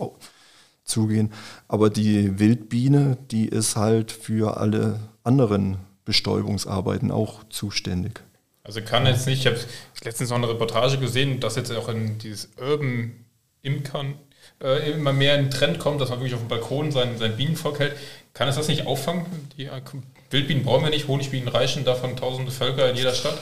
zugehen. 0.85 1.33
Aber 1.68 1.90
die 1.90 2.38
Wildbiene, 2.38 3.16
die 3.31 3.47
ist 3.47 3.77
halt 3.77 4.12
für 4.12 4.57
alle 4.59 5.01
anderen 5.23 5.79
Bestäubungsarbeiten 6.05 7.11
auch 7.11 7.44
zuständig. 7.51 8.23
Also 8.64 8.83
kann 8.83 9.07
jetzt 9.07 9.27
nicht, 9.27 9.40
ich 9.40 9.47
habe 9.47 9.59
letztens 10.05 10.31
noch 10.31 10.37
eine 10.37 10.49
Reportage 10.49 10.99
gesehen, 10.99 11.40
dass 11.40 11.57
jetzt 11.57 11.73
auch 11.73 11.88
in 11.88 12.18
dieses 12.18 12.51
Urban 12.61 13.12
Imkern 13.62 14.14
äh, 14.63 14.93
immer 14.93 15.13
mehr 15.13 15.35
ein 15.35 15.51
Trend 15.51 15.79
kommt, 15.79 16.01
dass 16.01 16.11
man 16.11 16.19
wirklich 16.19 16.35
auf 16.35 16.41
dem 16.41 16.49
Balkon 16.49 16.93
sein, 16.93 17.19
sein 17.19 17.37
Bienenvolk 17.37 17.79
hält. 17.79 17.97
Kann 18.35 18.49
es 18.49 18.57
das 18.57 18.69
nicht 18.69 18.87
auffangen? 18.87 19.27
Die 19.57 19.67
äh, 19.67 19.81
Wildbienen 20.31 20.65
brauchen 20.65 20.85
wir 20.85 20.91
nicht, 20.91 21.09
Honigbienen 21.09 21.49
reichen 21.49 21.85
davon 21.85 22.17
tausende 22.17 22.51
Völker 22.51 22.91
in 22.91 22.97
jeder 22.97 23.15
Stadt. 23.15 23.39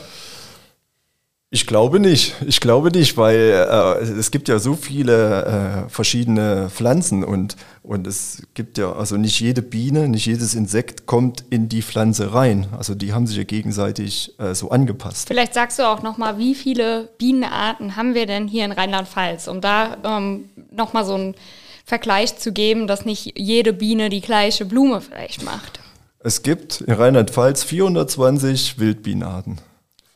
Ich 1.51 1.69
glaube 1.69 2.01
nicht. 2.01 2.35
Ich 2.45 2.61
glaube 2.61 2.91
nicht, 2.91 3.17
weil 3.17 3.37
äh, 3.37 4.03
es 4.03 4.33
gibt 4.33 4.49
ja 4.49 4.59
so 4.59 4.75
viele 4.75 5.87
äh, 5.87 5.89
verschiedene 5.89 6.69
Pflanzen 6.71 7.23
und, 7.23 7.57
und 7.85 8.07
es 8.09 8.43
gibt 8.55 8.79
ja, 8.79 8.93
also 8.93 9.17
nicht 9.17 9.39
jede 9.39 9.63
Biene, 9.63 10.09
nicht 10.09 10.27
jedes 10.27 10.57
Insekt 10.57 11.07
kommt 11.07 11.45
in 11.51 11.69
die 11.69 11.83
Pflanze 11.83 12.35
rein. 12.35 12.67
Also 12.77 12.97
die 12.97 13.13
haben 13.13 13.29
sich 13.29 13.37
ja 13.37 13.45
gegenseitig 13.45 14.35
äh, 14.41 14.57
so 14.57 14.71
angepasst. 14.71 15.29
Vielleicht 15.29 15.55
sagst 15.55 15.79
du 15.79 15.85
auch 15.85 16.03
nochmal, 16.03 16.37
wie 16.37 16.57
viele 16.57 17.11
Bienenarten 17.17 17.95
haben 17.95 18.15
wir 18.15 18.27
denn 18.27 18.49
hier 18.49 18.65
in 18.65 18.73
Rheinland-Pfalz, 18.73 19.47
um 19.47 19.61
da 19.61 19.99
ähm, 20.03 20.51
nochmal 20.73 21.05
so 21.05 21.15
einen 21.15 21.37
Vergleich 21.85 22.37
zu 22.39 22.53
geben, 22.53 22.89
dass 22.89 23.05
nicht 23.05 23.39
jede 23.39 23.73
Biene 23.73 24.09
die 24.09 24.21
gleiche 24.21 24.65
Blume 24.65 25.01
vielleicht 25.01 25.45
macht. 25.45 25.79
Es 26.19 26.43
gibt 26.43 26.81
in 26.81 26.93
Rheinland-Pfalz 26.93 27.63
420 27.63 28.81
Wildbienenarten. 28.81 29.61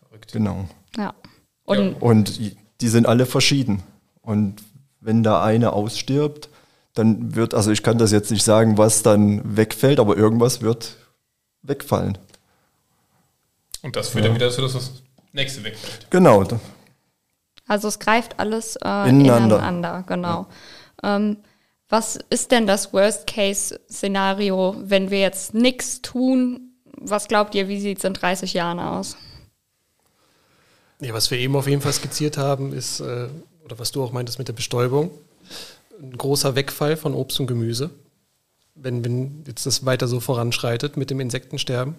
Verrückt. 0.08 0.32
Genau. 0.32 0.64
Ja. 0.96 1.14
Und, 1.70 1.94
und 2.02 2.40
die 2.80 2.88
sind 2.88 3.06
alle 3.06 3.26
verschieden. 3.26 3.82
Und 4.22 4.56
wenn 5.00 5.22
da 5.22 5.42
eine 5.42 5.72
ausstirbt, 5.72 6.48
dann 6.94 7.34
wird, 7.34 7.54
also 7.54 7.70
ich 7.70 7.82
kann 7.82 7.98
das 7.98 8.12
jetzt 8.12 8.30
nicht 8.30 8.42
sagen, 8.42 8.76
was 8.76 9.02
dann 9.02 9.56
wegfällt, 9.56 10.00
aber 10.00 10.16
irgendwas 10.16 10.62
wird 10.62 10.96
wegfallen. 11.62 12.18
Und 13.82 13.96
das 13.96 14.08
führt 14.08 14.24
ja. 14.24 14.28
dann 14.30 14.36
wieder 14.36 14.48
dazu, 14.48 14.62
dass 14.62 14.72
das 14.72 15.02
nächste 15.32 15.64
wegfällt. 15.64 16.10
Genau. 16.10 16.44
Also 17.66 17.88
es 17.88 17.98
greift 17.98 18.38
alles 18.38 18.76
äh, 18.76 19.08
ineinander. 19.08 19.58
ineinander. 19.58 20.04
genau. 20.06 20.46
Ja. 21.02 21.16
Ähm, 21.16 21.36
was 21.88 22.18
ist 22.30 22.52
denn 22.52 22.66
das 22.66 22.92
Worst-Case-Szenario, 22.92 24.76
wenn 24.78 25.10
wir 25.10 25.20
jetzt 25.20 25.54
nichts 25.54 26.02
tun? 26.02 26.72
Was 26.96 27.26
glaubt 27.28 27.54
ihr, 27.54 27.68
wie 27.68 27.80
sieht 27.80 27.98
es 27.98 28.04
in 28.04 28.14
30 28.14 28.54
Jahren 28.54 28.78
aus? 28.78 29.16
Ja, 31.00 31.14
was 31.14 31.30
wir 31.30 31.38
eben 31.38 31.56
auf 31.56 31.66
jeden 31.66 31.82
Fall 31.82 31.92
skizziert 31.92 32.36
haben, 32.36 32.72
ist, 32.72 33.00
äh, 33.00 33.28
oder 33.64 33.78
was 33.78 33.90
du 33.90 34.02
auch 34.02 34.12
meintest 34.12 34.38
mit 34.38 34.48
der 34.48 34.52
Bestäubung, 34.52 35.10
ein 36.00 36.16
großer 36.16 36.54
Wegfall 36.54 36.96
von 36.96 37.14
Obst 37.14 37.40
und 37.40 37.46
Gemüse, 37.46 37.90
wenn, 38.74 39.04
wenn 39.04 39.44
jetzt 39.46 39.66
das 39.66 39.84
weiter 39.86 40.08
so 40.08 40.20
voranschreitet 40.20 40.96
mit 40.96 41.10
dem 41.10 41.20
Insektensterben. 41.20 41.94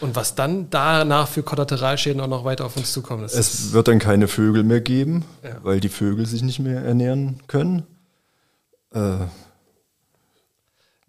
Und 0.00 0.14
was 0.14 0.36
dann 0.36 0.70
danach 0.70 1.26
für 1.26 1.42
Kollateralschäden 1.42 2.20
auch 2.20 2.28
noch 2.28 2.44
weiter 2.44 2.64
auf 2.64 2.76
uns 2.76 2.92
zukommen. 2.92 3.22
Das 3.22 3.34
es 3.34 3.72
wird 3.72 3.88
dann 3.88 3.98
keine 3.98 4.28
Vögel 4.28 4.62
mehr 4.62 4.80
geben, 4.80 5.24
ja. 5.42 5.56
weil 5.62 5.80
die 5.80 5.88
Vögel 5.88 6.26
sich 6.26 6.42
nicht 6.42 6.60
mehr 6.60 6.80
ernähren 6.82 7.42
können. 7.48 7.82
Äh, 8.94 9.26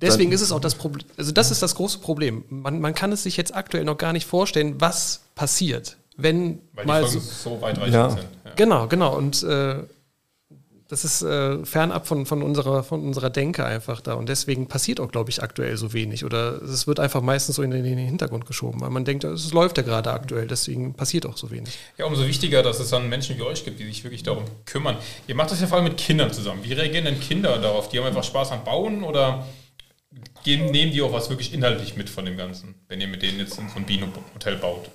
Deswegen 0.01 0.31
ist 0.31 0.41
es 0.41 0.51
auch 0.51 0.59
das 0.59 0.73
Problem, 0.73 1.07
also 1.15 1.31
das 1.31 1.51
ist 1.51 1.61
das 1.61 1.75
große 1.75 1.99
Problem. 1.99 2.43
Man, 2.49 2.81
man 2.81 2.95
kann 2.95 3.11
es 3.11 3.21
sich 3.21 3.37
jetzt 3.37 3.53
aktuell 3.53 3.83
noch 3.83 3.97
gar 3.99 4.13
nicht 4.13 4.25
vorstellen, 4.25 4.81
was 4.81 5.21
passiert, 5.35 5.97
wenn 6.17 6.61
weil 6.73 6.85
mal 6.85 7.03
die 7.03 7.09
so, 7.09 7.19
so 7.19 7.61
weitreichend 7.61 7.93
ja. 7.93 8.09
sind. 8.09 8.27
Ja. 8.45 8.51
Genau, 8.55 8.87
genau. 8.87 9.15
Und 9.17 9.43
äh, 9.43 9.83
das 10.91 11.05
ist 11.05 11.21
äh, 11.21 11.65
fernab 11.65 12.05
von, 12.05 12.25
von, 12.25 12.43
unserer, 12.43 12.83
von 12.83 13.01
unserer 13.01 13.29
Denke 13.29 13.63
einfach 13.63 14.01
da. 14.01 14.15
Und 14.15 14.27
deswegen 14.27 14.67
passiert 14.67 14.99
auch, 14.99 15.09
glaube 15.09 15.29
ich, 15.29 15.41
aktuell 15.41 15.77
so 15.77 15.93
wenig. 15.93 16.25
Oder 16.25 16.61
es 16.61 16.85
wird 16.85 16.99
einfach 16.99 17.21
meistens 17.21 17.55
so 17.55 17.63
in 17.63 17.71
den, 17.71 17.85
in 17.85 17.95
den 17.95 18.05
Hintergrund 18.05 18.45
geschoben, 18.45 18.81
weil 18.81 18.89
man 18.89 19.05
denkt, 19.05 19.23
es 19.23 19.53
läuft 19.53 19.77
ja 19.77 19.83
gerade 19.83 20.11
aktuell, 20.11 20.47
deswegen 20.47 20.93
passiert 20.93 21.25
auch 21.25 21.37
so 21.37 21.49
wenig. 21.49 21.77
Ja, 21.97 22.05
umso 22.07 22.27
wichtiger, 22.27 22.61
dass 22.61 22.81
es 22.81 22.89
dann 22.89 23.07
Menschen 23.07 23.37
wie 23.37 23.43
euch 23.43 23.63
gibt, 23.63 23.79
die 23.79 23.85
sich 23.85 24.03
wirklich 24.03 24.23
darum 24.23 24.43
kümmern. 24.65 24.97
Ihr 25.27 25.35
macht 25.35 25.51
das 25.51 25.61
ja 25.61 25.67
vor 25.67 25.77
allem 25.77 25.87
mit 25.87 25.95
Kindern 25.95 26.33
zusammen. 26.33 26.61
Wie 26.61 26.73
reagieren 26.73 27.05
denn 27.05 27.21
Kinder 27.21 27.57
darauf? 27.57 27.87
Die 27.87 27.97
haben 27.97 28.05
einfach 28.07 28.25
Spaß 28.25 28.51
am 28.51 28.65
Bauen 28.65 29.03
oder 29.03 29.47
geben, 30.43 30.65
nehmen 30.71 30.91
die 30.91 31.01
auch 31.01 31.13
was 31.13 31.29
wirklich 31.29 31.53
inhaltlich 31.53 31.95
mit 31.95 32.09
von 32.09 32.25
dem 32.25 32.35
Ganzen, 32.35 32.75
wenn 32.89 32.99
ihr 32.99 33.07
mit 33.07 33.21
denen 33.21 33.39
jetzt 33.39 33.57
in 33.57 33.69
so 33.69 33.77
ein 33.77 33.85
Bienenhotel 33.85 34.57
baut? 34.57 34.89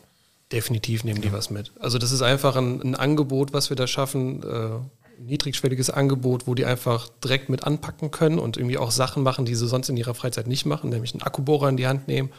Definitiv 0.53 1.03
nehmen 1.03 1.23
die 1.23 1.33
was 1.33 1.51
mit. 1.51 1.73
Also 1.81 1.99
das 1.99 2.13
ist 2.13 2.23
einfach 2.23 2.57
ein, 2.57 2.81
ein 2.81 2.95
Angebot, 2.95 3.53
was 3.53 3.69
wir 3.69 3.77
da 3.77 3.87
schaffen. 3.87 4.43
Äh, 4.43 4.79
niedrigschwelliges 5.19 5.91
Angebot, 5.91 6.47
wo 6.47 6.55
die 6.55 6.65
einfach 6.65 7.09
direkt 7.25 7.49
mit 7.49 7.65
anpacken 7.65 8.11
können 8.11 8.39
und 8.39 8.57
irgendwie 8.57 8.79
auch 8.79 8.91
Sachen 8.91 9.23
machen, 9.23 9.45
die 9.45 9.55
sie 9.55 9.67
sonst 9.67 9.89
in 9.89 9.97
ihrer 9.97 10.15
Freizeit 10.15 10.47
nicht 10.47 10.67
machen, 10.67 10.91
nämlich 10.91 11.15
einen 11.15 11.23
Akkubohrer 11.23 11.69
in 11.69 11.77
die 11.77 11.87
Hand 11.87 12.07
nehmen, 12.09 12.31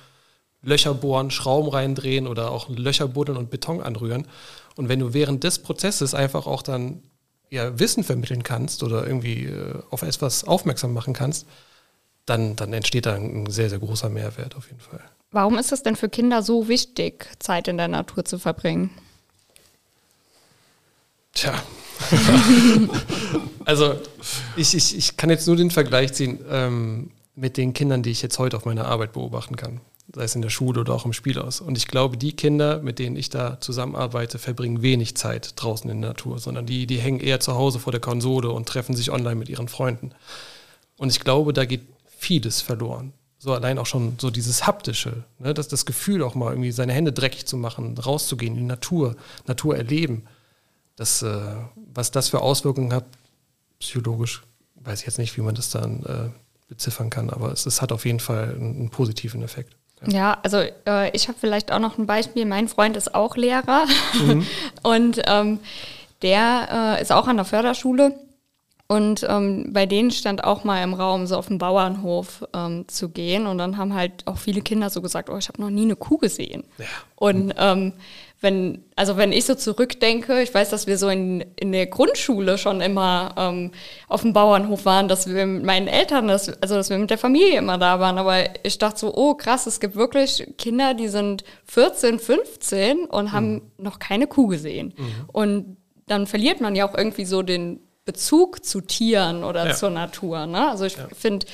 Löcher 0.62 0.93
bohren, 0.93 1.32
Schrauben 1.32 1.70
reindrehen 1.70 2.28
oder 2.28 2.52
auch 2.52 2.70
Löcher 2.70 3.08
buddeln 3.08 3.38
und 3.38 3.50
Beton 3.50 3.82
anrühren. 3.82 4.28
Und 4.76 4.89
wenn 4.89 5.00
du 5.00 5.13
während 5.13 5.43
des 5.43 5.60
Prozesses 5.60 6.13
einfach 6.13 6.48
auch 6.48 6.62
dann 6.62 7.02
ja, 7.50 7.80
Wissen 7.80 8.04
vermitteln 8.04 8.43
kannst 8.43 8.84
oder 8.84 9.06
irgendwie 9.06 9.46
äh, 9.46 9.82
auf 9.89 10.02
etwas 10.02 10.43
aufmerksam 10.43 10.93
machen 10.93 11.13
kannst, 11.13 11.48
dann, 12.26 12.56
dann 12.56 12.74
entsteht 12.74 13.06
da 13.06 13.15
ein 13.15 13.50
sehr, 13.50 13.70
sehr 13.70 13.80
großer 13.80 14.10
Mehrwert 14.10 14.56
auf 14.56 14.67
jeden 14.67 14.82
Fall. 14.82 15.02
Warum 15.38 15.60
ist 15.60 15.71
es 15.71 15.84
denn 15.84 15.95
für 15.95 16.10
Kinder 16.10 16.41
so 16.41 16.67
wichtig, 16.67 17.30
Zeit 17.38 17.67
in 17.67 17.78
der 17.78 17.88
Natur 17.88 18.26
zu 18.26 18.39
verbringen? 18.39 18.89
Tja, 21.32 21.54
also 23.63 23.93
ich, 24.56 24.73
ich, 24.73 24.97
ich 24.97 25.15
kann 25.15 25.30
jetzt 25.30 25.45
nur 25.45 25.56
den 25.56 25.69
Vergleich 25.69 26.13
ziehen 26.13 26.39
ähm, 26.50 27.12
mit 27.36 27.58
den 27.58 27.73
Kindern, 27.73 28.02
die 28.02 28.10
ich 28.10 28.23
jetzt 28.23 28.39
heute 28.39 28.58
auf 28.58 28.65
meiner 28.65 28.86
Arbeit 28.86 29.13
beobachten 29.13 29.56
kann, 29.58 29.80
sei 30.12 30.23
es 30.23 30.34
in 30.34 30.41
der 30.41 30.50
Schule 30.50 30.82
oder 30.82 30.95
auch 30.95 31.06
im 31.06 31.13
Spielhaus. 31.13 31.62
Und 31.62 31.78
ich 31.78 31.86
glaube, 31.86 32.17
die 32.17 32.36
Kinder, 32.36 32.80
mit 32.80 32.97
denen 32.97 33.15
ich 33.15 33.30
da 33.30 33.62
zusammenarbeite, 33.62 34.39
verbringen 34.39 34.82
wenig 34.82 35.17
Zeit 35.17 35.54
draußen 35.58 35.88
in 35.88 36.02
der 36.02 36.10
Natur, 36.10 36.39
sondern 36.39 36.65
die, 36.65 36.88
die 36.88 36.97
hängen 36.97 37.19
eher 37.19 37.39
zu 37.39 37.54
Hause 37.54 37.78
vor 37.78 37.91
der 37.91 38.02
Konsole 38.02 38.50
und 38.50 38.67
treffen 38.67 38.95
sich 38.95 39.12
online 39.12 39.36
mit 39.36 39.50
ihren 39.50 39.67
Freunden. 39.67 40.13
Und 40.97 41.10
ich 41.10 41.19
glaube, 41.19 41.54
da 41.54 41.65
geht 41.65 41.84
vieles 42.17 42.63
verloren. 42.63 43.13
So 43.48 43.54
allein 43.54 43.80
auch 43.80 43.86
schon 43.86 44.18
so 44.20 44.30
dieses 44.30 44.68
haptische, 44.68 45.24
ne? 45.40 45.54
das, 45.54 45.70
das 45.70 45.86
Gefühl 45.86 46.22
auch 46.22 46.36
mal 46.36 46.52
irgendwie 46.52 46.74
seine 46.74 46.92
Hände 46.92 47.14
dreckig 47.14 47.46
zu 47.46 47.56
machen, 47.56 47.98
rauszugehen 47.98 48.56
in 48.56 48.60
die 48.60 48.66
Natur, 48.66 49.16
Natur 49.46 49.78
erleben 49.78 50.28
das, 50.98 51.22
äh, 51.22 51.56
was 51.94 52.12
das 52.12 52.28
für 52.28 52.42
Auswirkungen 52.42 52.92
hat, 52.92 53.06
psychologisch, 53.80 54.44
weiß 54.76 55.00
ich 55.00 55.06
jetzt 55.06 55.18
nicht, 55.18 55.38
wie 55.38 55.42
man 55.42 55.56
das 55.56 55.70
dann 55.70 56.04
äh, 56.04 56.30
beziffern 56.68 57.10
kann, 57.10 57.30
aber 57.30 57.54
es, 57.54 57.66
es, 57.66 57.82
hat 57.82 57.94
auf 57.94 58.06
jeden 58.06 58.20
Fall 58.20 58.50
einen, 58.50 58.76
einen 58.76 58.90
positiven 58.90 59.42
Effekt. 59.44 59.78
Ja, 60.02 60.12
ja 60.12 60.38
also 60.44 60.58
äh, 60.86 61.10
ich 61.16 61.30
habe 61.30 61.38
vielleicht 61.40 61.72
auch 61.72 61.80
noch 61.80 61.98
ein 61.98 62.06
Beispiel. 62.06 62.46
Mein 62.46 62.68
Freund 62.68 62.98
ist 62.98 63.16
auch 63.16 63.38
Lehrer 63.38 63.86
mhm. 64.26 64.46
und 64.84 65.22
ähm, 65.26 65.60
der 66.22 66.98
äh, 66.98 67.02
ist 67.02 67.14
auch 67.14 67.30
an 67.30 67.38
der 67.38 67.46
Förderschule. 67.46 68.14
Und 68.89 69.26
ähm, 69.28 69.73
bei 69.73 69.86
denen 69.86 70.12
stand 70.12 70.45
auch 70.45 70.63
mal 70.63 70.82
im 70.82 70.93
Raum, 70.93 71.28
so 71.28 71.36
auf 71.36 71.47
dem 71.47 71.58
Bauernhof 71.58 72.45
ähm, 72.54 72.88
zu 72.88 73.10
gehen. 73.10 73.45
Und 73.45 73.58
dann 73.58 73.78
haben 73.78 73.93
halt 73.93 74.26
auch 74.26 74.38
viele 74.38 74.62
Kinder 74.62 74.89
so 74.89 75.02
gesagt, 75.02 75.30
oh, 75.30 75.38
ich 75.38 75.50
habe 75.50 75.62
noch 75.62 75.69
nie 75.69 75.82
eine 75.84 75.97
Kuh 75.97 76.17
gesehen. 76.17 76.63
Ja. 76.78 76.86
Und 77.15 77.54
ähm, 77.58 77.93
wenn, 78.39 78.86
also 78.95 79.17
wenn 79.17 79.34
ich 79.34 79.45
so 79.45 79.56
zurückdenke, 79.56 80.41
ich 80.41 80.54
weiß, 80.54 80.69
dass 80.69 80.88
wir 80.88 80.97
so 80.97 81.10
in, 81.10 81.43
in 81.58 81.73
der 81.73 81.88
Grundschule 81.88 82.58
schon 82.58 82.80
immer 82.80 83.34
ähm, 83.36 83.71
auf 84.08 84.21
dem 84.21 84.32
Bauernhof 84.32 84.86
waren, 84.86 85.10
dass 85.10 85.28
wir 85.28 85.45
mit 85.45 85.65
meinen 85.65 85.88
Eltern, 85.88 86.30
das, 86.30 86.50
also 86.62 86.76
dass 86.76 86.89
wir 86.89 86.97
mit 86.97 87.10
der 87.10 87.17
Familie 87.17 87.58
immer 87.58 87.78
da 87.78 88.00
waren. 88.00 88.17
Aber 88.17 88.38
ich 88.63 88.78
dachte 88.78 89.00
so, 89.00 89.13
oh 89.13 89.34
krass, 89.34 89.65
es 89.65 89.82
gibt 89.82 89.95
wirklich 89.97 90.47
Kinder, 90.58 90.93
die 90.93 91.10
sind 91.10 91.43
14, 91.65 92.19
15 92.19 93.06
und 93.06 93.34
haben 93.34 93.54
mhm. 93.54 93.62
noch 93.80 94.00
keine 94.00 94.28
Kuh 94.28 94.47
gesehen. 94.47 94.93
Mhm. 94.95 95.30
Und 95.34 95.78
dann 96.06 96.26
verliert 96.26 96.62
man 96.62 96.76
ja 96.76 96.88
auch 96.88 96.95
irgendwie 96.95 97.26
so 97.26 97.41
den 97.41 97.82
Bezug 98.08 98.65
zu 98.65 98.82
Tieren 98.82 99.43
oder 99.43 99.67
ja. 99.67 99.76
zur 99.76 99.91
Natur. 99.91 100.48
Ne? 100.48 100.70
Also 100.70 100.86
ich 100.86 100.96
ja. 100.96 101.08
finde, 101.15 101.46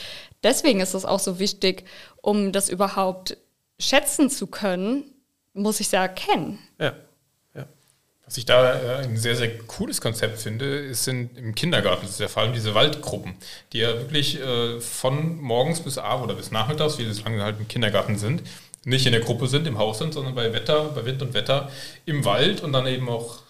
deswegen 0.43 0.79
ist 0.79 0.93
es 0.93 1.03
auch 1.03 1.19
so 1.19 1.39
wichtig, 1.39 1.83
um 2.21 2.53
das 2.53 2.69
überhaupt 2.69 3.35
schätzen 3.79 4.29
zu 4.29 4.47
können, 4.47 5.03
muss 5.53 5.81
ich 5.81 5.91
ja 5.91 6.07
kennen. 6.07 6.59
Ja. 6.79 6.93
ja. 7.55 7.65
Was 8.23 8.37
ich 8.37 8.45
da 8.45 8.75
äh, 8.75 9.03
ein 9.03 9.17
sehr, 9.17 9.35
sehr 9.35 9.57
cooles 9.57 9.99
Konzept 9.99 10.39
finde, 10.39 10.77
ist 10.77 11.07
in, 11.07 11.35
im 11.35 11.55
Kindergarten, 11.55 12.03
das 12.03 12.11
ist 12.11 12.19
ja 12.19 12.27
vor 12.27 12.43
allem 12.43 12.53
diese 12.53 12.75
Waldgruppen, 12.75 13.33
die 13.73 13.79
ja 13.79 13.93
wirklich 13.97 14.39
äh, 14.39 14.79
von 14.79 15.41
morgens 15.41 15.81
bis 15.81 15.97
abends 15.97 16.25
oder 16.25 16.35
bis 16.35 16.51
nachmittags, 16.51 16.99
wie 16.99 17.05
das 17.05 17.23
lange 17.23 17.43
halt 17.43 17.59
im 17.59 17.67
Kindergarten 17.67 18.17
sind, 18.17 18.43
nicht 18.85 19.07
in 19.07 19.11
der 19.11 19.21
Gruppe 19.21 19.47
sind, 19.47 19.65
im 19.65 19.79
Haus 19.79 19.97
sind, 19.97 20.13
sondern 20.13 20.35
bei 20.35 20.53
Wetter, 20.53 20.89
bei 20.89 21.03
Wind 21.03 21.21
und 21.23 21.33
Wetter 21.33 21.71
im 22.05 22.25
Wald 22.25 22.61
und 22.61 22.73
dann 22.73 22.85
eben 22.85 23.09
auch 23.09 23.42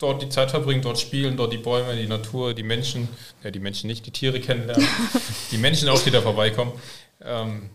dort 0.00 0.22
die 0.22 0.28
Zeit 0.28 0.50
verbringen, 0.50 0.82
dort 0.82 0.98
spielen, 0.98 1.36
dort 1.36 1.52
die 1.52 1.58
Bäume, 1.58 1.94
die 1.94 2.08
Natur, 2.08 2.54
die 2.54 2.64
Menschen, 2.64 3.08
ja 3.44 3.50
die 3.52 3.60
Menschen 3.60 3.86
nicht, 3.86 4.04
die 4.06 4.10
Tiere 4.10 4.40
kennenlernen, 4.40 4.86
die 5.52 5.58
Menschen 5.58 5.88
auch, 5.88 6.02
die 6.02 6.10
da 6.10 6.20
vorbeikommen. 6.20 6.72
Ähm, 7.22 7.70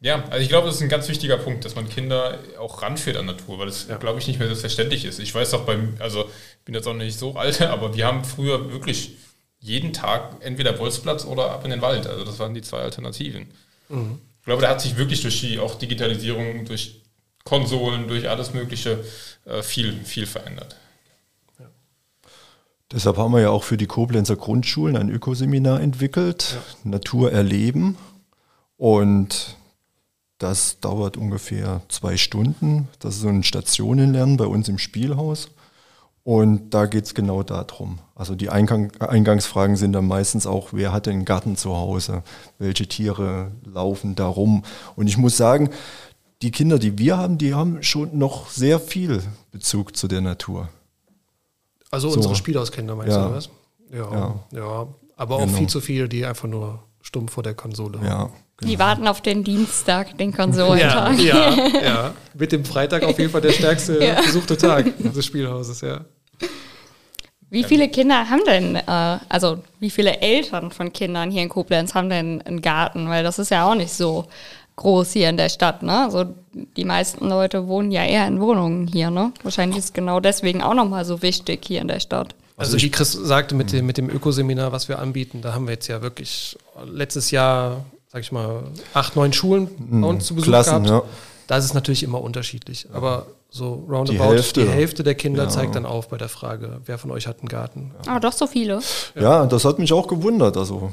ja, 0.00 0.22
also 0.30 0.42
ich 0.42 0.48
glaube, 0.48 0.66
das 0.66 0.76
ist 0.76 0.82
ein 0.82 0.88
ganz 0.88 1.08
wichtiger 1.08 1.36
Punkt, 1.36 1.64
dass 1.64 1.74
man 1.74 1.88
Kinder 1.88 2.38
auch 2.58 2.82
ranführt 2.82 3.16
an 3.16 3.26
Natur, 3.26 3.58
weil 3.58 3.66
das, 3.66 3.88
ja. 3.88 3.96
glaube 3.96 4.18
ich, 4.18 4.26
nicht 4.26 4.38
mehr 4.38 4.48
selbstverständlich 4.48 5.04
ist. 5.04 5.18
Ich 5.18 5.34
weiß 5.34 5.54
auch 5.54 5.64
beim, 5.64 5.96
also 5.98 6.24
ich 6.24 6.64
bin 6.64 6.74
jetzt 6.74 6.86
auch 6.86 6.94
nicht 6.94 7.18
so 7.18 7.36
alt, 7.36 7.60
aber 7.62 7.94
wir 7.94 8.06
haben 8.06 8.24
früher 8.24 8.70
wirklich 8.72 9.16
jeden 9.58 9.92
Tag 9.92 10.36
entweder 10.40 10.72
Bolzplatz 10.72 11.24
oder 11.24 11.50
ab 11.50 11.64
in 11.64 11.70
den 11.70 11.80
Wald. 11.80 12.06
Also 12.06 12.24
das 12.24 12.38
waren 12.38 12.54
die 12.54 12.62
zwei 12.62 12.80
Alternativen. 12.80 13.46
Mhm. 13.88 14.20
Ich 14.40 14.46
glaube, 14.46 14.62
da 14.62 14.68
hat 14.68 14.80
sich 14.80 14.96
wirklich 14.96 15.22
durch 15.22 15.40
die 15.40 15.58
auch 15.58 15.76
Digitalisierung, 15.76 16.66
durch 16.66 17.00
Konsolen, 17.44 18.06
durch 18.06 18.28
alles 18.28 18.52
Mögliche 18.52 19.02
äh, 19.46 19.62
viel, 19.62 20.04
viel 20.04 20.26
verändert. 20.26 20.76
Deshalb 22.94 23.16
haben 23.16 23.32
wir 23.32 23.40
ja 23.40 23.50
auch 23.50 23.64
für 23.64 23.76
die 23.76 23.88
Koblenzer 23.88 24.36
Grundschulen 24.36 24.96
ein 24.96 25.08
Ökoseminar 25.08 25.80
entwickelt, 25.80 26.60
ja. 26.84 26.90
Natur 26.90 27.32
erleben. 27.32 27.96
Und 28.76 29.56
das 30.38 30.78
dauert 30.78 31.16
ungefähr 31.16 31.82
zwei 31.88 32.16
Stunden. 32.16 32.86
Das 33.00 33.16
ist 33.16 33.22
so 33.22 33.28
ein 33.28 33.42
Stationenlernen 33.42 34.36
bei 34.36 34.46
uns 34.46 34.68
im 34.68 34.78
Spielhaus. 34.78 35.50
Und 36.22 36.72
da 36.72 36.86
geht 36.86 37.06
es 37.06 37.14
genau 37.14 37.42
darum. 37.42 37.98
Also 38.14 38.36
die 38.36 38.48
Eingang, 38.48 38.92
Eingangsfragen 39.00 39.74
sind 39.74 39.92
dann 39.92 40.06
meistens 40.06 40.46
auch, 40.46 40.68
wer 40.70 40.92
hat 40.92 41.08
einen 41.08 41.24
Garten 41.24 41.56
zu 41.56 41.76
Hause? 41.76 42.22
Welche 42.60 42.86
Tiere 42.86 43.50
laufen 43.64 44.14
da 44.14 44.28
rum? 44.28 44.62
Und 44.94 45.08
ich 45.08 45.16
muss 45.16 45.36
sagen, 45.36 45.70
die 46.42 46.52
Kinder, 46.52 46.78
die 46.78 46.96
wir 46.96 47.18
haben, 47.18 47.38
die 47.38 47.54
haben 47.54 47.82
schon 47.82 48.16
noch 48.16 48.50
sehr 48.50 48.78
viel 48.78 49.20
Bezug 49.50 49.96
zu 49.96 50.06
der 50.06 50.20
Natur. 50.20 50.68
Also 51.94 52.10
so. 52.10 52.16
unsere 52.16 52.34
Spielhauskinder 52.34 52.94
meinst 52.96 53.16
ja. 53.16 53.28
du 53.28 53.34
was? 53.34 53.48
Ja, 53.92 54.12
ja, 54.12 54.34
ja. 54.52 54.88
aber 55.16 55.36
auch 55.36 55.46
genau. 55.46 55.58
viel 55.58 55.68
zu 55.68 55.80
viele, 55.80 56.08
die 56.08 56.26
einfach 56.26 56.48
nur 56.48 56.82
stumm 57.00 57.28
vor 57.28 57.42
der 57.42 57.54
Konsole 57.54 58.00
Ja, 58.02 58.30
Die 58.62 58.78
warten 58.78 59.06
auf 59.06 59.20
den 59.20 59.44
Dienstag, 59.44 60.18
den 60.18 60.32
Konsolentag. 60.32 61.18
Ja, 61.20 61.50
ja, 61.50 61.68
ja. 61.84 62.14
Mit 62.34 62.50
dem 62.50 62.64
Freitag 62.64 63.04
auf 63.04 63.18
jeden 63.18 63.30
Fall 63.30 63.42
der 63.42 63.52
stärkste 63.52 64.04
ja. 64.04 64.20
besuchte 64.22 64.56
Tag 64.56 64.86
des 64.98 65.24
Spielhauses, 65.24 65.80
ja. 65.82 66.00
Wie 67.50 67.62
viele 67.62 67.88
Kinder 67.88 68.28
haben 68.28 68.42
denn, 68.46 68.74
äh, 68.74 69.18
also 69.28 69.58
wie 69.78 69.90
viele 69.90 70.18
Eltern 70.20 70.72
von 70.72 70.92
Kindern 70.92 71.30
hier 71.30 71.42
in 71.42 71.48
Koblenz 71.48 71.94
haben 71.94 72.08
denn 72.08 72.42
einen 72.42 72.62
Garten? 72.62 73.08
Weil 73.08 73.22
das 73.22 73.38
ist 73.38 73.50
ja 73.50 73.70
auch 73.70 73.76
nicht 73.76 73.92
so 73.92 74.24
groß 74.74 75.12
hier 75.12 75.28
in 75.28 75.36
der 75.36 75.50
Stadt, 75.50 75.84
ne? 75.84 76.04
Also 76.04 76.34
die 76.76 76.84
meisten 76.84 77.28
Leute 77.28 77.66
wohnen 77.68 77.90
ja 77.90 78.04
eher 78.04 78.26
in 78.26 78.40
Wohnungen 78.40 78.86
hier, 78.86 79.10
ne? 79.10 79.32
Wahrscheinlich 79.42 79.78
ist 79.78 79.94
genau 79.94 80.20
deswegen 80.20 80.62
auch 80.62 80.74
nochmal 80.74 81.04
so 81.04 81.22
wichtig 81.22 81.64
hier 81.66 81.80
in 81.80 81.88
der 81.88 82.00
Stadt. 82.00 82.34
Also 82.56 82.80
wie 82.80 82.90
Chris 82.90 83.12
sagte 83.12 83.54
mit 83.56 83.72
dem, 83.72 83.84
mit 83.86 83.98
dem 83.98 84.08
Ökoseminar, 84.08 84.70
was 84.70 84.88
wir 84.88 85.00
anbieten, 85.00 85.40
da 85.42 85.54
haben 85.54 85.66
wir 85.66 85.72
jetzt 85.74 85.88
ja 85.88 86.02
wirklich 86.02 86.56
letztes 86.86 87.30
Jahr, 87.32 87.84
sag 88.12 88.20
ich 88.22 88.30
mal, 88.30 88.62
acht, 88.94 89.16
neun 89.16 89.32
Schulen 89.32 89.68
bei 89.78 89.96
Mhm. 89.96 90.04
uns 90.04 90.26
zu 90.26 90.34
Besuch 90.36 90.46
Klassen, 90.48 90.84
gehabt. 90.84 91.04
ja. 91.06 91.10
Da 91.48 91.56
ist 91.58 91.64
es 91.64 91.74
natürlich 91.74 92.02
immer 92.04 92.22
unterschiedlich. 92.22 92.86
Aber 92.94 93.26
so 93.50 93.84
roundabout 93.88 94.06
Die 94.06 94.12
die 94.16 94.18
Hälfte. 94.22 94.70
Hälfte, 94.70 95.02
der 95.04 95.14
Kinder 95.14 95.42
Ja. 95.44 95.48
zeigt 95.48 95.74
dann 95.74 95.84
auf 95.84 96.08
bei 96.08 96.16
der 96.16 96.28
Frage, 96.30 96.80
wer 96.86 96.96
von 96.96 97.10
euch 97.10 97.26
hat 97.26 97.40
einen 97.40 97.48
Garten. 97.48 97.90
Ah, 98.06 98.18
doch 98.20 98.32
so 98.32 98.46
viele. 98.46 98.80
Ja, 99.14 99.44
das 99.46 99.64
hat 99.64 99.78
mich 99.78 99.92
auch 99.92 100.06
gewundert. 100.08 100.56
Also 100.56 100.90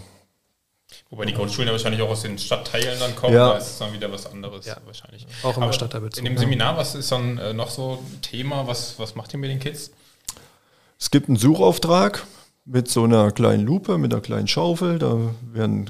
Wobei 1.11 1.25
die 1.25 1.33
Grundschulen 1.33 1.67
ja 1.67 1.73
wahrscheinlich 1.73 2.01
auch 2.01 2.09
aus 2.09 2.21
den 2.21 2.37
Stadtteilen 2.39 2.97
dann 2.99 3.15
kommen, 3.17 3.33
Ja. 3.35 3.49
da 3.51 3.57
ist 3.57 3.67
es 3.67 3.77
dann 3.77 3.91
wieder 3.93 4.09
was 4.11 4.25
anderes 4.25 4.65
Ja. 4.65 4.77
wahrscheinlich. 4.85 5.27
Auch 5.43 5.55
immer 5.57 5.65
Aber 5.65 5.73
Stadtteilbezug, 5.73 6.19
In 6.25 6.33
dem. 6.33 6.37
Seminar, 6.37 6.77
was 6.77 6.95
ist 6.95 7.11
dann 7.11 7.37
äh, 7.37 7.53
noch 7.53 7.69
so 7.69 7.99
ein 8.01 8.21
Thema? 8.21 8.65
Was, 8.65 8.97
was 8.97 9.13
macht 9.15 9.33
ihr 9.33 9.39
mit 9.39 9.49
den 9.51 9.59
Kids? 9.59 9.91
Es 10.97 11.11
gibt 11.11 11.27
einen 11.27 11.35
Suchauftrag 11.37 12.25
mit 12.63 12.87
so 12.89 13.03
einer 13.03 13.31
kleinen 13.31 13.65
Lupe, 13.65 13.97
mit 13.97 14.13
einer 14.13 14.21
kleinen 14.21 14.47
Schaufel. 14.47 14.99
Da 14.99 15.17
werden 15.51 15.89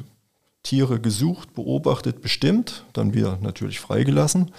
Tiere 0.64 1.00
gesucht, 1.00 1.54
beobachtet, 1.54 2.22
bestimmt, 2.22 2.84
dann 2.94 3.14
wieder 3.14 3.38
natürlich 3.42 3.80
freigelassen. 3.80 4.52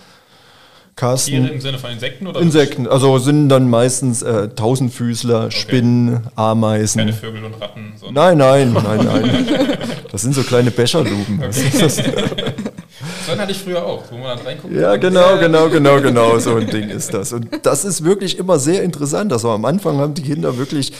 Carsten, 0.94 1.30
Tiere 1.30 1.48
im 1.48 1.60
Sinne 1.60 1.78
von 1.78 1.90
Insekten 1.90 2.26
oder 2.26 2.40
Insekten, 2.40 2.86
also 2.86 3.18
sind 3.18 3.48
dann 3.48 3.70
meistens 3.70 4.22
äh, 4.22 4.48
Tausendfüßler, 4.48 5.50
Spinnen, 5.50 6.20
Ameisen. 6.34 6.98
keine 6.98 7.12
Vögel 7.12 7.44
und 7.44 7.60
Ratten? 7.60 7.94
Nein, 8.10 8.38
nein, 8.38 8.72
nein, 8.72 9.00
nein. 9.04 9.78
Das 10.10 10.22
sind 10.22 10.34
so 10.34 10.42
kleine 10.42 10.70
ist 10.70 11.82
das. 11.82 11.96
So 11.96 13.38
hatte 13.38 13.52
ich 13.52 13.58
früher 13.58 13.84
auch, 13.84 14.02
wo 14.10 14.16
man 14.16 14.36
dann 14.36 14.46
reinguckt. 14.46 14.74
Ja, 14.74 14.96
genau, 14.96 15.38
genau, 15.38 15.68
genau, 15.68 16.00
genau. 16.00 16.38
So 16.38 16.56
ein 16.56 16.66
Ding 16.66 16.88
ist 16.90 17.14
das. 17.14 17.32
Und 17.32 17.48
das 17.62 17.84
ist 17.84 18.04
wirklich 18.04 18.38
immer 18.38 18.58
sehr 18.58 18.82
interessant. 18.82 19.32
Also 19.32 19.50
am 19.50 19.64
Anfang 19.64 19.98
haben 19.98 20.14
die 20.14 20.22
Kinder 20.22 20.56
wirklich 20.58 20.92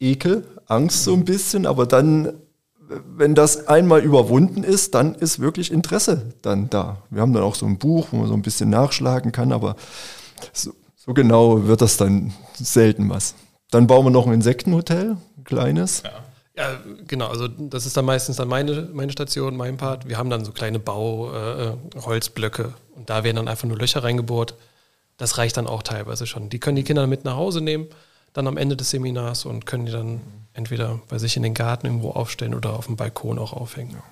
Ekel, 0.00 0.44
Angst 0.66 1.04
so 1.04 1.14
ein 1.14 1.24
bisschen, 1.24 1.66
aber 1.66 1.86
dann, 1.86 2.32
wenn 2.88 3.34
das 3.34 3.66
einmal 3.68 4.02
überwunden 4.02 4.62
ist, 4.62 4.94
dann 4.94 5.14
ist 5.14 5.40
wirklich 5.40 5.72
Interesse 5.72 6.34
dann 6.42 6.70
da. 6.70 6.98
Wir 7.10 7.22
haben 7.22 7.32
dann 7.32 7.42
auch 7.42 7.54
so 7.54 7.66
ein 7.66 7.78
Buch, 7.78 8.08
wo 8.10 8.18
man 8.18 8.28
so 8.28 8.34
ein 8.34 8.42
bisschen 8.42 8.70
nachschlagen 8.70 9.32
kann, 9.32 9.52
aber 9.52 9.76
so, 10.52 10.72
so 10.96 11.14
genau 11.14 11.66
wird 11.66 11.80
das 11.80 11.96
dann 11.96 12.32
selten 12.54 13.08
was. 13.08 13.34
Dann 13.70 13.86
bauen 13.86 14.06
wir 14.06 14.10
noch 14.10 14.26
ein 14.26 14.32
Insektenhotel, 14.32 15.16
ein 15.36 15.44
kleines. 15.44 16.02
Ja. 16.02 16.10
Ja, 16.56 16.78
genau. 17.08 17.28
Also 17.28 17.48
das 17.48 17.84
ist 17.84 17.96
dann 17.96 18.04
meistens 18.04 18.36
dann 18.36 18.46
meine, 18.46 18.88
meine 18.92 19.10
Station, 19.10 19.56
mein 19.56 19.76
Part. 19.76 20.08
Wir 20.08 20.18
haben 20.18 20.30
dann 20.30 20.44
so 20.44 20.52
kleine 20.52 20.78
Bau-Holzblöcke 20.78 21.98
äh, 21.98 22.00
Holzblöcke 22.00 22.74
und 22.94 23.10
da 23.10 23.24
werden 23.24 23.36
dann 23.36 23.48
einfach 23.48 23.66
nur 23.66 23.76
Löcher 23.76 24.04
reingebohrt. 24.04 24.54
Das 25.16 25.38
reicht 25.38 25.56
dann 25.56 25.66
auch 25.66 25.82
teilweise 25.82 26.26
schon. 26.26 26.50
Die 26.50 26.60
können 26.60 26.76
die 26.76 26.84
Kinder 26.84 27.06
mit 27.08 27.24
nach 27.24 27.34
Hause 27.34 27.60
nehmen, 27.60 27.88
dann 28.32 28.46
am 28.46 28.56
Ende 28.56 28.76
des 28.76 28.90
Seminars 28.90 29.46
und 29.46 29.66
können 29.66 29.86
die 29.86 29.92
dann 29.92 30.20
entweder 30.54 31.00
bei 31.08 31.18
sich 31.18 31.36
in 31.36 31.42
den 31.42 31.54
Garten 31.54 31.86
irgendwo 31.86 32.10
aufstellen 32.10 32.54
oder 32.54 32.72
auf 32.74 32.86
dem 32.86 32.96
Balkon 32.96 33.38
auch 33.38 33.52
aufhängen. 33.52 34.02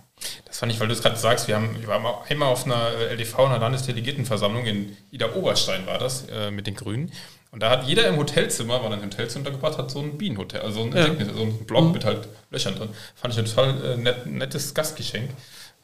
Das 0.45 0.59
fand 0.59 0.71
ich, 0.71 0.79
weil 0.79 0.89
du 0.89 0.95
es 0.95 1.03
gerade 1.03 1.17
sagst, 1.17 1.49
wir, 1.49 1.57
haben, 1.57 1.81
wir 1.81 1.89
waren 1.89 2.03
mal 2.03 2.15
einmal 2.29 2.49
auf 2.49 2.65
einer 2.65 2.91
LDV, 3.11 3.39
einer 3.41 3.59
Landesdelegiertenversammlung 3.59 4.67
in 4.67 4.97
Ida 5.11 5.35
Oberstein 5.35 5.87
war 5.87 5.99
das, 5.99 6.27
äh, 6.29 6.51
mit 6.51 6.67
den 6.67 6.75
Grünen. 6.75 7.11
Und 7.51 7.63
da 7.63 7.71
hat 7.71 7.85
jeder 7.87 8.07
im 8.07 8.17
Hotelzimmer, 8.17 8.83
war 8.83 8.89
dann 8.89 9.01
ein 9.01 9.07
Hotelzimmer 9.07 9.47
untergebracht, 9.47 9.79
hat 9.79 9.91
so 9.91 10.01
ein 10.01 10.17
Bienenhotel, 10.17 10.63
also 10.63 10.83
so 10.83 10.87
ein, 10.87 10.97
Ja. 10.97 11.35
So 11.35 11.43
ein 11.43 11.67
Block 11.67 11.93
mit 11.93 12.05
halt 12.05 12.29
Löchern 12.51 12.75
drin. 12.75 12.89
Fand 13.15 13.35
ich 13.35 13.41
ein 13.41 13.47
total 13.47 13.85
äh, 13.85 13.97
net, 13.97 14.27
nettes 14.27 14.73
Gastgeschenk. 14.73 15.31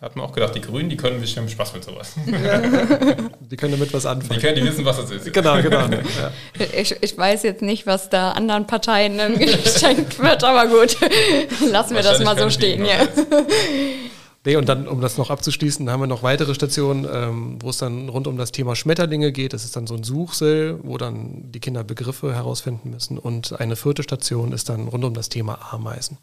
Hat 0.00 0.14
man 0.14 0.26
auch 0.26 0.32
gedacht, 0.32 0.54
die 0.54 0.60
Grünen, 0.60 0.88
die 0.88 0.96
können 0.96 1.18
sich 1.20 1.36
haben 1.36 1.48
Spaß 1.48 1.74
mit 1.74 1.82
sowas. 1.82 2.14
Die 3.50 3.56
können 3.56 3.72
damit 3.72 3.92
was 3.92 4.02
Die, 4.02 4.08
anfangen. 4.08 4.40
können, 4.40 4.54
die 4.54 4.64
wissen, 4.64 4.84
was 4.84 4.96
das 4.96 5.10
ist. 5.10 5.32
Genau, 5.32 5.60
genau. 5.60 5.86
Ja. 5.88 6.66
Ich, 6.76 6.94
ich 7.00 7.18
weiß 7.18 7.42
jetzt 7.42 7.62
nicht, 7.62 7.84
was 7.86 8.08
da 8.08 8.30
anderen 8.32 8.66
Parteien 8.68 9.38
geschenkt 9.38 10.20
wird, 10.20 10.44
aber 10.44 10.68
gut. 10.68 10.96
Lassen 11.68 11.96
wir 11.96 12.02
das 12.02 12.22
mal 12.22 12.38
so 12.38 12.48
stehen, 12.48 12.84
ja. 12.84 13.08
Nee, 14.44 14.54
und 14.54 14.68
dann, 14.68 14.86
um 14.86 15.00
das 15.00 15.18
noch 15.18 15.30
abzuschließen, 15.30 15.90
haben 15.90 16.00
wir 16.00 16.06
noch 16.06 16.22
weitere 16.22 16.54
Stationen, 16.54 17.06
ähm, 17.12 17.58
wo 17.60 17.70
es 17.70 17.78
dann 17.78 18.08
rund 18.08 18.28
um 18.28 18.38
das 18.38 18.52
Thema 18.52 18.76
Schmetterlinge 18.76 19.32
geht. 19.32 19.52
Das 19.52 19.64
ist 19.64 19.74
dann 19.74 19.88
so 19.88 19.94
ein 19.96 20.04
Suchsel, 20.04 20.78
wo 20.84 20.96
dann 20.96 21.50
die 21.50 21.58
Kinder 21.58 21.82
Begriffe 21.82 22.32
herausfinden 22.34 22.90
müssen. 22.90 23.18
Und 23.18 23.58
eine 23.60 23.74
vierte 23.74 24.04
Station 24.04 24.52
ist 24.52 24.68
dann 24.68 24.86
rund 24.86 25.04
um 25.04 25.12
das 25.12 25.28
Thema 25.28 25.58
Ameisen. 25.72 26.18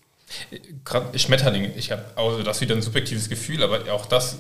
Gerade 0.84 1.17
Schmetterlinge, 1.17 1.71
ich 1.76 1.91
habe 1.91 2.03
also 2.15 2.43
das 2.43 2.61
wieder 2.61 2.76
ein 2.76 2.82
subjektives 2.82 3.30
Gefühl, 3.30 3.63
aber 3.63 3.91
auch 3.93 4.05
das, 4.05 4.38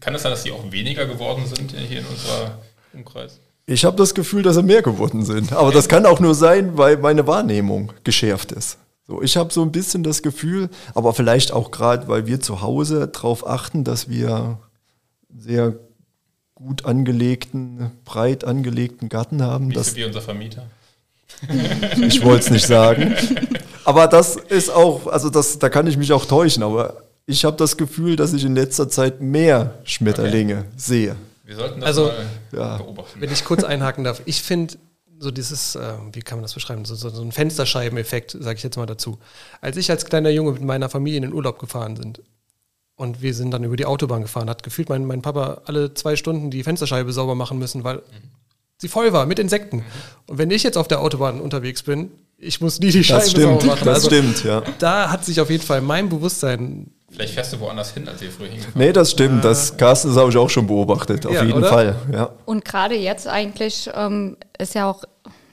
kann 0.00 0.14
es 0.14 0.22
sein, 0.22 0.32
dass 0.32 0.42
die 0.42 0.52
auch 0.52 0.70
weniger 0.70 1.06
geworden 1.06 1.46
sind 1.46 1.72
hier 1.72 2.00
in 2.00 2.06
unserer 2.06 2.58
Umkreis? 2.92 3.40
Ich 3.66 3.84
habe 3.84 3.96
das 3.96 4.14
Gefühl, 4.14 4.42
dass 4.42 4.56
sie 4.56 4.62
mehr 4.62 4.82
geworden 4.82 5.24
sind. 5.24 5.52
Aber 5.52 5.72
das 5.72 5.88
kann 5.88 6.06
auch 6.06 6.20
nur 6.20 6.34
sein, 6.34 6.76
weil 6.76 6.96
meine 6.98 7.26
Wahrnehmung 7.26 7.92
geschärft 8.04 8.52
ist. 8.52 8.78
So, 9.08 9.22
ich 9.22 9.36
habe 9.36 9.52
so 9.52 9.62
ein 9.62 9.72
bisschen 9.72 10.02
das 10.02 10.22
Gefühl, 10.22 10.68
aber 10.94 11.14
vielleicht 11.14 11.52
auch 11.52 11.70
gerade, 11.70 12.08
weil 12.08 12.26
wir 12.26 12.40
zu 12.40 12.60
Hause 12.60 13.08
darauf 13.08 13.46
achten, 13.46 13.84
dass 13.84 14.08
wir 14.08 14.58
sehr 15.36 15.74
gut 16.54 16.84
angelegten, 16.84 17.90
breit 18.04 18.44
angelegten 18.44 19.08
Garten 19.08 19.42
haben. 19.42 19.70
Wie 19.70 19.74
Das, 19.74 19.94
wie 19.94 20.04
unser 20.04 20.22
Vermieter? 20.22 20.66
ich 22.00 22.24
wollte 22.24 22.44
es 22.44 22.50
nicht 22.50 22.66
sagen. 22.66 23.14
Aber 23.86 24.08
das 24.08 24.34
ist 24.34 24.68
auch, 24.68 25.06
also 25.06 25.30
das, 25.30 25.60
da 25.60 25.68
kann 25.68 25.86
ich 25.86 25.96
mich 25.96 26.12
auch 26.12 26.26
täuschen, 26.26 26.64
aber 26.64 27.04
ich 27.24 27.44
habe 27.44 27.56
das 27.56 27.76
Gefühl, 27.76 28.16
dass 28.16 28.32
ich 28.32 28.44
in 28.44 28.56
letzter 28.56 28.88
Zeit 28.88 29.20
mehr 29.20 29.78
Schmetterlinge 29.84 30.64
sehe. 30.76 31.14
Wir 31.44 31.54
sollten 31.54 31.80
das 31.80 31.86
Also, 31.86 32.06
mal 32.06 32.26
ja. 32.50 32.76
beobachten. 32.78 33.20
Wenn 33.20 33.30
ich 33.30 33.44
kurz 33.44 33.62
einhaken 33.62 34.02
darf, 34.02 34.22
ich 34.24 34.42
finde 34.42 34.74
so 35.20 35.30
dieses, 35.30 35.76
äh, 35.76 35.94
wie 36.12 36.20
kann 36.20 36.38
man 36.38 36.42
das 36.42 36.54
beschreiben, 36.54 36.84
so, 36.84 36.96
so, 36.96 37.10
so 37.10 37.22
ein 37.22 37.30
Fensterscheibeneffekt, 37.30 38.32
sage 38.32 38.56
ich 38.56 38.64
jetzt 38.64 38.76
mal 38.76 38.86
dazu. 38.86 39.18
Als 39.60 39.76
ich 39.76 39.88
als 39.88 40.04
kleiner 40.04 40.30
Junge 40.30 40.50
mit 40.50 40.62
meiner 40.62 40.88
Familie 40.88 41.18
in 41.18 41.22
den 41.22 41.32
Urlaub 41.32 41.60
gefahren 41.60 41.94
sind 41.94 42.20
und 42.96 43.22
wir 43.22 43.34
sind 43.34 43.52
dann 43.52 43.62
über 43.62 43.76
die 43.76 43.86
Autobahn 43.86 44.22
gefahren, 44.22 44.50
hat 44.50 44.64
gefühlt 44.64 44.88
mein, 44.88 45.06
mein 45.06 45.22
Papa 45.22 45.62
alle 45.66 45.94
zwei 45.94 46.16
Stunden 46.16 46.50
die 46.50 46.64
Fensterscheibe 46.64 47.12
sauber 47.12 47.36
machen 47.36 47.60
müssen, 47.60 47.84
weil 47.84 48.02
sie 48.78 48.88
voll 48.88 49.12
war 49.12 49.26
mit 49.26 49.38
Insekten. 49.38 49.84
Und 50.26 50.38
wenn 50.38 50.50
ich 50.50 50.64
jetzt 50.64 50.76
auf 50.76 50.88
der 50.88 51.00
Autobahn 51.00 51.40
unterwegs 51.40 51.84
bin, 51.84 52.10
ich 52.38 52.60
muss 52.60 52.78
nie 52.80 52.90
die 52.90 53.02
Scheibe 53.04 53.20
Das 53.20 53.30
stimmt, 53.30 53.44
sauber 53.62 53.66
machen. 53.66 53.84
das 53.84 53.94
Also, 54.04 54.08
stimmt, 54.08 54.44
ja. 54.44 54.62
Da 54.78 55.10
hat 55.10 55.24
sich 55.24 55.40
auf 55.40 55.50
jeden 55.50 55.62
Fall 55.64 55.80
mein 55.80 56.08
Bewusstsein 56.08 56.90
Vielleicht 57.10 57.34
fährst 57.34 57.52
du 57.52 57.60
woanders 57.60 57.92
hin, 57.94 58.06
als 58.08 58.20
ihr 58.20 58.30
früher 58.30 58.48
hingefahren 58.48 58.78
Nee, 58.78 58.92
das 58.92 59.12
stimmt. 59.12 59.42
Das 59.44 59.76
Carsten, 59.76 60.08
das 60.08 60.18
habe 60.18 60.28
ich 60.30 60.36
auch 60.36 60.50
schon 60.50 60.66
beobachtet. 60.66 61.24
Auf 61.24 61.32
Ja, 61.32 61.44
jeden 61.44 61.58
oder? 61.58 61.68
Fall. 61.68 61.96
Ja. 62.12 62.30
Und 62.44 62.64
gerade 62.64 62.94
jetzt 62.96 63.26
eigentlich 63.28 63.88
ähm, 63.94 64.36
ist 64.58 64.74
ja 64.74 64.90
auch 64.90 65.04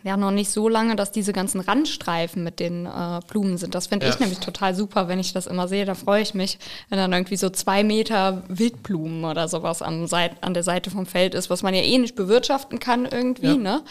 ja 0.06 0.18
noch 0.18 0.32
nicht 0.32 0.50
so 0.52 0.68
lange, 0.68 0.98
dass 0.98 1.12
diese 1.12 1.32
ganzen 1.32 1.62
Randstreifen 1.62 2.44
mit 2.44 2.60
den 2.60 2.86
äh, 2.86 3.22
Blumen 3.30 3.58
sind. 3.58 3.74
Das 3.74 3.88
finde 3.88 4.06
Ja. 4.08 4.12
ich 4.12 4.20
nämlich 4.20 4.40
total 4.40 4.76
super, 4.76 5.08
wenn 5.08 5.18
ich 5.20 5.32
das 5.32 5.48
immer 5.48 5.70
sehe. 5.70 5.86
Da 5.86 5.96
freue 5.96 6.22
ich 6.22 6.34
mich, 6.34 6.60
wenn 6.90 6.98
dann 6.98 7.14
irgendwie 7.14 7.38
so 7.38 7.50
zwei 7.50 7.86
Meter 7.86 8.44
Wildblumen 8.50 9.24
oder 9.24 9.48
sowas 9.48 9.82
am 9.82 10.08
Seit 10.08 10.44
an 10.44 10.54
der 10.54 10.64
Seite 10.64 10.90
vom 10.92 11.06
Feld 11.06 11.34
ist, 11.36 11.50
was 11.50 11.64
man 11.64 11.74
ja 11.74 11.82
eh 11.84 11.98
nicht 12.00 12.16
bewirtschaften 12.16 12.80
kann 12.80 13.06
irgendwie. 13.10 13.46
Ja. 13.46 13.54
Ne? 13.56 13.82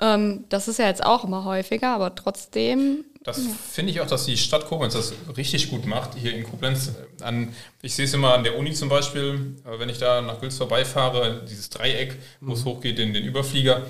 Ähm, 0.00 0.44
das 0.48 0.68
ist 0.68 0.78
ja 0.78 0.86
jetzt 0.86 1.04
auch 1.04 1.24
immer 1.24 1.44
häufiger, 1.44 1.94
aber 1.94 2.14
trotzdem 2.14 3.04
Das 3.22 3.40
finde 3.70 3.92
ich 3.92 4.00
auch, 4.00 4.06
dass 4.06 4.26
die 4.26 4.36
Stadt 4.36 4.66
Koblenz 4.66 4.94
das 4.94 5.14
richtig 5.36 5.70
gut 5.70 5.86
macht. 5.86 6.14
Hier 6.14 6.34
in 6.34 6.44
Koblenz, 6.44 6.92
an, 7.22 7.54
ich 7.80 7.94
sehe 7.94 8.04
es 8.04 8.14
immer 8.14 8.34
an 8.34 8.44
der 8.44 8.58
Uni 8.58 8.72
zum 8.72 8.88
Beispiel, 8.88 9.56
äh, 9.64 9.78
wenn 9.78 9.88
ich 9.88 9.98
da 9.98 10.20
nach 10.20 10.40
Gülz 10.40 10.56
vorbeifahre, 10.58 11.42
dieses 11.48 11.70
Dreieck, 11.70 12.16
wo 12.40 12.52
es 12.52 12.64
hochgeht, 12.64 12.98
den, 12.98 13.14
den 13.14 13.24
Überflieger. 13.24 13.82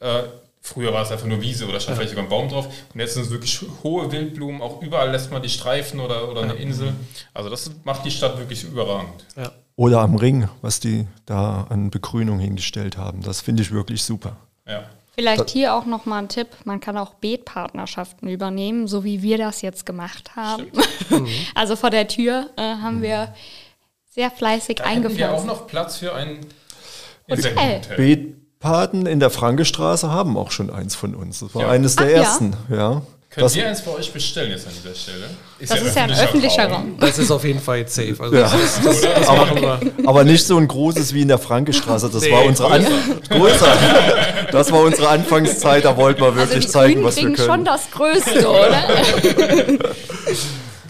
Äh, 0.00 0.22
früher 0.62 0.92
war 0.92 1.02
es 1.02 1.10
einfach 1.10 1.26
nur 1.26 1.40
Wiese 1.40 1.66
oder 1.66 1.80
stand 1.80 1.96
vielleicht 1.96 2.10
sogar 2.10 2.24
ein 2.24 2.30
Baum 2.30 2.48
drauf. 2.48 2.66
Und 2.92 3.00
jetzt 3.00 3.14
sind 3.14 3.24
es 3.24 3.30
wirklich 3.30 3.60
hohe 3.82 4.10
Wildblumen, 4.12 4.60
auch 4.60 4.82
überall 4.82 5.10
lässt 5.10 5.30
man 5.30 5.42
die 5.42 5.48
Streifen 5.48 6.00
oder, 6.00 6.28
oder 6.28 6.42
eine 6.42 6.54
Insel. 6.54 6.92
Also 7.32 7.48
das 7.48 7.70
macht 7.84 8.04
die 8.04 8.10
Stadt 8.10 8.38
wirklich 8.38 8.64
überragend. 8.64 9.24
ja. 9.36 9.52
Oder 9.76 10.00
am 10.00 10.16
Ring, 10.16 10.46
was 10.60 10.78
die 10.78 11.06
da 11.24 11.66
an 11.70 11.88
Begrünung 11.88 12.38
hingestellt 12.38 12.98
haben. 12.98 13.22
Das 13.22 13.40
finde 13.40 13.62
ich 13.62 13.72
wirklich 13.72 14.02
super. 14.02 14.36
Ja. 14.68 14.82
Vielleicht 15.14 15.50
hier 15.50 15.74
auch 15.74 15.84
noch 15.86 16.06
mal 16.06 16.18
ein 16.18 16.28
Tipp, 16.28 16.48
man 16.64 16.80
kann 16.80 16.96
auch 16.96 17.14
Beetpartnerschaften 17.14 18.28
übernehmen, 18.28 18.86
so 18.86 19.04
wie 19.04 19.22
wir 19.22 19.38
das 19.38 19.60
jetzt 19.62 19.84
gemacht 19.84 20.36
haben. 20.36 20.66
also 21.54 21.76
vor 21.76 21.90
der 21.90 22.08
Tür 22.08 22.50
äh, 22.56 22.62
haben 22.62 23.02
wir 23.02 23.34
sehr 24.08 24.30
fleißig 24.30 24.76
Da 24.76 24.88
hätten 24.88 25.16
wir 25.16 25.32
auch 25.32 25.44
noch 25.44 25.66
Platz 25.66 25.98
für 25.98 26.14
ein 26.14 26.40
Hotel. 27.28 27.80
Beetpaten 27.96 29.06
in 29.06 29.20
der 29.20 29.30
Frankestraße 29.30 30.10
haben 30.10 30.36
auch 30.36 30.50
schon 30.50 30.70
eins 30.70 30.94
von 30.94 31.14
uns. 31.14 31.40
Das 31.40 31.54
war 31.54 31.62
Ja. 31.62 31.70
eines 31.70 31.96
der 31.96 32.06
Ach 32.06 32.10
ja? 32.10 32.16
ersten. 32.16 32.56
Ja. 32.70 33.02
Können 33.30 33.44
das, 33.44 33.54
wir 33.54 33.68
eins 33.68 33.80
bei 33.82 33.92
euch 33.92 34.12
bestellen 34.12 34.50
jetzt 34.50 34.66
an 34.66 34.72
dieser 34.74 34.92
Stelle? 34.92 35.30
Ist 35.60 35.70
das 35.70 35.78
ja 35.78 35.86
ist 35.86 35.96
ja 35.96 36.02
ein 36.02 36.10
öffentlicher 36.10 36.64
Raum. 36.64 36.72
Raum. 36.72 36.96
Das 36.98 37.16
ist 37.16 37.30
auf 37.30 37.44
jeden 37.44 37.60
Fall 37.60 37.78
jetzt 37.78 37.94
safe. 37.94 38.16
Also 38.18 38.34
ja. 38.34 38.50
das, 38.50 38.80
das, 38.82 39.00
das 39.14 39.28
aber, 39.28 39.80
aber, 40.04 40.24
nicht 40.24 40.44
so 40.44 40.56
ein 40.56 40.66
großes 40.66 41.14
wie 41.14 41.22
in 41.22 41.28
der 41.28 41.38
Frankestraße. 41.38 42.10
Das 42.10 42.24
nee, 42.24 42.32
war 42.32 42.44
unsere 42.44 42.72
An 42.72 42.86
größer. 43.28 43.72
Das 44.50 44.72
war 44.72 44.80
unsere 44.80 45.10
Anfangszeit. 45.10 45.84
Da 45.84 45.96
wollten 45.96 46.20
wir 46.20 46.34
wirklich 46.34 46.64
also 46.64 46.68
zeigen, 46.70 47.04
was 47.04 47.16
wir 47.18 47.32
können. 47.32 47.36
schon 47.36 47.64
das 47.64 47.88
Größte, 47.92 48.48
oder? 48.48 48.82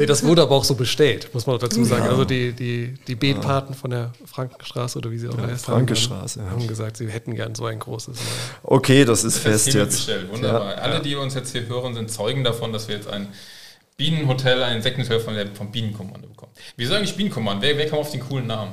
Nee, 0.01 0.07
das 0.07 0.25
wurde 0.25 0.41
aber 0.41 0.57
auch 0.57 0.65
so 0.65 0.77
bestellt, 0.77 1.29
muss 1.35 1.47
man 1.47 1.59
dazu 1.59 1.85
sagen. 1.85 2.05
Also 2.05 2.25
die, 2.25 2.55
die, 2.55 2.95
die 3.07 3.15
Betpaten 3.15 3.75
von 3.75 3.91
der 3.91 4.13
Frankenstraße 4.25 4.97
oder 4.97 5.11
wie 5.11 5.19
sie 5.19 5.29
auch 5.29 5.37
ja, 5.37 5.47
heißt, 5.47 5.67
Frankenstraße, 5.67 6.41
haben, 6.41 6.53
haben 6.53 6.67
gesagt, 6.67 6.97
sie 6.97 7.07
hätten 7.09 7.35
gern 7.35 7.55
so 7.55 7.67
ein 7.67 7.79
großes. 7.79 8.17
Okay, 8.63 9.05
das 9.05 9.25
ist 9.25 9.37
das 9.37 9.43
fest 9.43 9.75
jetzt. 9.75 9.97
Bestellt. 9.97 10.33
Wunderbar. 10.33 10.71
Ja. 10.71 10.77
Alle, 10.79 11.03
die 11.03 11.17
uns 11.17 11.35
jetzt 11.35 11.53
hier 11.53 11.69
hören, 11.69 11.93
sind 11.93 12.11
Zeugen 12.11 12.45
davon, 12.45 12.73
dass 12.73 12.89
wir 12.89 12.95
jetzt 12.95 13.09
ein 13.09 13.29
Bienenhotel, 13.99 14.63
ein 14.63 14.79
Insektenhotel 14.79 15.21
von 15.21 15.35
der, 15.35 15.49
vom 15.49 15.71
Bienenkommando 15.71 16.29
bekommen. 16.29 16.53
Wieso 16.79 16.95
eigentlich 16.95 17.15
Bienenkommando? 17.19 17.61
Wer, 17.61 17.77
wer 17.77 17.87
kam 17.87 17.99
auf 17.99 18.11
den 18.11 18.21
coolen 18.21 18.47
Namen? 18.47 18.73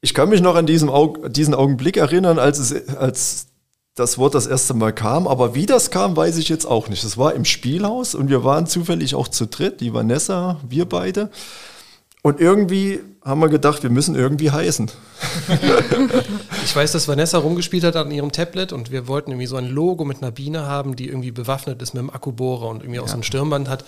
Ich 0.00 0.14
kann 0.14 0.30
mich 0.30 0.40
noch 0.40 0.54
an 0.54 0.64
diesen, 0.64 0.88
Aug 0.88 1.30
diesen 1.30 1.52
Augenblick 1.52 1.98
erinnern, 1.98 2.38
als, 2.38 2.58
es, 2.58 2.96
als 2.96 3.48
das 3.94 4.18
Wort 4.18 4.34
das 4.34 4.46
erste 4.46 4.74
Mal 4.74 4.92
kam. 4.92 5.26
Aber 5.26 5.54
wie 5.54 5.66
das 5.66 5.90
kam, 5.90 6.16
weiß 6.16 6.38
ich 6.38 6.48
jetzt 6.48 6.66
auch 6.66 6.88
nicht. 6.88 7.04
Das 7.04 7.18
war 7.18 7.34
im 7.34 7.44
Spielhaus 7.44 8.14
und 8.14 8.28
wir 8.28 8.44
waren 8.44 8.66
zufällig 8.66 9.14
auch 9.14 9.28
zu 9.28 9.46
dritt, 9.46 9.80
die 9.80 9.92
Vanessa, 9.92 10.58
wir 10.68 10.88
beide. 10.88 11.30
Und 12.24 12.40
irgendwie 12.40 13.00
haben 13.24 13.40
wir 13.40 13.48
gedacht, 13.48 13.82
wir 13.82 13.90
müssen 13.90 14.14
irgendwie 14.14 14.52
heißen. 14.52 14.88
ich 16.64 16.74
weiß, 16.74 16.92
dass 16.92 17.08
Vanessa 17.08 17.38
rumgespielt 17.38 17.82
hat 17.82 17.96
an 17.96 18.12
ihrem 18.12 18.30
Tablet 18.30 18.72
und 18.72 18.92
wir 18.92 19.08
wollten 19.08 19.32
irgendwie 19.32 19.48
so 19.48 19.56
ein 19.56 19.68
Logo 19.68 20.04
mit 20.04 20.22
einer 20.22 20.30
Biene 20.30 20.64
haben, 20.66 20.94
die 20.94 21.08
irgendwie 21.08 21.32
bewaffnet 21.32 21.82
ist 21.82 21.94
mit 21.94 22.00
einem 22.00 22.10
Akkubohrer 22.10 22.68
und 22.68 22.82
irgendwie 22.82 22.96
ja. 22.96 23.02
auch 23.02 23.08
so 23.08 23.16
ein 23.16 23.24
Stirnband 23.24 23.68
hat. 23.68 23.84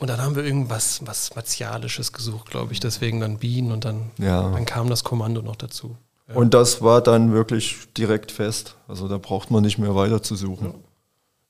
Und 0.00 0.10
dann 0.10 0.20
haben 0.20 0.34
wir 0.34 0.44
irgendwas 0.44 1.00
was 1.04 1.34
Martialisches 1.36 2.12
gesucht, 2.12 2.50
glaube 2.50 2.72
ich. 2.72 2.80
Deswegen 2.80 3.20
dann 3.20 3.38
Bienen 3.38 3.70
und 3.70 3.84
dann, 3.84 4.10
ja. 4.18 4.50
dann 4.50 4.66
kam 4.66 4.90
das 4.90 5.04
Kommando 5.04 5.40
noch 5.40 5.56
dazu. 5.56 5.96
Und 6.34 6.54
das 6.54 6.82
war 6.82 7.00
dann 7.00 7.32
wirklich 7.32 7.92
direkt 7.96 8.32
fest. 8.32 8.76
Also 8.88 9.08
da 9.08 9.18
braucht 9.18 9.50
man 9.50 9.62
nicht 9.62 9.78
mehr 9.78 9.94
weiter 9.94 10.22
zu 10.22 10.36
suchen. 10.36 10.74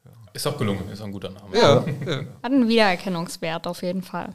Ja. 0.05 0.11
Ist 0.33 0.47
auch 0.47 0.57
gelungen, 0.57 0.89
ist 0.93 1.01
auch 1.01 1.07
ein 1.07 1.13
guter 1.13 1.31
Name. 1.31 1.57
Ja. 1.57 1.85
Hat 2.43 2.53
einen 2.53 2.69
Wiedererkennungswert 2.69 3.67
auf 3.67 3.83
jeden 3.83 4.03
Fall. 4.03 4.33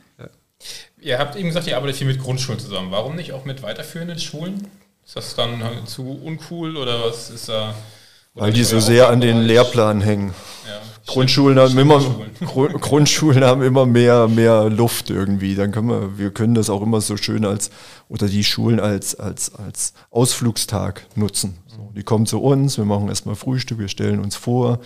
Ihr 1.00 1.20
habt 1.20 1.36
eben 1.36 1.48
gesagt, 1.48 1.68
ihr 1.68 1.78
arbeitet 1.78 1.98
viel 1.98 2.08
mit 2.08 2.20
Grundschulen 2.20 2.60
zusammen. 2.60 2.92
Warum 2.92 3.16
nicht 3.16 3.34
auch 3.34 3.46
mit 3.46 3.64
weiterführenden 3.64 4.20
Schulen? 4.20 4.68
Ist 5.06 5.16
das 5.16 5.36
dann 5.36 5.62
zu 5.86 6.20
uncool 6.24 6.78
oder 6.78 7.06
was 7.06 7.30
ist 7.30 7.50
da? 7.50 7.76
Weil 8.34 8.52
die 8.52 8.64
so 8.64 8.80
sehr 8.80 9.10
an 9.10 9.22
den 9.22 9.44
Lehrplan 9.44 10.02
hängen. 10.02 10.34
Ja, 10.68 10.82
Grundschulen 11.06 11.60
haben 11.60 11.78
immer 11.78 12.02
Grundschulen 12.40 13.44
haben 13.44 13.62
immer 13.62 13.86
mehr 13.86 14.28
mehr 14.28 14.70
Luft 14.70 15.10
irgendwie. 15.10 15.56
Dann 15.56 15.72
können 15.72 15.90
wir 15.90 16.18
wir 16.18 16.32
können 16.32 16.56
das 16.56 16.70
auch 16.70 16.82
immer 16.82 17.02
so 17.02 17.18
schön 17.18 17.46
als 17.46 17.70
oder 18.10 18.28
die 18.28 18.44
Schulen 18.44 18.80
als 18.80 19.16
als 19.16 19.54
als 19.56 19.94
Ausflugstag 20.10 21.06
nutzen. 21.16 21.58
So, 21.68 21.92
die 21.96 22.04
kommen 22.04 22.26
zu 22.26 22.42
uns, 22.42 22.78
wir 22.78 22.86
machen 22.86 23.10
erstmal 23.10 23.36
Frühstück, 23.36 23.80
wir 23.80 23.88
stellen 23.88 24.20
uns 24.20 24.36
vor. 24.36 24.80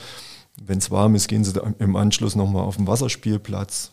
Wenn 0.62 0.80
es 0.80 0.92
warm 0.92 1.16
ist, 1.16 1.28
gehen 1.30 1.46
sie 1.46 1.54
im 1.80 1.96
Anschluss 1.96 2.36
nochmal 2.36 2.64
auf 2.64 2.76
den 2.76 2.88
Wasserspielplatz, 2.88 3.92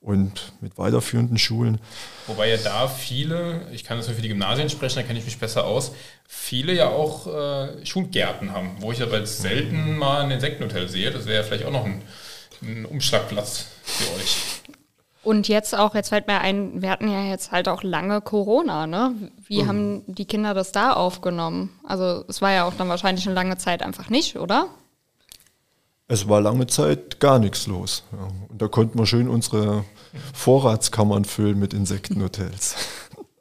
und 0.00 0.52
mit 0.60 0.78
weiterführenden 0.78 1.38
Schulen. 1.38 1.78
Wobei 2.26 2.48
ja 2.48 2.56
da 2.56 2.88
viele, 2.88 3.66
ich 3.72 3.84
kann 3.84 3.98
das 3.98 4.06
nur 4.06 4.16
für 4.16 4.22
die 4.22 4.28
Gymnasien 4.28 4.70
sprechen, 4.70 4.96
da 4.96 5.02
kenne 5.02 5.18
ich 5.18 5.26
mich 5.26 5.38
besser 5.38 5.64
aus, 5.66 5.92
viele 6.26 6.72
ja 6.72 6.88
auch 6.88 7.26
äh, 7.26 7.84
Schulgärten 7.84 8.52
haben, 8.52 8.76
wo 8.80 8.92
ich 8.92 9.02
aber 9.02 9.18
jetzt 9.18 9.42
selten 9.42 9.98
mal 9.98 10.22
ein 10.22 10.30
Insektenhotel 10.30 10.88
sehe. 10.88 11.10
Das 11.10 11.26
wäre 11.26 11.38
ja 11.38 11.42
vielleicht 11.42 11.66
auch 11.66 11.72
noch 11.72 11.84
ein, 11.84 12.02
ein 12.62 12.86
Umschlagplatz 12.86 13.66
für 13.84 14.14
euch. 14.16 14.36
Und 15.22 15.48
jetzt 15.48 15.74
auch, 15.74 15.94
jetzt 15.94 16.08
fällt 16.08 16.28
mir 16.28 16.40
ein, 16.40 16.80
wir 16.80 16.88
hatten 16.88 17.08
ja 17.08 17.24
jetzt 17.24 17.52
halt 17.52 17.68
auch 17.68 17.82
lange 17.82 18.22
Corona, 18.22 18.86
ne? 18.86 19.14
Wie 19.46 19.62
mhm. 19.62 19.68
haben 19.68 20.02
die 20.06 20.24
Kinder 20.24 20.54
das 20.54 20.72
da 20.72 20.94
aufgenommen? 20.94 21.78
Also 21.84 22.24
es 22.26 22.40
war 22.40 22.52
ja 22.52 22.64
auch 22.64 22.72
dann 22.72 22.88
wahrscheinlich 22.88 23.26
eine 23.26 23.34
lange 23.34 23.58
Zeit 23.58 23.82
einfach 23.82 24.08
nicht, 24.08 24.36
oder? 24.36 24.70
Es 26.10 26.28
war 26.28 26.40
lange 26.40 26.66
Zeit 26.66 27.20
gar 27.20 27.38
nichts 27.38 27.68
los. 27.68 28.02
Ja. 28.10 28.28
Und 28.48 28.60
da 28.60 28.66
konnten 28.66 28.98
wir 28.98 29.06
schön 29.06 29.28
unsere 29.28 29.84
Vorratskammern 30.34 31.24
füllen 31.24 31.56
mit 31.56 31.72
Insektenhotels. 31.72 32.74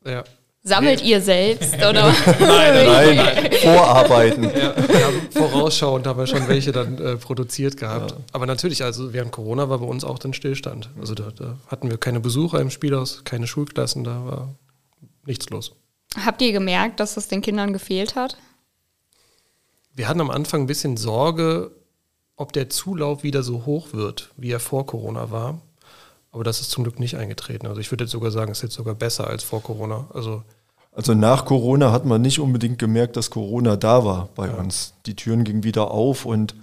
Ja. 0.05 0.23
Sammelt 0.61 1.01
ihr 1.01 1.19
selbst, 1.19 1.73
oder? 1.73 2.13
nein, 2.13 2.37
nein, 2.39 3.15
nein, 3.15 3.51
Vorarbeiten. 3.53 4.43
Ja, 4.43 4.75
wir 4.87 5.05
haben 5.07 5.27
vorausschauend 5.31 6.05
haben 6.05 6.19
wir 6.19 6.27
schon 6.27 6.47
welche 6.47 6.71
dann 6.71 6.99
äh, 6.99 7.15
produziert 7.15 7.75
gehabt. 7.75 8.11
Ja. 8.11 8.17
Aber 8.33 8.45
natürlich, 8.45 8.83
also 8.83 9.13
während 9.13 9.31
Corona 9.31 9.69
war 9.69 9.79
bei 9.79 9.87
uns 9.87 10.03
auch 10.03 10.19
dann 10.19 10.33
Stillstand. 10.33 10.91
Also 10.99 11.15
da, 11.15 11.31
da 11.35 11.57
hatten 11.67 11.89
wir 11.89 11.97
keine 11.97 12.19
Besucher 12.19 12.59
im 12.59 12.69
Spielhaus, 12.69 13.23
keine 13.23 13.47
Schulklassen, 13.47 14.03
da 14.03 14.25
war 14.25 14.55
nichts 15.25 15.49
los. 15.49 15.73
Habt 16.23 16.39
ihr 16.43 16.51
gemerkt, 16.51 16.99
dass 16.99 17.15
das 17.15 17.27
den 17.29 17.41
Kindern 17.41 17.73
gefehlt 17.73 18.15
hat? 18.15 18.37
Wir 19.95 20.07
hatten 20.07 20.21
am 20.21 20.29
Anfang 20.29 20.61
ein 20.61 20.67
bisschen 20.67 20.97
Sorge, 20.97 21.71
ob 22.39 22.53
der 22.53 22.69
Zulauf 22.69 23.21
wieder 23.21 23.43
so 23.43 23.65
hoch 23.65 23.89
wird, 23.91 24.31
wie 24.37 24.51
er 24.51 24.61
vor 24.61 24.85
Corona 24.85 25.29
war. 25.29 25.59
Aber 26.31 26.45
das 26.45 26.61
ist 26.61 26.71
zum 26.71 26.83
Glück 26.85 26.97
nicht 26.97 27.17
eingetreten. 27.17 27.67
Also 27.67 27.81
ich 27.81 27.91
würde 27.91 28.05
jetzt 28.05 28.11
sogar 28.11 28.31
sagen, 28.31 28.51
es 28.51 28.59
ist 28.59 28.63
jetzt 28.63 28.75
sogar 28.75 28.95
besser 28.95 29.27
als 29.27 29.43
vor 29.43 29.61
Corona. 29.61 30.07
Also, 30.13 30.43
also 30.93 31.13
nach 31.13 31.43
Corona 31.43 31.91
hat 31.91 32.05
man 32.05 32.21
nicht 32.21 32.39
unbedingt 32.39 32.79
gemerkt, 32.79 33.17
dass 33.17 33.29
Corona 33.29 33.75
da 33.75 34.05
war 34.05 34.29
bei 34.35 34.47
ja. 34.47 34.53
uns. 34.53 34.93
Die 35.05 35.17
Türen 35.17 35.43
gingen 35.43 35.65
wieder 35.65 35.91
auf 35.91 36.25
und 36.25 36.55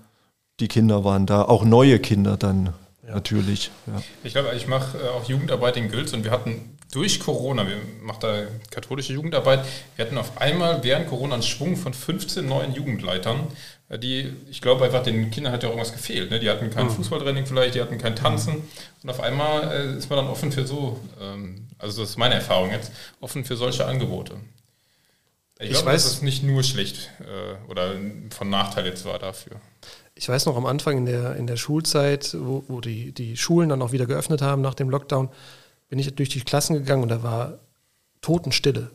die 0.61 0.69
Kinder 0.69 1.05
waren 1.05 1.27
da, 1.27 1.43
auch 1.43 1.65
neue 1.65 1.99
Kinder 1.99 2.39
dann 2.39 2.73
ja. 3.07 3.15
natürlich. 3.15 3.71
Ja. 3.87 4.03
Ich 4.25 4.33
glaube, 4.33 4.55
ich 4.55 4.67
mache 4.67 4.99
äh, 4.99 5.09
auch 5.09 5.29
Jugendarbeit 5.29 5.77
in 5.77 5.89
Gülz 5.89 6.13
und 6.13 6.25
wir 6.25 6.31
hatten 6.31 6.77
durch 6.93 7.21
Corona, 7.21 7.67
wir 7.67 7.77
machen 8.03 8.21
da 8.21 8.43
katholische 8.71 9.13
Jugendarbeit, 9.13 9.65
wir 9.97 10.05
hatten 10.05 10.19
auf 10.19 10.41
einmal 10.41 10.83
während 10.83 11.09
Corona 11.09 11.35
einen 11.35 11.43
Schwung 11.43 11.77
von 11.77 11.93
15 11.93 12.47
neuen 12.47 12.75
Jugendleitern, 12.75 13.49
äh, 13.89 13.99
die, 13.99 14.33
ich 14.51 14.61
glaube 14.61 14.85
einfach, 14.85 15.03
den 15.03 15.31
Kindern 15.31 15.53
hat 15.53 15.63
ja 15.63 15.69
irgendwas 15.69 15.93
gefehlt. 15.93 16.31
Ne? 16.31 16.41
Die 16.41 16.51
hatten 16.51 16.71
kein 16.71 16.87
mhm. 16.87 16.91
Fußballtraining 16.91 17.47
vielleicht, 17.47 17.75
die 17.75 17.81
hatten 17.81 17.99
kein 17.99 18.17
Tanzen. 18.17 18.63
Und 19.03 19.11
auf 19.11 19.21
einmal 19.21 19.73
äh, 19.73 19.99
ist 19.99 20.11
man 20.11 20.19
dann 20.19 20.29
offen 20.29 20.53
für 20.53 20.67
so, 20.67 21.01
ähm, 21.21 21.69
also 21.79 22.01
das 22.01 22.11
ist 22.11 22.17
meine 22.17 22.35
Erfahrung 22.35 22.71
jetzt, 22.71 22.93
offen 23.21 23.45
für 23.45 23.57
solche 23.57 23.87
Angebote. 23.87 24.37
Ich, 25.59 25.67
ich 25.67 25.71
glaube, 25.73 25.87
weiß, 25.87 26.05
dass 26.05 26.13
es 26.15 26.23
nicht 26.23 26.43
nur 26.43 26.63
schlecht 26.63 27.11
oder 27.69 27.95
von 28.29 28.51
Nachteil 28.51 28.85
jetzt 28.85 29.07
war 29.07 29.19
dafür. 29.19 29.59
Ich 30.17 30.29
weiß 30.29 30.47
noch 30.47 30.57
am 30.57 30.67
Anfang 30.67 30.99
in 30.99 31.07
der, 31.07 31.37
in 31.37 31.47
der 31.47 31.57
Schulzeit, 31.57 32.37
wo, 32.41 32.65
wo 32.67 32.81
die, 32.81 33.13
die 33.13 33.37
Schulen 33.37 33.69
dann 33.69 33.83
auch 33.83 33.93
wieder 33.93 34.07
geöffnet 34.07 34.43
haben 34.43 34.63
nach 34.63 34.75
dem 34.75 34.91
Lockdown, 34.91 35.29
bin 35.89 35.99
ich 35.99 36.13
durch 36.15 36.31
die 36.31 36.41
Klassen 36.41 36.75
gegangen 36.75 37.03
und 37.03 37.11
da 37.11 37.23
war 37.23 37.59
Totenstille. 38.23 38.91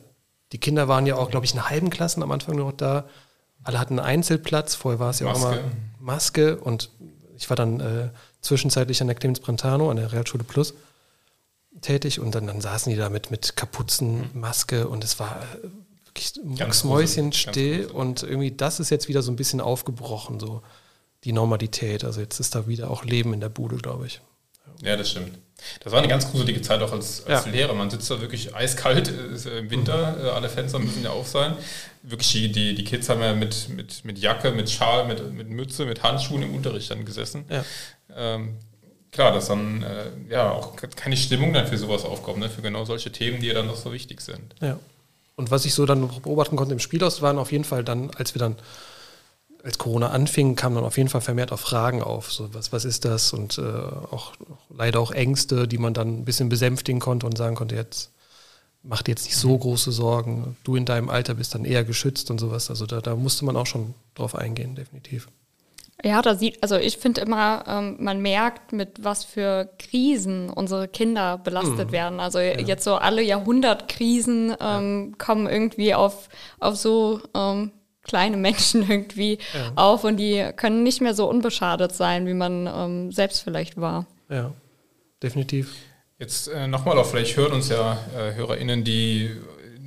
Die 0.52 0.58
Kinder 0.58 0.88
waren 0.88 1.06
ja 1.06 1.16
auch, 1.16 1.30
glaube 1.30 1.46
ich, 1.46 1.54
in 1.54 1.70
halben 1.70 1.88
Klassen 1.88 2.22
am 2.22 2.30
Anfang 2.32 2.56
noch 2.56 2.72
da. 2.72 3.06
Alle 3.62 3.78
hatten 3.78 3.98
einen 3.98 4.06
Einzelplatz, 4.06 4.74
vorher 4.74 4.98
war 4.98 5.10
es 5.10 5.20
ja 5.20 5.26
Maske. 5.26 5.46
auch 5.46 5.52
immer 5.52 5.60
Maske 5.98 6.56
und 6.56 6.90
ich 7.36 7.48
war 7.48 7.56
dann 7.56 7.80
äh, 7.80 8.10
zwischenzeitlich 8.40 9.00
an 9.00 9.06
der 9.06 9.16
Clemens 9.16 9.40
Brentano, 9.40 9.90
an 9.90 9.96
der 9.96 10.12
Realschule 10.12 10.44
Plus 10.44 10.74
tätig 11.80 12.20
und 12.20 12.34
dann, 12.34 12.46
dann 12.46 12.60
saßen 12.60 12.90
die 12.90 12.98
da 12.98 13.08
mit, 13.08 13.30
mit 13.30 13.56
Kapuzen, 13.56 14.30
mhm. 14.32 14.40
Maske 14.40 14.88
und 14.88 15.04
es 15.04 15.18
war 15.18 15.40
äh, 15.40 15.68
wirklich 16.06 16.40
mucksmäuschenstill 16.44 17.86
und 17.86 18.22
irgendwie 18.22 18.50
das 18.50 18.80
ist 18.80 18.90
jetzt 18.90 19.08
wieder 19.08 19.22
so 19.22 19.32
ein 19.32 19.36
bisschen 19.36 19.60
aufgebrochen, 19.60 20.38
so 20.38 20.62
die 21.24 21.32
Normalität. 21.32 22.04
Also 22.04 22.20
jetzt 22.20 22.40
ist 22.40 22.54
da 22.54 22.66
wieder 22.66 22.90
auch 22.90 23.04
Leben 23.04 23.32
in 23.32 23.40
der 23.40 23.48
Bude, 23.48 23.76
glaube 23.76 24.06
ich. 24.06 24.20
Ja, 24.82 24.96
das 24.96 25.10
stimmt. 25.10 25.38
Das 25.80 25.92
war 25.92 26.00
eine 26.00 26.08
ganz 26.08 26.28
gruselige 26.30 26.60
Zeit 26.60 26.82
auch 26.82 26.92
als, 26.92 27.24
als 27.24 27.46
ja. 27.46 27.52
Lehrer. 27.52 27.74
Man 27.74 27.88
sitzt 27.88 28.10
da 28.10 28.20
wirklich 28.20 28.54
eiskalt 28.54 29.08
äh, 29.08 29.58
im 29.58 29.70
Winter, 29.70 30.16
mhm. 30.16 30.28
alle 30.30 30.48
Fenster 30.48 30.78
müssen 30.78 31.04
ja 31.04 31.10
auf 31.10 31.28
sein. 31.28 31.54
Wirklich, 32.02 32.32
die, 32.32 32.50
die, 32.50 32.74
die 32.74 32.84
Kids 32.84 33.08
haben 33.08 33.20
ja 33.20 33.32
mit, 33.32 33.68
mit, 33.68 34.04
mit 34.04 34.18
Jacke, 34.18 34.50
mit 34.50 34.70
Schal, 34.70 35.06
mit, 35.06 35.32
mit 35.32 35.50
Mütze, 35.50 35.86
mit 35.86 36.02
Handschuhen 36.02 36.42
im 36.42 36.54
Unterricht 36.54 36.90
dann 36.90 37.04
gesessen. 37.04 37.44
Ja. 37.48 37.64
Ähm, 38.14 38.56
klar, 39.12 39.32
dass 39.32 39.46
dann 39.46 39.84
äh, 39.84 40.32
ja 40.32 40.50
auch 40.50 40.74
keine 40.96 41.16
Stimmung 41.16 41.52
dann 41.52 41.68
für 41.68 41.78
sowas 41.78 42.04
aufkommt, 42.04 42.40
ne? 42.40 42.48
für 42.48 42.62
genau 42.62 42.84
solche 42.84 43.12
Themen, 43.12 43.40
die 43.40 43.46
ja 43.46 43.54
dann 43.54 43.66
noch 43.66 43.76
so 43.76 43.92
wichtig 43.92 44.20
sind. 44.20 44.54
Ja. 44.60 44.78
Und 45.36 45.50
was 45.50 45.64
ich 45.64 45.74
so 45.74 45.86
dann 45.86 46.08
beobachten 46.22 46.56
konnte 46.56 46.72
im 46.72 46.80
Spielhaus, 46.80 47.22
waren 47.22 47.38
auf 47.38 47.52
jeden 47.52 47.64
Fall 47.64 47.84
dann, 47.84 48.10
als 48.16 48.34
wir 48.34 48.40
dann 48.40 48.56
als 49.64 49.78
Corona 49.78 50.10
anfing, 50.10 50.56
kamen 50.56 50.76
dann 50.76 50.84
auf 50.84 50.96
jeden 50.96 51.08
Fall 51.08 51.20
vermehrt 51.20 51.52
auch 51.52 51.58
Fragen 51.58 52.02
auf. 52.02 52.32
So, 52.32 52.52
was, 52.54 52.72
was 52.72 52.84
ist 52.84 53.04
das? 53.04 53.32
Und 53.32 53.58
äh, 53.58 53.62
auch 53.62 54.32
leider 54.76 55.00
auch 55.00 55.12
Ängste, 55.12 55.68
die 55.68 55.78
man 55.78 55.94
dann 55.94 56.20
ein 56.20 56.24
bisschen 56.24 56.48
besänftigen 56.48 57.00
konnte 57.00 57.26
und 57.26 57.38
sagen 57.38 57.54
konnte, 57.54 57.76
jetzt 57.76 58.10
mach 58.82 59.02
dir 59.02 59.12
jetzt 59.12 59.24
nicht 59.24 59.36
so 59.36 59.56
große 59.56 59.92
Sorgen. 59.92 60.56
Du 60.64 60.74
in 60.76 60.84
deinem 60.84 61.08
Alter 61.08 61.34
bist 61.34 61.54
dann 61.54 61.64
eher 61.64 61.84
geschützt 61.84 62.30
und 62.30 62.38
sowas. 62.38 62.70
Also 62.70 62.86
da, 62.86 63.00
da 63.00 63.14
musste 63.14 63.44
man 63.44 63.56
auch 63.56 63.66
schon 63.66 63.94
drauf 64.14 64.34
eingehen, 64.34 64.74
definitiv. 64.74 65.28
Ja, 66.04 66.20
da 66.20 66.34
sieht, 66.34 66.60
also 66.62 66.76
ich 66.76 66.98
finde 66.98 67.20
immer, 67.20 67.64
ähm, 67.68 67.96
man 68.00 68.20
merkt, 68.20 68.72
mit 68.72 69.04
was 69.04 69.24
für 69.24 69.70
Krisen 69.78 70.50
unsere 70.50 70.88
Kinder 70.88 71.38
belastet 71.38 71.88
mhm. 71.88 71.92
werden. 71.92 72.20
Also 72.20 72.40
ja. 72.40 72.58
jetzt 72.58 72.82
so 72.82 72.96
alle 72.96 73.22
Jahrhundertkrisen 73.22 74.56
ähm, 74.60 75.10
ja. 75.10 75.24
kommen 75.24 75.46
irgendwie 75.46 75.94
auf, 75.94 76.28
auf 76.58 76.74
so 76.76 77.20
ähm, 77.34 77.70
kleine 78.02 78.36
Menschen 78.36 78.82
irgendwie 78.88 79.38
ja. 79.54 79.72
auf 79.76 80.04
und 80.04 80.16
die 80.16 80.50
können 80.56 80.82
nicht 80.82 81.00
mehr 81.00 81.14
so 81.14 81.28
unbeschadet 81.28 81.92
sein, 81.92 82.26
wie 82.26 82.34
man 82.34 82.66
ähm, 82.66 83.12
selbst 83.12 83.42
vielleicht 83.42 83.80
war. 83.80 84.06
Ja, 84.28 84.52
definitiv. 85.22 85.74
Jetzt 86.18 86.48
äh, 86.48 86.66
nochmal 86.66 86.98
auf, 86.98 87.10
vielleicht 87.10 87.36
hören 87.36 87.52
uns 87.52 87.68
ja 87.68 87.98
äh, 88.16 88.34
HörerInnen, 88.34 88.84
die 88.84 89.30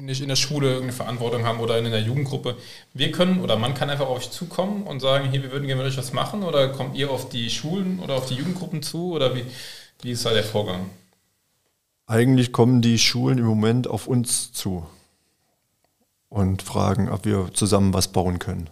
nicht 0.05 0.22
in 0.22 0.28
der 0.28 0.36
Schule 0.36 0.68
irgendeine 0.68 0.93
Verantwortung 0.93 1.45
haben 1.45 1.59
oder 1.59 1.78
in 1.78 1.86
einer 1.86 1.99
Jugendgruppe. 1.99 2.57
Wir 2.93 3.11
können 3.11 3.41
oder 3.41 3.55
man 3.55 3.74
kann 3.74 3.89
einfach 3.89 4.07
auf 4.07 4.18
euch 4.18 4.30
zukommen 4.30 4.84
und 4.84 4.99
sagen, 4.99 5.30
hier, 5.32 5.41
wir 5.43 5.51
würden 5.51 5.68
gerne 5.68 5.82
mit 5.82 5.91
euch 5.91 5.97
was 5.97 6.13
machen 6.13 6.43
oder 6.43 6.70
kommt 6.70 6.95
ihr 6.95 7.09
auf 7.09 7.30
die 7.30 7.49
Schulen 7.49 7.99
oder 7.99 8.16
auf 8.16 8.28
die 8.28 8.36
Jugendgruppen 8.36 8.84
zu 8.84 9.13
oder 9.13 9.36
wie, 9.36 9.45
wie 10.01 10.11
ist 10.11 10.26
da 10.26 10.34
der 10.34 10.43
Vorgang? 10.43 10.89
Eigentlich 12.07 12.51
kommen 12.51 12.82
die 12.82 12.99
Schulen 12.99 13.39
im 13.39 13.45
Moment 13.45 13.88
auf 13.88 14.07
uns 14.07 14.51
zu 14.51 14.86
und 16.30 16.62
fragen, 16.62 17.10
ob 17.10 17.26
wir 17.26 17.50
zusammen 17.54 17.94
was 17.94 18.10
bauen 18.10 18.40
können, 18.40 18.70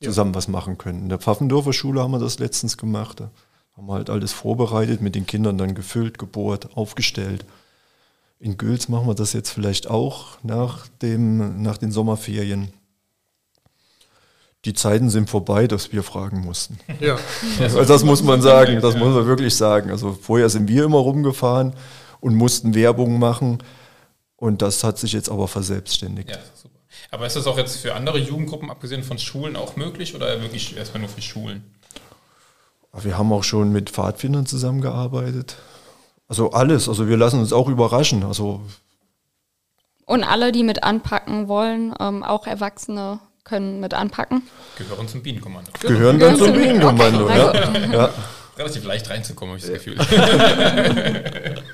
zusammen 0.00 0.32
ja. 0.32 0.36
was 0.36 0.48
machen 0.48 0.78
können. 0.78 1.02
In 1.02 1.08
der 1.08 1.18
Pfaffendorfer 1.18 1.72
Schule 1.72 2.02
haben 2.02 2.12
wir 2.12 2.18
das 2.18 2.38
letztens 2.38 2.76
gemacht. 2.76 3.20
Da 3.20 3.30
haben 3.76 3.86
wir 3.86 3.94
halt 3.94 4.10
alles 4.10 4.32
vorbereitet, 4.32 5.00
mit 5.00 5.14
den 5.14 5.26
Kindern 5.26 5.58
dann 5.58 5.74
gefüllt, 5.74 6.18
gebohrt, 6.18 6.76
aufgestellt. 6.76 7.44
In 8.38 8.58
Gülz 8.58 8.88
machen 8.88 9.06
wir 9.06 9.14
das 9.14 9.32
jetzt 9.32 9.50
vielleicht 9.50 9.88
auch 9.88 10.38
nach, 10.42 10.88
dem, 11.02 11.62
nach 11.62 11.78
den 11.78 11.90
Sommerferien. 11.90 12.72
Die 14.64 14.74
Zeiten 14.74 15.10
sind 15.10 15.30
vorbei, 15.30 15.68
dass 15.68 15.92
wir 15.92 16.02
fragen 16.02 16.40
mussten. 16.40 16.78
Ja. 17.00 17.18
Also 17.60 17.84
das 17.84 18.04
muss 18.04 18.22
man 18.22 18.42
sagen, 18.42 18.80
das 18.80 18.96
muss 18.96 19.14
man 19.14 19.26
wirklich 19.26 19.54
sagen. 19.54 19.90
Also 19.90 20.12
vorher 20.12 20.48
sind 20.48 20.68
wir 20.68 20.84
immer 20.84 20.98
rumgefahren 20.98 21.72
und 22.20 22.34
mussten 22.34 22.74
Werbung 22.74 23.18
machen 23.18 23.58
und 24.36 24.62
das 24.62 24.82
hat 24.84 24.98
sich 24.98 25.12
jetzt 25.12 25.30
aber 25.30 25.48
verselbstständigt. 25.48 26.30
Ja. 26.30 26.38
Aber 27.10 27.26
ist 27.26 27.36
das 27.36 27.46
auch 27.46 27.56
jetzt 27.56 27.76
für 27.76 27.94
andere 27.94 28.18
Jugendgruppen, 28.18 28.70
abgesehen 28.70 29.02
von 29.02 29.18
Schulen, 29.18 29.56
auch 29.56 29.76
möglich 29.76 30.14
oder 30.14 30.40
wirklich 30.42 30.76
erstmal 30.76 31.00
nur 31.00 31.08
für 31.08 31.22
Schulen? 31.22 31.64
Wir 32.92 33.18
haben 33.18 33.32
auch 33.32 33.44
schon 33.44 33.72
mit 33.72 33.90
Pfadfindern 33.90 34.46
zusammengearbeitet. 34.46 35.56
Also 36.28 36.50
alles. 36.52 36.88
Also 36.88 37.08
wir 37.08 37.16
lassen 37.16 37.40
uns 37.40 37.52
auch 37.52 37.68
überraschen. 37.68 38.24
Also 38.24 38.62
und 40.06 40.22
alle, 40.22 40.52
die 40.52 40.62
mit 40.62 40.84
anpacken 40.84 41.48
wollen, 41.48 41.92
ähm, 41.98 42.22
auch 42.22 42.46
Erwachsene 42.46 43.18
können 43.44 43.80
mit 43.80 43.92
anpacken. 43.92 44.42
Gehören 44.78 45.08
zum 45.08 45.22
Bienenkommando. 45.22 45.70
Gehören 45.80 46.18
dann 46.18 46.36
zum 46.36 46.52
Bienenkommando, 46.52 47.24
okay. 47.24 47.38
ja. 47.38 47.92
ja. 47.92 48.10
Relativ 48.56 48.84
leicht 48.84 49.10
reinzukommen, 49.10 49.56
habe 49.56 49.58
ich 49.58 49.66
das 49.66 49.84
Gefühl. 49.84 49.96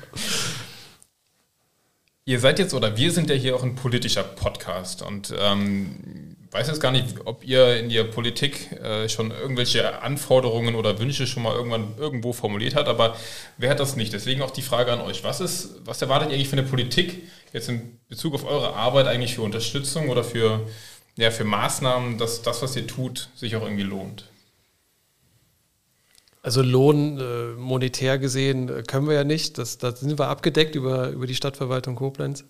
Ihr 2.25 2.39
seid 2.39 2.57
jetzt, 2.57 2.73
oder 2.73 2.95
wir 2.95 3.11
sind 3.11 3.29
ja 3.29 3.35
hier 3.35 3.53
auch 3.53 3.63
ein 3.63 3.75
politischer 3.75 4.23
Podcast 4.23 5.01
und 5.01 5.33
ähm, 5.37 6.37
weiß 6.51 6.67
jetzt 6.67 6.79
gar 6.79 6.91
nicht, 6.91 7.15
ob 7.25 7.43
ihr 7.43 7.77
in 7.77 7.89
der 7.89 8.05
Politik 8.05 8.71
äh, 8.71 9.09
schon 9.09 9.31
irgendwelche 9.31 10.01
Anforderungen 10.01 10.75
oder 10.75 10.99
Wünsche 10.99 11.27
schon 11.27 11.43
mal 11.43 11.53
irgendwann 11.53 11.97
irgendwo 11.97 12.31
formuliert 12.31 12.75
habt, 12.75 12.87
aber 12.87 13.17
wer 13.57 13.71
hat 13.71 13.81
das 13.81 13.97
nicht? 13.97 14.13
Deswegen 14.13 14.41
auch 14.41 14.51
die 14.51 14.61
Frage 14.61 14.93
an 14.93 15.01
euch. 15.01 15.25
Was 15.25 15.41
ist, 15.41 15.81
was 15.83 16.01
erwartet 16.01 16.29
ihr 16.29 16.35
eigentlich 16.35 16.47
von 16.47 16.57
der 16.57 16.63
Politik 16.63 17.23
jetzt 17.51 17.67
in 17.67 17.99
Bezug 18.07 18.35
auf 18.35 18.45
eure 18.45 18.73
Arbeit 18.73 19.07
eigentlich 19.07 19.35
für 19.35 19.41
Unterstützung 19.41 20.07
oder 20.07 20.23
für, 20.23 20.65
ja, 21.17 21.29
für 21.29 21.43
Maßnahmen, 21.43 22.17
dass 22.19 22.41
das, 22.41 22.61
was 22.61 22.73
ihr 22.77 22.87
tut, 22.87 23.31
sich 23.35 23.57
auch 23.57 23.63
irgendwie 23.63 23.83
lohnt? 23.83 24.29
Also 26.43 26.61
Lohn 26.61 27.19
äh, 27.19 27.53
monetär 27.57 28.19
gesehen 28.19 28.67
äh, 28.67 28.83
können 28.83 29.07
wir 29.07 29.15
ja 29.15 29.23
nicht. 29.23 29.57
Das, 29.57 29.77
da 29.77 29.95
sind 29.95 30.19
wir 30.19 30.27
abgedeckt 30.27 30.75
über, 30.75 31.09
über 31.09 31.25
die 31.25 31.35
Stadtverwaltung 31.35 31.95
Koblenz. 31.95 32.43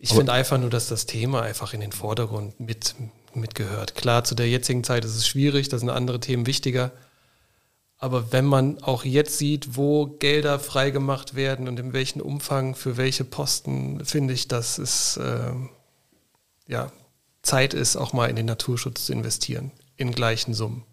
Ich 0.00 0.10
finde 0.10 0.32
einfach 0.32 0.58
nur, 0.58 0.70
dass 0.70 0.88
das 0.88 1.06
Thema 1.06 1.42
einfach 1.42 1.74
in 1.74 1.80
den 1.80 1.92
Vordergrund 1.92 2.58
mit, 2.58 2.94
mitgehört. 3.34 3.96
Klar, 3.96 4.24
zu 4.24 4.34
der 4.34 4.48
jetzigen 4.48 4.82
Zeit 4.82 5.04
ist 5.04 5.16
es 5.16 5.26
schwierig, 5.26 5.68
da 5.68 5.78
sind 5.78 5.90
andere 5.90 6.20
Themen 6.20 6.46
wichtiger. 6.46 6.92
Aber 7.98 8.32
wenn 8.32 8.46
man 8.46 8.80
auch 8.82 9.04
jetzt 9.04 9.38
sieht, 9.38 9.76
wo 9.76 10.06
Gelder 10.06 10.60
freigemacht 10.60 11.34
werden 11.34 11.68
und 11.68 11.78
in 11.80 11.92
welchem 11.92 12.22
Umfang 12.22 12.76
für 12.76 12.96
welche 12.96 13.24
Posten, 13.24 14.04
finde 14.04 14.34
ich, 14.34 14.46
dass 14.46 14.78
es 14.78 15.16
äh, 15.16 15.52
ja, 16.68 16.92
Zeit 17.42 17.74
ist, 17.74 17.96
auch 17.96 18.12
mal 18.12 18.30
in 18.30 18.36
den 18.36 18.46
Naturschutz 18.46 19.06
zu 19.06 19.12
investieren, 19.12 19.72
in 19.96 20.12
gleichen 20.12 20.54
Summen. 20.54 20.84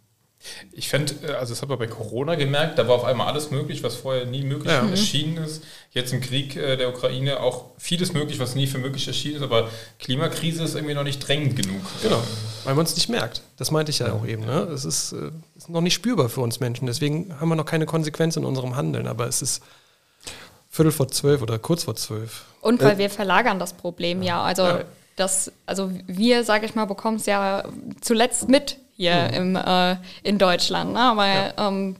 Ich 0.71 0.89
fände, 0.89 1.13
äh, 1.23 1.31
also 1.33 1.53
das 1.53 1.61
hat 1.61 1.69
man 1.69 1.79
bei 1.79 1.87
Corona 1.87 2.35
gemerkt, 2.35 2.77
da 2.77 2.87
war 2.87 2.95
auf 2.95 3.03
einmal 3.03 3.27
alles 3.27 3.51
möglich, 3.51 3.83
was 3.83 3.95
vorher 3.95 4.25
nie 4.25 4.43
möglich 4.43 4.71
ja. 4.71 4.87
erschienen 4.87 5.37
ist. 5.37 5.63
Jetzt 5.91 6.13
im 6.13 6.21
Krieg 6.21 6.55
äh, 6.55 6.77
der 6.77 6.89
Ukraine 6.89 7.39
auch 7.39 7.65
vieles 7.77 8.13
möglich, 8.13 8.39
was 8.39 8.55
nie 8.55 8.67
für 8.67 8.77
möglich 8.77 9.07
erschienen 9.07 9.37
ist, 9.37 9.41
aber 9.41 9.69
Klimakrise 9.99 10.63
ist 10.63 10.75
irgendwie 10.75 10.93
noch 10.93 11.03
nicht 11.03 11.19
drängend 11.19 11.55
genug. 11.55 11.81
Genau, 12.01 12.21
weil 12.63 12.75
man 12.75 12.85
es 12.85 12.95
nicht 12.95 13.09
merkt. 13.09 13.41
Das 13.57 13.71
meinte 13.71 13.91
ich 13.91 13.99
ja, 13.99 14.07
ja. 14.07 14.13
auch 14.13 14.25
eben. 14.25 14.45
Ne? 14.45 14.61
Es 14.73 14.85
ist, 14.85 15.13
äh, 15.13 15.31
ist, 15.55 15.69
noch 15.69 15.81
nicht 15.81 15.93
spürbar 15.93 16.29
für 16.29 16.41
uns 16.41 16.59
Menschen, 16.59 16.85
deswegen 16.85 17.39
haben 17.39 17.49
wir 17.49 17.55
noch 17.55 17.65
keine 17.65 17.85
Konsequenz 17.85 18.35
in 18.35 18.45
unserem 18.45 18.75
Handeln, 18.75 19.07
aber 19.07 19.27
es 19.27 19.41
ist 19.41 19.63
Viertel 20.69 20.91
vor 20.91 21.07
zwölf 21.07 21.41
oder 21.41 21.57
kurz 21.57 21.85
vor 21.85 21.95
zwölf. 21.95 22.45
Und 22.61 22.83
weil 22.83 22.95
äh, 22.95 22.97
wir 22.97 23.09
verlagern 23.09 23.59
das 23.59 23.73
Problem 23.73 24.21
ja, 24.21 24.41
also 24.43 24.63
ja. 24.63 24.83
Das, 25.15 25.51
also 25.65 25.91
wir, 26.07 26.43
sage 26.43 26.65
ich 26.65 26.75
mal, 26.75 26.85
bekommen 26.85 27.17
es 27.17 27.25
ja 27.25 27.63
zuletzt 28.01 28.49
mit, 28.49 28.77
hier 28.95 29.29
mhm. 29.29 29.33
im, 29.33 29.55
äh, 29.55 29.95
in 30.23 30.37
Deutschland. 30.37 30.93
Ne? 30.93 30.99
Aber 30.99 31.27
ja. 31.27 31.53
ähm, 31.57 31.95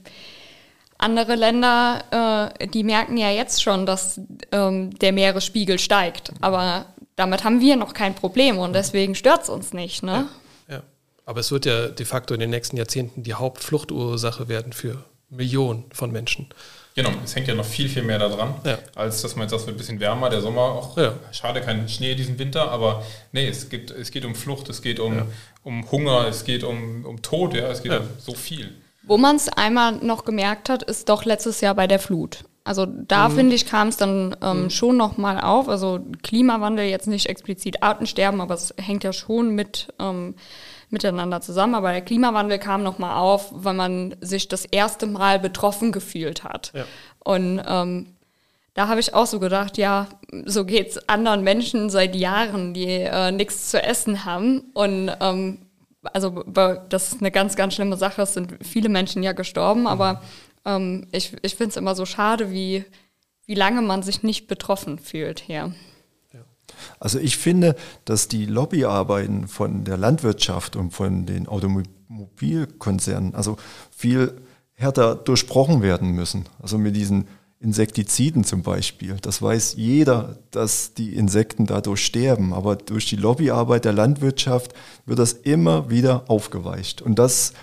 andere 0.98 1.34
Länder, 1.34 2.50
äh, 2.60 2.66
die 2.68 2.82
merken 2.82 3.16
ja 3.16 3.30
jetzt 3.30 3.62
schon, 3.62 3.86
dass 3.86 4.20
ähm, 4.52 4.96
der 4.98 5.12
Meeresspiegel 5.12 5.78
steigt. 5.78 6.32
Aber 6.40 6.86
damit 7.16 7.44
haben 7.44 7.60
wir 7.60 7.76
noch 7.76 7.94
kein 7.94 8.14
Problem 8.14 8.58
und 8.58 8.72
deswegen 8.72 9.14
stört 9.14 9.42
es 9.42 9.48
uns 9.48 9.72
nicht. 9.72 10.02
Ne? 10.02 10.28
Ja. 10.68 10.76
ja. 10.76 10.82
Aber 11.24 11.40
es 11.40 11.50
wird 11.50 11.66
ja 11.66 11.88
de 11.88 12.06
facto 12.06 12.34
in 12.34 12.40
den 12.40 12.50
nächsten 12.50 12.76
Jahrzehnten 12.76 13.22
die 13.22 13.34
Hauptfluchtursache 13.34 14.48
werden 14.48 14.72
für 14.72 15.04
Millionen 15.28 15.84
von 15.92 16.12
Menschen. 16.12 16.48
Genau, 16.96 17.10
es 17.22 17.36
hängt 17.36 17.46
ja 17.46 17.54
noch 17.54 17.66
viel, 17.66 17.90
viel 17.90 18.02
mehr 18.02 18.18
daran, 18.18 18.54
ja. 18.64 18.78
als 18.94 19.20
dass 19.20 19.36
man 19.36 19.42
jetzt 19.42 19.50
sagt, 19.50 19.60
es 19.60 19.66
wird 19.66 19.76
ein 19.76 19.78
bisschen 19.78 20.00
wärmer, 20.00 20.30
der 20.30 20.40
Sommer 20.40 20.62
auch, 20.62 20.96
ja. 20.96 21.12
schade, 21.30 21.60
kein 21.60 21.90
Schnee 21.90 22.14
diesen 22.14 22.38
Winter, 22.38 22.70
aber 22.70 23.04
nee, 23.32 23.46
es 23.46 23.68
geht, 23.68 23.90
es 23.90 24.10
geht 24.10 24.24
um 24.24 24.34
Flucht, 24.34 24.70
es 24.70 24.80
geht 24.80 24.98
um, 24.98 25.14
ja. 25.14 25.26
Um 25.66 25.90
Hunger, 25.90 26.28
es 26.28 26.44
geht 26.44 26.62
um, 26.62 27.04
um 27.04 27.22
Tod, 27.22 27.54
ja, 27.54 27.68
es 27.68 27.82
geht 27.82 27.90
um 27.90 28.06
so 28.18 28.34
viel. 28.34 28.72
Wo 29.02 29.18
man 29.18 29.34
es 29.34 29.48
einmal 29.48 29.96
noch 29.96 30.24
gemerkt 30.24 30.68
hat, 30.68 30.84
ist 30.84 31.08
doch 31.08 31.24
letztes 31.24 31.60
Jahr 31.60 31.74
bei 31.74 31.88
der 31.88 31.98
Flut. 31.98 32.44
Also 32.62 32.86
da 32.86 33.28
mhm. 33.28 33.34
finde 33.34 33.56
ich, 33.56 33.66
kam 33.66 33.88
es 33.88 33.96
dann 33.96 34.36
ähm, 34.42 34.64
mhm. 34.64 34.70
schon 34.70 34.96
nochmal 34.96 35.40
auf. 35.40 35.68
Also 35.68 36.00
Klimawandel 36.22 36.86
jetzt 36.86 37.08
nicht 37.08 37.26
explizit 37.26 37.82
Artensterben, 37.82 38.40
aber 38.40 38.54
es 38.54 38.74
hängt 38.78 39.02
ja 39.02 39.12
schon 39.12 39.54
mit 39.54 39.92
ähm, 39.98 40.34
miteinander 40.88 41.40
zusammen. 41.40 41.74
Aber 41.74 41.90
der 41.92 42.00
Klimawandel 42.02 42.58
kam 42.58 42.82
nochmal 42.84 43.18
auf, 43.18 43.50
weil 43.52 43.74
man 43.74 44.14
sich 44.20 44.48
das 44.48 44.64
erste 44.64 45.06
Mal 45.06 45.40
betroffen 45.40 45.90
gefühlt 45.90 46.44
hat. 46.44 46.72
Ja. 46.74 46.84
Und 47.24 47.60
ähm, 47.66 48.15
da 48.76 48.88
habe 48.88 49.00
ich 49.00 49.14
auch 49.14 49.24
so 49.26 49.40
gedacht, 49.40 49.78
ja, 49.78 50.06
so 50.44 50.66
geht 50.66 50.90
es 50.90 51.08
anderen 51.08 51.42
Menschen 51.42 51.88
seit 51.88 52.14
Jahren, 52.14 52.74
die 52.74 52.84
äh, 52.86 53.32
nichts 53.32 53.70
zu 53.70 53.82
essen 53.82 54.26
haben. 54.26 54.64
Und 54.74 55.10
ähm, 55.18 55.58
also 56.02 56.44
das 56.90 57.12
ist 57.12 57.20
eine 57.20 57.30
ganz, 57.30 57.56
ganz 57.56 57.74
schlimme 57.74 57.96
Sache. 57.96 58.20
Es 58.20 58.34
sind 58.34 58.54
viele 58.60 58.90
Menschen 58.90 59.22
ja 59.22 59.32
gestorben, 59.32 59.80
mhm. 59.80 59.86
aber 59.86 60.22
ähm, 60.66 61.06
ich, 61.10 61.34
ich 61.40 61.54
finde 61.54 61.70
es 61.70 61.78
immer 61.78 61.94
so 61.94 62.04
schade, 62.04 62.50
wie, 62.50 62.84
wie 63.46 63.54
lange 63.54 63.80
man 63.80 64.02
sich 64.02 64.22
nicht 64.22 64.46
betroffen 64.46 64.98
fühlt 64.98 65.40
hier. 65.40 65.74
Also 67.00 67.18
ich 67.18 67.38
finde, 67.38 67.76
dass 68.04 68.28
die 68.28 68.44
Lobbyarbeiten 68.44 69.48
von 69.48 69.84
der 69.84 69.96
Landwirtschaft 69.96 70.76
und 70.76 70.90
von 70.90 71.24
den 71.24 71.48
Automobilkonzernen 71.48 73.34
also 73.34 73.56
viel 73.90 74.38
härter 74.74 75.14
durchbrochen 75.14 75.80
werden 75.80 76.10
müssen. 76.10 76.44
Also 76.60 76.76
mit 76.76 76.94
diesen 76.94 77.26
Insektiziden 77.60 78.44
zum 78.44 78.62
Beispiel. 78.62 79.16
Das 79.22 79.40
weiß 79.40 79.74
jeder, 79.76 80.36
dass 80.50 80.94
die 80.94 81.14
Insekten 81.14 81.66
dadurch 81.66 82.04
sterben. 82.04 82.52
Aber 82.52 82.76
durch 82.76 83.06
die 83.06 83.16
Lobbyarbeit 83.16 83.84
der 83.84 83.92
Landwirtschaft 83.92 84.74
wird 85.06 85.18
das 85.18 85.32
immer 85.32 85.88
wieder 85.90 86.24
aufgeweicht. 86.28 87.00
Und 87.02 87.18
das 87.18 87.54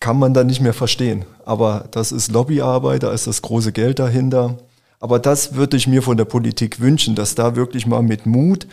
kann 0.00 0.18
man 0.18 0.34
dann 0.34 0.48
nicht 0.48 0.60
mehr 0.60 0.74
verstehen. 0.74 1.24
Aber 1.44 1.88
das 1.92 2.10
ist 2.10 2.32
Lobbyarbeit, 2.32 3.02
da 3.02 3.12
ist 3.12 3.26
das 3.26 3.42
große 3.42 3.72
Geld 3.72 3.98
dahinter. 3.98 4.58
Aber 4.98 5.18
das 5.18 5.54
würde 5.54 5.76
ich 5.76 5.86
mir 5.86 6.02
von 6.02 6.16
der 6.16 6.24
Politik 6.24 6.80
wünschen, 6.80 7.14
dass 7.14 7.34
da 7.34 7.54
wirklich 7.54 7.86
mal 7.86 8.02
mit 8.02 8.26
Mut 8.26 8.66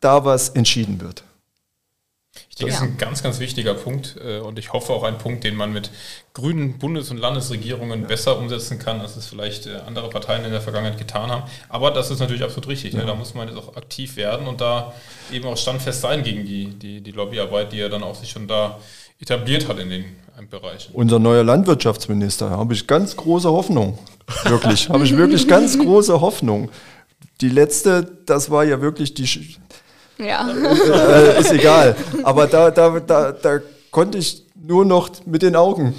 da 0.00 0.24
was 0.24 0.50
entschieden 0.50 1.00
wird. 1.00 1.24
Ich 2.54 2.58
denke, 2.58 2.72
das 2.72 2.82
ist 2.82 2.88
ein 2.88 2.98
ganz, 2.98 3.20
ganz 3.20 3.40
wichtiger 3.40 3.74
Punkt 3.74 4.14
äh, 4.24 4.38
und 4.38 4.60
ich 4.60 4.72
hoffe 4.72 4.92
auch 4.92 5.02
ein 5.02 5.18
Punkt, 5.18 5.42
den 5.42 5.56
man 5.56 5.72
mit 5.72 5.90
grünen 6.34 6.78
Bundes- 6.78 7.10
und 7.10 7.16
Landesregierungen 7.16 8.06
besser 8.06 8.38
umsetzen 8.38 8.78
kann, 8.78 9.00
als 9.00 9.16
es 9.16 9.26
vielleicht 9.26 9.66
äh, 9.66 9.78
andere 9.84 10.08
Parteien 10.08 10.44
in 10.44 10.52
der 10.52 10.60
Vergangenheit 10.60 10.96
getan 10.96 11.32
haben. 11.32 11.42
Aber 11.68 11.90
das 11.90 12.12
ist 12.12 12.20
natürlich 12.20 12.44
absolut 12.44 12.68
richtig. 12.68 12.92
Ne? 12.92 13.00
Ja. 13.00 13.06
Ne? 13.06 13.10
Da 13.10 13.16
muss 13.16 13.34
man 13.34 13.48
jetzt 13.48 13.58
auch 13.58 13.76
aktiv 13.76 14.14
werden 14.14 14.46
und 14.46 14.60
da 14.60 14.92
eben 15.32 15.48
auch 15.48 15.56
standfest 15.56 16.02
sein 16.02 16.22
gegen 16.22 16.46
die, 16.46 16.66
die, 16.66 17.00
die 17.00 17.10
Lobbyarbeit, 17.10 17.72
die 17.72 17.78
ja 17.78 17.88
dann 17.88 18.04
auch 18.04 18.14
sich 18.14 18.30
schon 18.30 18.46
da 18.46 18.78
etabliert 19.18 19.66
hat 19.66 19.80
in 19.80 19.90
den 19.90 20.04
Bereichen. 20.48 20.92
Unser 20.94 21.18
neuer 21.18 21.42
Landwirtschaftsminister, 21.42 22.50
habe 22.50 22.74
ich 22.74 22.86
ganz 22.86 23.16
große 23.16 23.50
Hoffnung. 23.50 23.98
Wirklich, 24.44 24.88
habe 24.88 25.02
ich 25.02 25.16
wirklich 25.16 25.48
ganz 25.48 25.76
große 25.84 26.20
Hoffnung. 26.20 26.70
Die 27.40 27.48
letzte, 27.48 28.18
das 28.26 28.48
war 28.48 28.62
ja 28.62 28.80
wirklich 28.80 29.14
die 29.14 29.26
Ja. 30.18 30.48
Äh, 30.50 31.40
ist 31.40 31.52
egal. 31.52 31.96
Aber 32.22 32.46
da, 32.46 32.70
da, 32.70 33.00
da, 33.00 33.32
da 33.32 33.58
konnte 33.90 34.18
ich 34.18 34.44
nur 34.54 34.84
noch 34.84 35.10
mit 35.26 35.42
den 35.42 35.56
Augen 35.56 35.94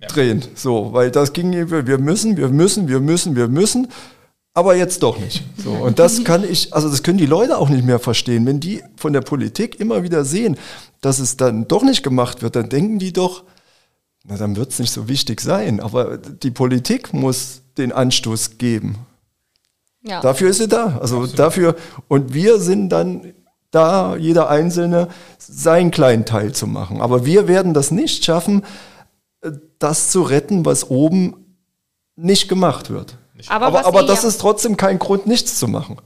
Ja. 0.00 0.08
drehen. 0.08 0.42
So, 0.54 0.92
weil 0.92 1.10
das 1.10 1.32
ging, 1.32 1.52
wir 1.52 1.98
müssen, 1.98 2.36
wir 2.36 2.48
müssen, 2.48 2.88
wir 2.88 3.00
müssen, 3.00 3.36
wir 3.36 3.48
müssen, 3.48 3.88
aber 4.54 4.76
jetzt 4.76 5.02
doch 5.02 5.18
nicht. 5.18 5.42
So, 5.62 5.70
und 5.72 5.98
das 5.98 6.22
kann 6.22 6.44
ich, 6.44 6.72
also 6.72 6.88
das 6.88 7.02
können 7.02 7.18
die 7.18 7.26
Leute 7.26 7.58
auch 7.58 7.68
nicht 7.68 7.84
mehr 7.84 7.98
verstehen. 7.98 8.46
Wenn 8.46 8.60
die 8.60 8.82
von 8.96 9.12
der 9.12 9.20
Politik 9.20 9.80
immer 9.80 10.02
wieder 10.04 10.24
sehen, 10.24 10.56
dass 11.00 11.18
es 11.18 11.36
dann 11.36 11.66
doch 11.66 11.82
nicht 11.82 12.02
gemacht 12.04 12.42
wird, 12.42 12.54
dann 12.56 12.68
denken 12.68 12.98
die 12.98 13.12
doch, 13.12 13.42
na, 14.26 14.36
dann 14.36 14.56
wird 14.56 14.70
es 14.70 14.78
nicht 14.78 14.92
so 14.92 15.08
wichtig 15.08 15.40
sein. 15.40 15.80
Aber 15.80 16.16
die 16.18 16.50
Politik 16.52 17.12
muss 17.12 17.60
den 17.76 17.92
Anstoß 17.92 18.56
geben. 18.58 18.96
Ja. 20.04 20.20
Dafür 20.20 20.50
ist 20.50 20.58
sie 20.58 20.68
da. 20.68 20.98
Also 21.00 21.26
dafür, 21.26 21.76
und 22.08 22.34
wir 22.34 22.60
sind 22.60 22.90
dann 22.90 23.32
da, 23.70 24.16
jeder 24.16 24.48
Einzelne, 24.50 25.08
seinen 25.38 25.90
kleinen 25.90 26.24
Teil 26.24 26.52
zu 26.52 26.66
machen. 26.66 27.00
Aber 27.00 27.26
wir 27.26 27.48
werden 27.48 27.74
das 27.74 27.90
nicht 27.90 28.24
schaffen, 28.24 28.64
äh, 29.40 29.50
das 29.78 30.10
zu 30.10 30.22
retten, 30.22 30.64
was 30.64 30.90
oben 30.90 31.56
nicht 32.16 32.48
gemacht 32.48 32.90
wird. 32.90 33.16
Aber, 33.48 33.66
Aber, 33.66 33.86
aber 33.86 34.02
das 34.04 34.22
ja, 34.22 34.28
ist 34.28 34.40
trotzdem 34.40 34.76
kein 34.76 34.98
Grund, 34.98 35.26
nichts 35.26 35.58
zu 35.58 35.66
machen. 35.66 35.96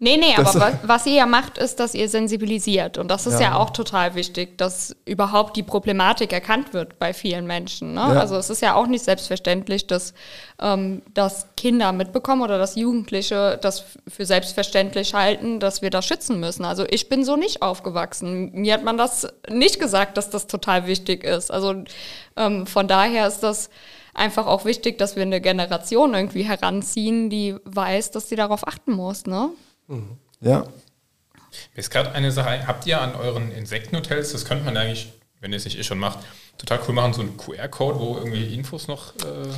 Nee, 0.00 0.16
nee, 0.16 0.32
das- 0.36 0.54
aber 0.54 0.74
was, 0.74 0.88
was 0.88 1.06
ihr 1.06 1.14
ja 1.14 1.26
macht, 1.26 1.58
ist, 1.58 1.80
dass 1.80 1.92
ihr 1.92 2.08
sensibilisiert. 2.08 2.98
Und 2.98 3.08
das 3.08 3.26
ist 3.26 3.34
ja, 3.40 3.48
Ja. 3.50 3.56
auch 3.56 3.70
total 3.70 4.14
wichtig, 4.14 4.56
dass 4.56 4.94
überhaupt 5.06 5.56
die 5.56 5.64
Problematik 5.64 6.32
erkannt 6.32 6.72
wird 6.72 7.00
bei 7.00 7.12
vielen 7.12 7.48
Menschen. 7.48 7.94
Ne? 7.94 8.00
Ja. 8.00 8.20
Also 8.20 8.36
es 8.36 8.48
ist 8.48 8.62
ja 8.62 8.74
auch 8.76 8.86
nicht 8.86 9.04
selbstverständlich, 9.04 9.88
dass, 9.88 10.14
ähm, 10.62 11.02
dass 11.14 11.48
Kinder 11.56 11.90
mitbekommen 11.90 12.42
oder 12.42 12.58
dass 12.58 12.76
Jugendliche 12.76 13.58
das 13.60 13.86
für 14.06 14.24
selbstverständlich 14.24 15.14
halten, 15.14 15.58
dass 15.58 15.82
wir 15.82 15.90
das 15.90 16.06
schützen 16.06 16.38
müssen. 16.38 16.64
Also 16.64 16.84
ich 16.88 17.08
bin 17.08 17.24
so 17.24 17.34
nicht 17.34 17.62
aufgewachsen. 17.62 18.52
Mir 18.52 18.74
hat 18.74 18.84
man 18.84 18.98
das 18.98 19.26
nicht 19.50 19.80
gesagt, 19.80 20.16
dass 20.16 20.30
das 20.30 20.46
total 20.46 20.86
wichtig 20.86 21.24
ist. 21.24 21.50
Also 21.50 21.74
ähm, 22.36 22.68
von 22.68 22.86
daher 22.86 23.26
ist 23.26 23.40
das 23.40 23.68
einfach 24.14 24.46
auch 24.46 24.64
wichtig, 24.64 24.96
dass 24.98 25.16
wir 25.16 25.22
eine 25.24 25.40
Generation 25.40 26.14
irgendwie 26.14 26.44
heranziehen, 26.44 27.30
die 27.30 27.56
weiß, 27.64 28.12
dass 28.12 28.28
sie 28.28 28.36
darauf 28.36 28.64
achten 28.68 28.92
muss. 28.92 29.26
Ne? 29.26 29.48
Ja. 30.40 30.60
Mir 30.60 30.66
ist 31.80 31.90
gerade 31.90 32.12
eine 32.12 32.30
Sache, 32.30 32.66
habt 32.66 32.86
ihr 32.86 33.00
an 33.00 33.14
euren 33.14 33.50
Insektenhotels, 33.52 34.32
das 34.32 34.44
könnte 34.44 34.64
man 34.64 34.76
eigentlich, 34.76 35.12
wenn 35.40 35.50
ihr 35.52 35.56
es 35.56 35.64
nicht 35.64 35.78
eh 35.78 35.82
schon 35.84 35.98
macht, 35.98 36.18
total 36.58 36.78
cool 36.86 36.94
machen, 36.94 37.14
so 37.14 37.20
einen 37.22 37.36
QR-Code, 37.36 37.98
wo 37.98 38.16
irgendwie 38.16 38.54
Infos 38.54 38.86
noch. 38.88 39.14
Äh, 39.16 39.48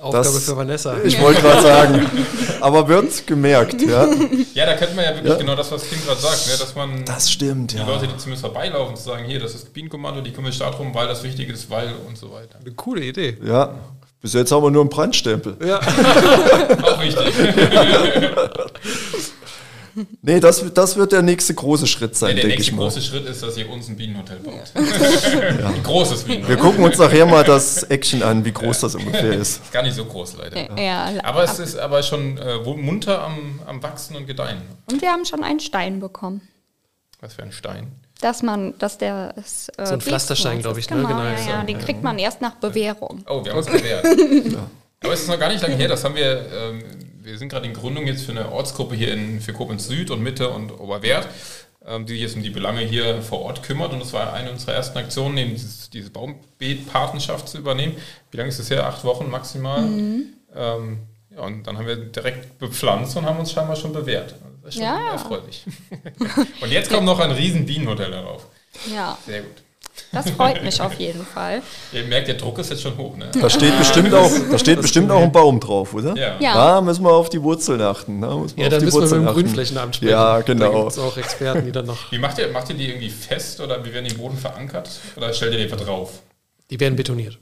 Aufgabe 0.00 0.24
Das- 0.24 0.44
für 0.46 0.56
Vanessa. 0.56 0.96
Ich 1.04 1.20
wollte 1.20 1.40
gerade 1.42 1.62
sagen. 1.62 2.10
Aber 2.60 2.88
wird 2.88 3.24
gemerkt, 3.24 3.80
ja. 3.82 4.08
ja, 4.54 4.66
da 4.66 4.74
könnte 4.76 4.96
man 4.96 5.04
ja 5.04 5.10
wirklich 5.14 5.32
Ja. 5.32 5.38
genau 5.38 5.54
das, 5.54 5.70
was 5.70 5.88
Kim 5.88 6.04
gerade 6.04 6.20
sagt, 6.20 6.46
ne, 6.48 6.54
dass 6.58 6.74
man 6.74 7.04
Das 7.04 7.30
stimmt, 7.30 7.72
die 7.72 7.76
ja. 7.76 7.86
Leute, 7.86 8.08
die 8.08 8.16
zumindest 8.16 8.40
vorbeilaufen, 8.44 8.96
zu 8.96 9.02
sagen, 9.04 9.24
hier, 9.24 9.38
das 9.38 9.54
ist 9.54 9.72
Bienenkommando, 9.72 10.20
die 10.22 10.32
kümmern 10.32 10.50
sich 10.50 10.58
darum, 10.58 10.92
weil 10.92 11.06
das 11.06 11.22
wichtig 11.22 11.50
ist, 11.50 11.70
weil 11.70 11.92
und 12.08 12.18
so 12.18 12.32
weiter. 12.32 12.58
Eine 12.60 12.72
coole 12.72 13.04
Idee. 13.04 13.36
Ja. 13.44 13.74
Bis 14.20 14.32
jetzt 14.34 14.50
haben 14.50 14.62
wir 14.64 14.70
nur 14.72 14.80
einen 14.82 14.90
Brandstempel. 14.90 15.56
Ja. 15.64 15.78
Auch 16.82 17.00
wichtig. 17.00 17.32
Nee, 20.22 20.40
das, 20.40 20.64
das 20.74 20.96
wird 20.96 21.12
der 21.12 21.22
nächste 21.22 21.54
große 21.54 21.86
Schritt 21.86 22.16
sein, 22.16 22.30
Nee, 22.30 22.34
der 22.36 22.42
denke 22.44 22.56
nächste 22.56 22.70
ich 22.72 22.76
mal. 22.76 22.82
große 22.84 23.02
Schritt 23.02 23.26
ist, 23.26 23.42
dass 23.42 23.56
ihr 23.56 23.68
uns 23.70 23.88
ein 23.88 23.96
Bienenhotel 23.96 24.38
baut. 24.38 24.54
Ein 24.74 25.82
großes 25.82 26.26
Wir 26.26 26.36
Bienenhotel. 26.36 26.56
gucken 26.58 26.84
uns 26.84 26.98
nachher 26.98 27.26
mal 27.26 27.44
das 27.44 27.82
Action 27.84 28.22
an, 28.22 28.44
wie 28.44 28.52
groß 28.52 28.80
das 28.80 28.94
ungefähr 28.94 29.32
ist. 29.32 29.62
Ist 29.64 29.72
gar 29.72 29.82
nicht 29.82 29.94
so 29.94 30.04
groß, 30.04 30.36
leider. 30.38 30.80
Ja, 30.80 31.12
Aber 31.24 31.44
es 31.44 31.58
ist 31.58 31.76
aber 31.78 32.02
schon 32.02 32.38
äh, 32.38 32.58
munter 32.58 33.22
am, 33.22 33.60
am 33.66 33.82
Wachsen 33.82 34.16
und 34.16 34.26
Gedeihen. 34.26 34.62
und 34.90 35.00
wir 35.02 35.10
haben 35.10 35.24
schon 35.24 35.42
einen 35.44 35.60
Stein 35.60 36.00
bekommen. 36.00 36.42
Was 37.20 37.34
für 37.34 37.42
ein 37.42 37.52
Stein. 37.52 37.92
Dass 38.20 38.42
man, 38.42 38.78
dass 38.78 38.98
der 38.98 39.34
ist, 39.36 39.68
äh, 39.78 39.86
So 39.86 39.94
ein 39.94 40.00
Pflasterstein, 40.00 40.58
Bieswurz 40.58 40.62
glaub 40.62 40.78
ist. 40.78 40.84
ich, 40.84 40.90
ne? 40.90 40.96
Genau, 40.96 41.08
Genau, 41.08 41.22
ja, 41.24 41.32
ist 41.34 41.46
ja, 41.48 41.60
so. 41.60 41.66
den 41.66 41.78
kriegt 41.78 42.02
man 42.02 42.18
erst 42.18 42.40
nach 42.40 42.54
Bewährung. 42.56 43.22
Oh, 43.28 43.44
wir 43.44 43.52
haben 43.52 43.58
es 43.60 43.66
bewährt. 43.66 44.04
Aber 45.04 45.12
es 45.12 45.22
ist 45.22 45.28
noch 45.28 45.38
gar 45.38 45.48
nicht 45.52 45.60
lange 45.62 45.74
her, 45.74 45.88
das 45.88 46.04
haben 46.04 46.14
wir, 46.14 46.46
ähm, 46.52 46.82
wir 47.24 47.38
sind 47.38 47.48
gerade 47.48 47.66
in 47.66 47.74
Gründung 47.74 48.06
jetzt 48.06 48.24
für 48.24 48.32
eine 48.32 48.50
Ortsgruppe 48.50 48.94
hier 48.94 49.12
in, 49.12 49.40
für 49.40 49.52
Koblenz 49.52 49.86
Süd 49.86 50.10
und 50.10 50.22
Mitte 50.22 50.50
und 50.50 50.70
Oberwert, 50.72 51.28
ähm, 51.86 52.06
die 52.06 52.14
sich 52.14 52.22
jetzt 52.22 52.36
um 52.36 52.42
die 52.42 52.50
Belange 52.50 52.80
hier 52.80 53.22
vor 53.22 53.40
Ort 53.42 53.62
kümmert 53.62 53.92
und 53.92 54.00
das 54.00 54.12
war 54.12 54.32
eine 54.32 54.50
unserer 54.50 54.74
ersten 54.74 54.98
Aktionen, 54.98 55.36
eben 55.38 55.50
dieses, 55.52 55.90
diese 55.90 56.10
Baumbeetpatenschaft 56.10 57.48
zu 57.48 57.58
übernehmen. 57.58 57.96
Wie 58.30 58.36
lange 58.36 58.48
ist 58.48 58.58
das 58.58 58.70
her? 58.70 58.86
Acht 58.86 59.04
Wochen 59.04 59.30
maximal. 59.30 59.84
Ähm, 60.54 60.98
ja, 61.30 61.40
und 61.42 61.66
dann 61.66 61.78
haben 61.78 61.86
wir 61.86 61.96
direkt 61.96 62.58
bepflanzt 62.58 63.16
und 63.16 63.24
haben 63.24 63.38
uns 63.38 63.52
scheinbar 63.52 63.76
schon 63.76 63.92
bewährt. 63.92 64.34
Das 64.62 64.70
ist 64.70 64.74
schon 64.74 64.84
Ja. 64.84 65.12
erfreulich. 65.12 65.64
und 66.60 66.70
jetzt 66.70 66.90
kommt 66.90 67.04
noch 67.06 67.18
ein 67.18 67.30
riesen 67.32 67.66
Bienenhotel 67.66 68.10
darauf. 68.10 68.46
Ja, 68.92 69.18
Sehr 69.26 69.42
gut. 69.42 69.62
Das 70.12 70.30
freut 70.30 70.62
mich 70.62 70.80
auf 70.80 70.94
jeden 70.94 71.24
Fall. 71.24 71.62
Ihr 71.92 72.04
merkt, 72.04 72.28
der 72.28 72.34
Druck 72.36 72.58
ist 72.58 72.70
jetzt 72.70 72.82
schon 72.82 72.96
hoch, 72.96 73.16
ne? 73.16 73.30
Da 73.40 73.48
steht 73.50 73.76
bestimmt 73.78 74.12
auch, 74.14 74.30
da 74.50 74.58
steht 74.58 74.80
bestimmt 74.80 75.10
auch 75.10 75.22
ein 75.22 75.32
Baum 75.32 75.58
drauf, 75.60 75.94
oder? 75.94 76.14
Ja. 76.16 76.38
Ja. 76.40 76.54
Da 76.54 76.80
müssen 76.80 77.04
wir 77.04 77.12
auf 77.12 77.30
die 77.30 77.42
Wurzeln 77.42 77.80
achten. 77.80 78.20
Da 78.20 78.34
muss 78.36 78.56
man 78.56 78.60
Ja, 78.60 78.66
auf 78.66 78.70
da 78.72 78.78
die 78.78 78.84
müssen 78.86 78.96
wir 78.96 79.00
mit 79.00 79.10
Wurzeln 79.10 79.22
dem 79.22 79.28
achten. 79.28 79.40
Grünflächenamt 79.42 79.96
sprechen. 79.96 80.10
Ja, 80.10 80.36
Da 80.36 80.42
genau. 80.42 80.80
gibt 80.80 80.92
es 80.92 80.98
auch 80.98 81.16
Experten, 81.16 81.64
die 81.66 81.72
dann 81.72 81.86
noch. 81.86 82.10
Wie 82.12 82.18
macht 82.18 82.38
ihr, 82.38 82.48
macht 82.48 82.68
ihr 82.70 82.76
die 82.76 82.88
irgendwie 82.88 83.10
fest 83.10 83.60
oder 83.60 83.84
wie 83.84 83.92
werden 83.92 84.04
die 84.06 84.12
im 84.12 84.18
Boden 84.18 84.36
verankert? 84.36 84.90
Oder 85.16 85.32
stellt 85.32 85.52
ihr 85.52 85.58
die 85.58 85.64
einfach 85.64 85.80
drauf? 85.84 86.10
Die 86.70 86.78
werden 86.80 86.96
betoniert. 86.96 87.38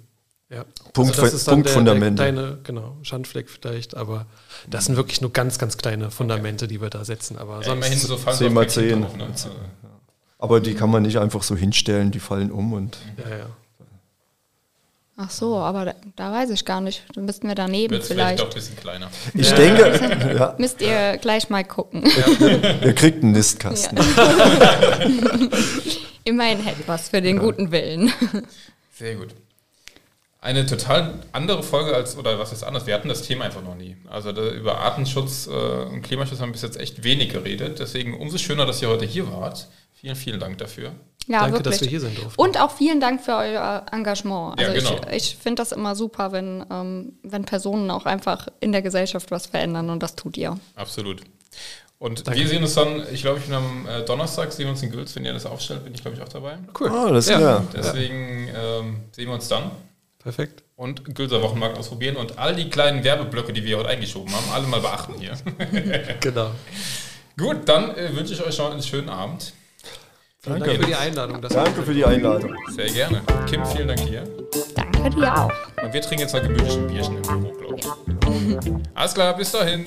Ja. 0.53 0.64
Punkt- 0.93 1.16
das 1.16 1.32
ist 1.32 1.47
dann 1.47 1.55
Punktfundamente. 1.57 2.22
Der, 2.24 2.32
der 2.32 2.43
kleine, 2.43 2.59
genau, 2.64 2.97
Schandfleck 3.03 3.49
vielleicht, 3.49 3.97
aber 3.97 4.26
das 4.68 4.86
sind 4.86 4.97
wirklich 4.97 5.20
nur 5.20 5.32
ganz, 5.32 5.59
ganz 5.59 5.76
kleine 5.76 6.11
Fundamente, 6.11 6.66
die 6.66 6.80
wir 6.80 6.91
da 6.91 7.05
setzen. 7.05 7.38
Aber 7.38 7.59
Ja, 7.59 7.62
sonst 7.62 7.86
immerhin 7.86 7.99
so 7.99 8.16
fallen 8.16 8.36
10 8.36 8.47
auf 8.49 8.53
mal 8.55 8.66
kein 8.66 8.74
Kind 8.74 8.91
10. 8.91 9.03
drauf, 9.03 9.16
ne? 9.16 9.26
Also, 9.30 9.49
Aber 10.41 10.61
die 10.61 10.74
kann 10.74 10.91
man 10.91 11.03
nicht 11.03 11.18
einfach 11.18 11.43
so 11.43 11.55
hinstellen, 11.55 12.11
die 12.11 12.20
fallen 12.20 12.51
um 12.51 12.72
und 12.72 12.97
Ja, 13.18 13.36
ja. 13.38 13.47
Ach 15.22 15.28
so, 15.28 15.59
aber 15.59 15.84
da, 15.84 15.95
da 16.16 16.32
weiß 16.32 16.49
ich 16.49 16.64
gar 16.64 16.80
nicht. 16.80 17.05
Dann 17.14 17.26
müssten 17.26 17.47
wir 17.47 17.55
daneben 17.55 17.91
Wird 17.93 18.05
es 18.05 18.09
vielleicht 18.09 18.38
vielleicht. 18.38 18.41
doch 18.41 18.49
ein 18.49 18.55
bisschen 18.55 18.76
kleiner. 18.76 19.11
ich 19.34 19.53
denke, 19.53 20.34
ja, 20.38 20.55
Müsst 20.57 20.80
ihr 20.80 21.18
gleich 21.18 21.51
mal 21.51 21.62
gucken. 21.62 22.03
ihr 22.82 22.95
kriegt 22.95 23.22
einen 23.22 23.32
Nistkasten. 23.32 23.99
Immerhin 26.24 26.61
hätte 26.61 26.82
was 26.86 27.11
für 27.11 27.20
den 27.20 27.38
guten 27.38 27.70
Willen. 27.70 28.11
Sehr 28.95 29.16
gut. 29.16 29.34
Eine 30.41 30.64
total 30.64 31.18
andere 31.32 31.62
Folge 31.62 31.95
als, 31.95 32.16
oder 32.16 32.38
was 32.38 32.53
ist 32.53 32.62
anders? 32.62 32.86
Wir 32.86 32.95
hatten 32.95 33.09
das 33.09 33.22
Thema 33.22 33.45
einfach 33.45 33.62
noch 33.62 33.74
nie. 33.74 33.97
Also 34.09 34.32
da, 34.32 34.49
über 34.49 34.78
Artenschutz 34.78 35.47
äh, 35.47 35.51
und 35.51 36.01
Klimaschutz 36.01 36.41
haben 36.41 36.49
wir 36.49 36.53
bis 36.53 36.62
jetzt 36.62 36.80
echt 36.80 37.05
wenig 37.05 37.30
geredet. 37.30 37.78
Deswegen 37.78 38.18
umso 38.18 38.38
schöner, 38.38 38.64
dass 38.64 38.80
ihr 38.80 38.88
heute 38.88 39.05
hier 39.05 39.30
wart. 39.30 39.68
Vielen, 40.01 40.16
vielen 40.16 40.40
Dank 40.40 40.59
dafür. 40.59 40.92
Ja, 41.26 41.40
Danke, 41.40 41.59
wirklich. 41.59 41.74
dass 41.74 41.80
wir 41.82 41.88
hier 41.88 42.01
sein 42.01 42.14
durften. 42.14 42.40
Und 42.40 42.61
auch 42.61 42.72
vielen 42.72 43.01
Dank 43.01 43.22
für 43.22 43.36
euer 43.36 43.84
Engagement. 43.92 44.59
Ja, 44.61 44.68
Also 44.68 44.94
genau. 44.94 45.09
ich, 45.11 45.16
ich 45.16 45.36
finde 45.36 45.61
das 45.61 45.72
immer 45.72 45.94
super, 45.94 46.32
wenn, 46.32 46.64
ähm, 46.70 47.12
wenn 47.22 47.44
Personen 47.44 47.90
auch 47.90 48.07
einfach 48.07 48.48
in 48.61 48.72
der 48.72 48.82
Gesellschaft 48.82 49.30
was 49.30 49.46
verändern 49.46 49.90
und 49.90 50.03
das 50.03 50.16
tut 50.16 50.36
ihr. 50.36 50.59
Absolut. 50.74 51.20
Und 51.98 52.26
Danke. 52.26 52.40
wir 52.40 52.48
sehen 52.48 52.62
uns 52.62 52.74
dann, 52.74 53.05
ich 53.12 53.20
glaube, 53.20 53.38
ich 53.38 53.44
bin 53.44 53.55
am 53.55 53.86
äh, 53.86 54.03
Donnerstag, 54.03 54.51
sehen 54.53 54.64
wir 54.64 54.70
uns 54.70 54.82
in 54.82 54.90
Gülz, 54.90 55.14
wenn 55.14 55.24
ihr 55.26 55.34
das 55.34 55.44
aufstellt, 55.44 55.84
bin 55.84 55.92
ich, 55.94 56.01
glaube 56.01 56.16
ich, 56.16 56.22
auch 56.22 56.28
dabei. 56.28 56.57
Cool. 56.78 56.88
Ah, 56.88 57.11
das 57.12 57.26
ist 57.26 57.30
ja. 57.32 57.38
klar. 57.38 57.64
Deswegen 57.76 58.48
ähm, 58.48 58.96
sehen 59.12 59.26
wir 59.26 59.34
uns 59.34 59.46
dann. 59.48 59.70
Perfekt. 60.18 60.62
und 60.76 61.14
Gülser 61.14 61.42
Wochenmarkt 61.42 61.78
ausprobieren 61.78 62.16
und 62.16 62.38
all 62.38 62.55
die 62.55 62.68
kleinen 62.68 63.05
Werbeblöcke, 63.05 63.53
die 63.55 63.64
wir 63.64 63.78
heute 63.78 63.88
eingeschoben 63.88 64.30
haben, 64.34 64.51
alle 64.53 64.66
mal 64.66 64.80
beachten 64.80 65.14
hier. 65.18 65.32
Genau. 66.20 66.51
Gut, 67.38 67.66
dann 67.66 67.94
äh, 67.94 68.14
wünsche 68.14 68.34
ich 68.34 68.42
euch 68.44 68.59
noch 68.59 68.70
einen 68.70 68.82
schönen 68.82 69.09
Abend. 69.09 69.55
Danke. 70.43 70.64
Dank 70.64 70.80
für 70.80 70.86
die 70.86 70.95
Einladung. 70.95 71.43
Danke 71.43 71.82
für 71.82 71.93
die 71.93 72.05
Einladung. 72.05 72.55
Sehr 72.68 72.88
gerne. 72.91 73.20
Kim, 73.47 73.64
vielen 73.66 73.88
Dank 73.88 74.07
dir. 74.07 74.24
Danke 74.74 75.11
dir 75.11 75.36
auch. 75.36 75.53
Und 75.82 75.93
wir 75.93 76.01
trinken 76.01 76.20
jetzt 76.20 76.32
mal 76.32 76.41
gemütlich 76.41 76.76
ein 76.76 76.86
Bierchen 76.86 77.16
im 77.16 77.22
Büro, 77.22 77.53
glaube 77.53 77.76
ich. 77.76 78.72
Alles 78.95 79.14
klar, 79.14 79.36
bis 79.36 79.53
dahin. 79.53 79.84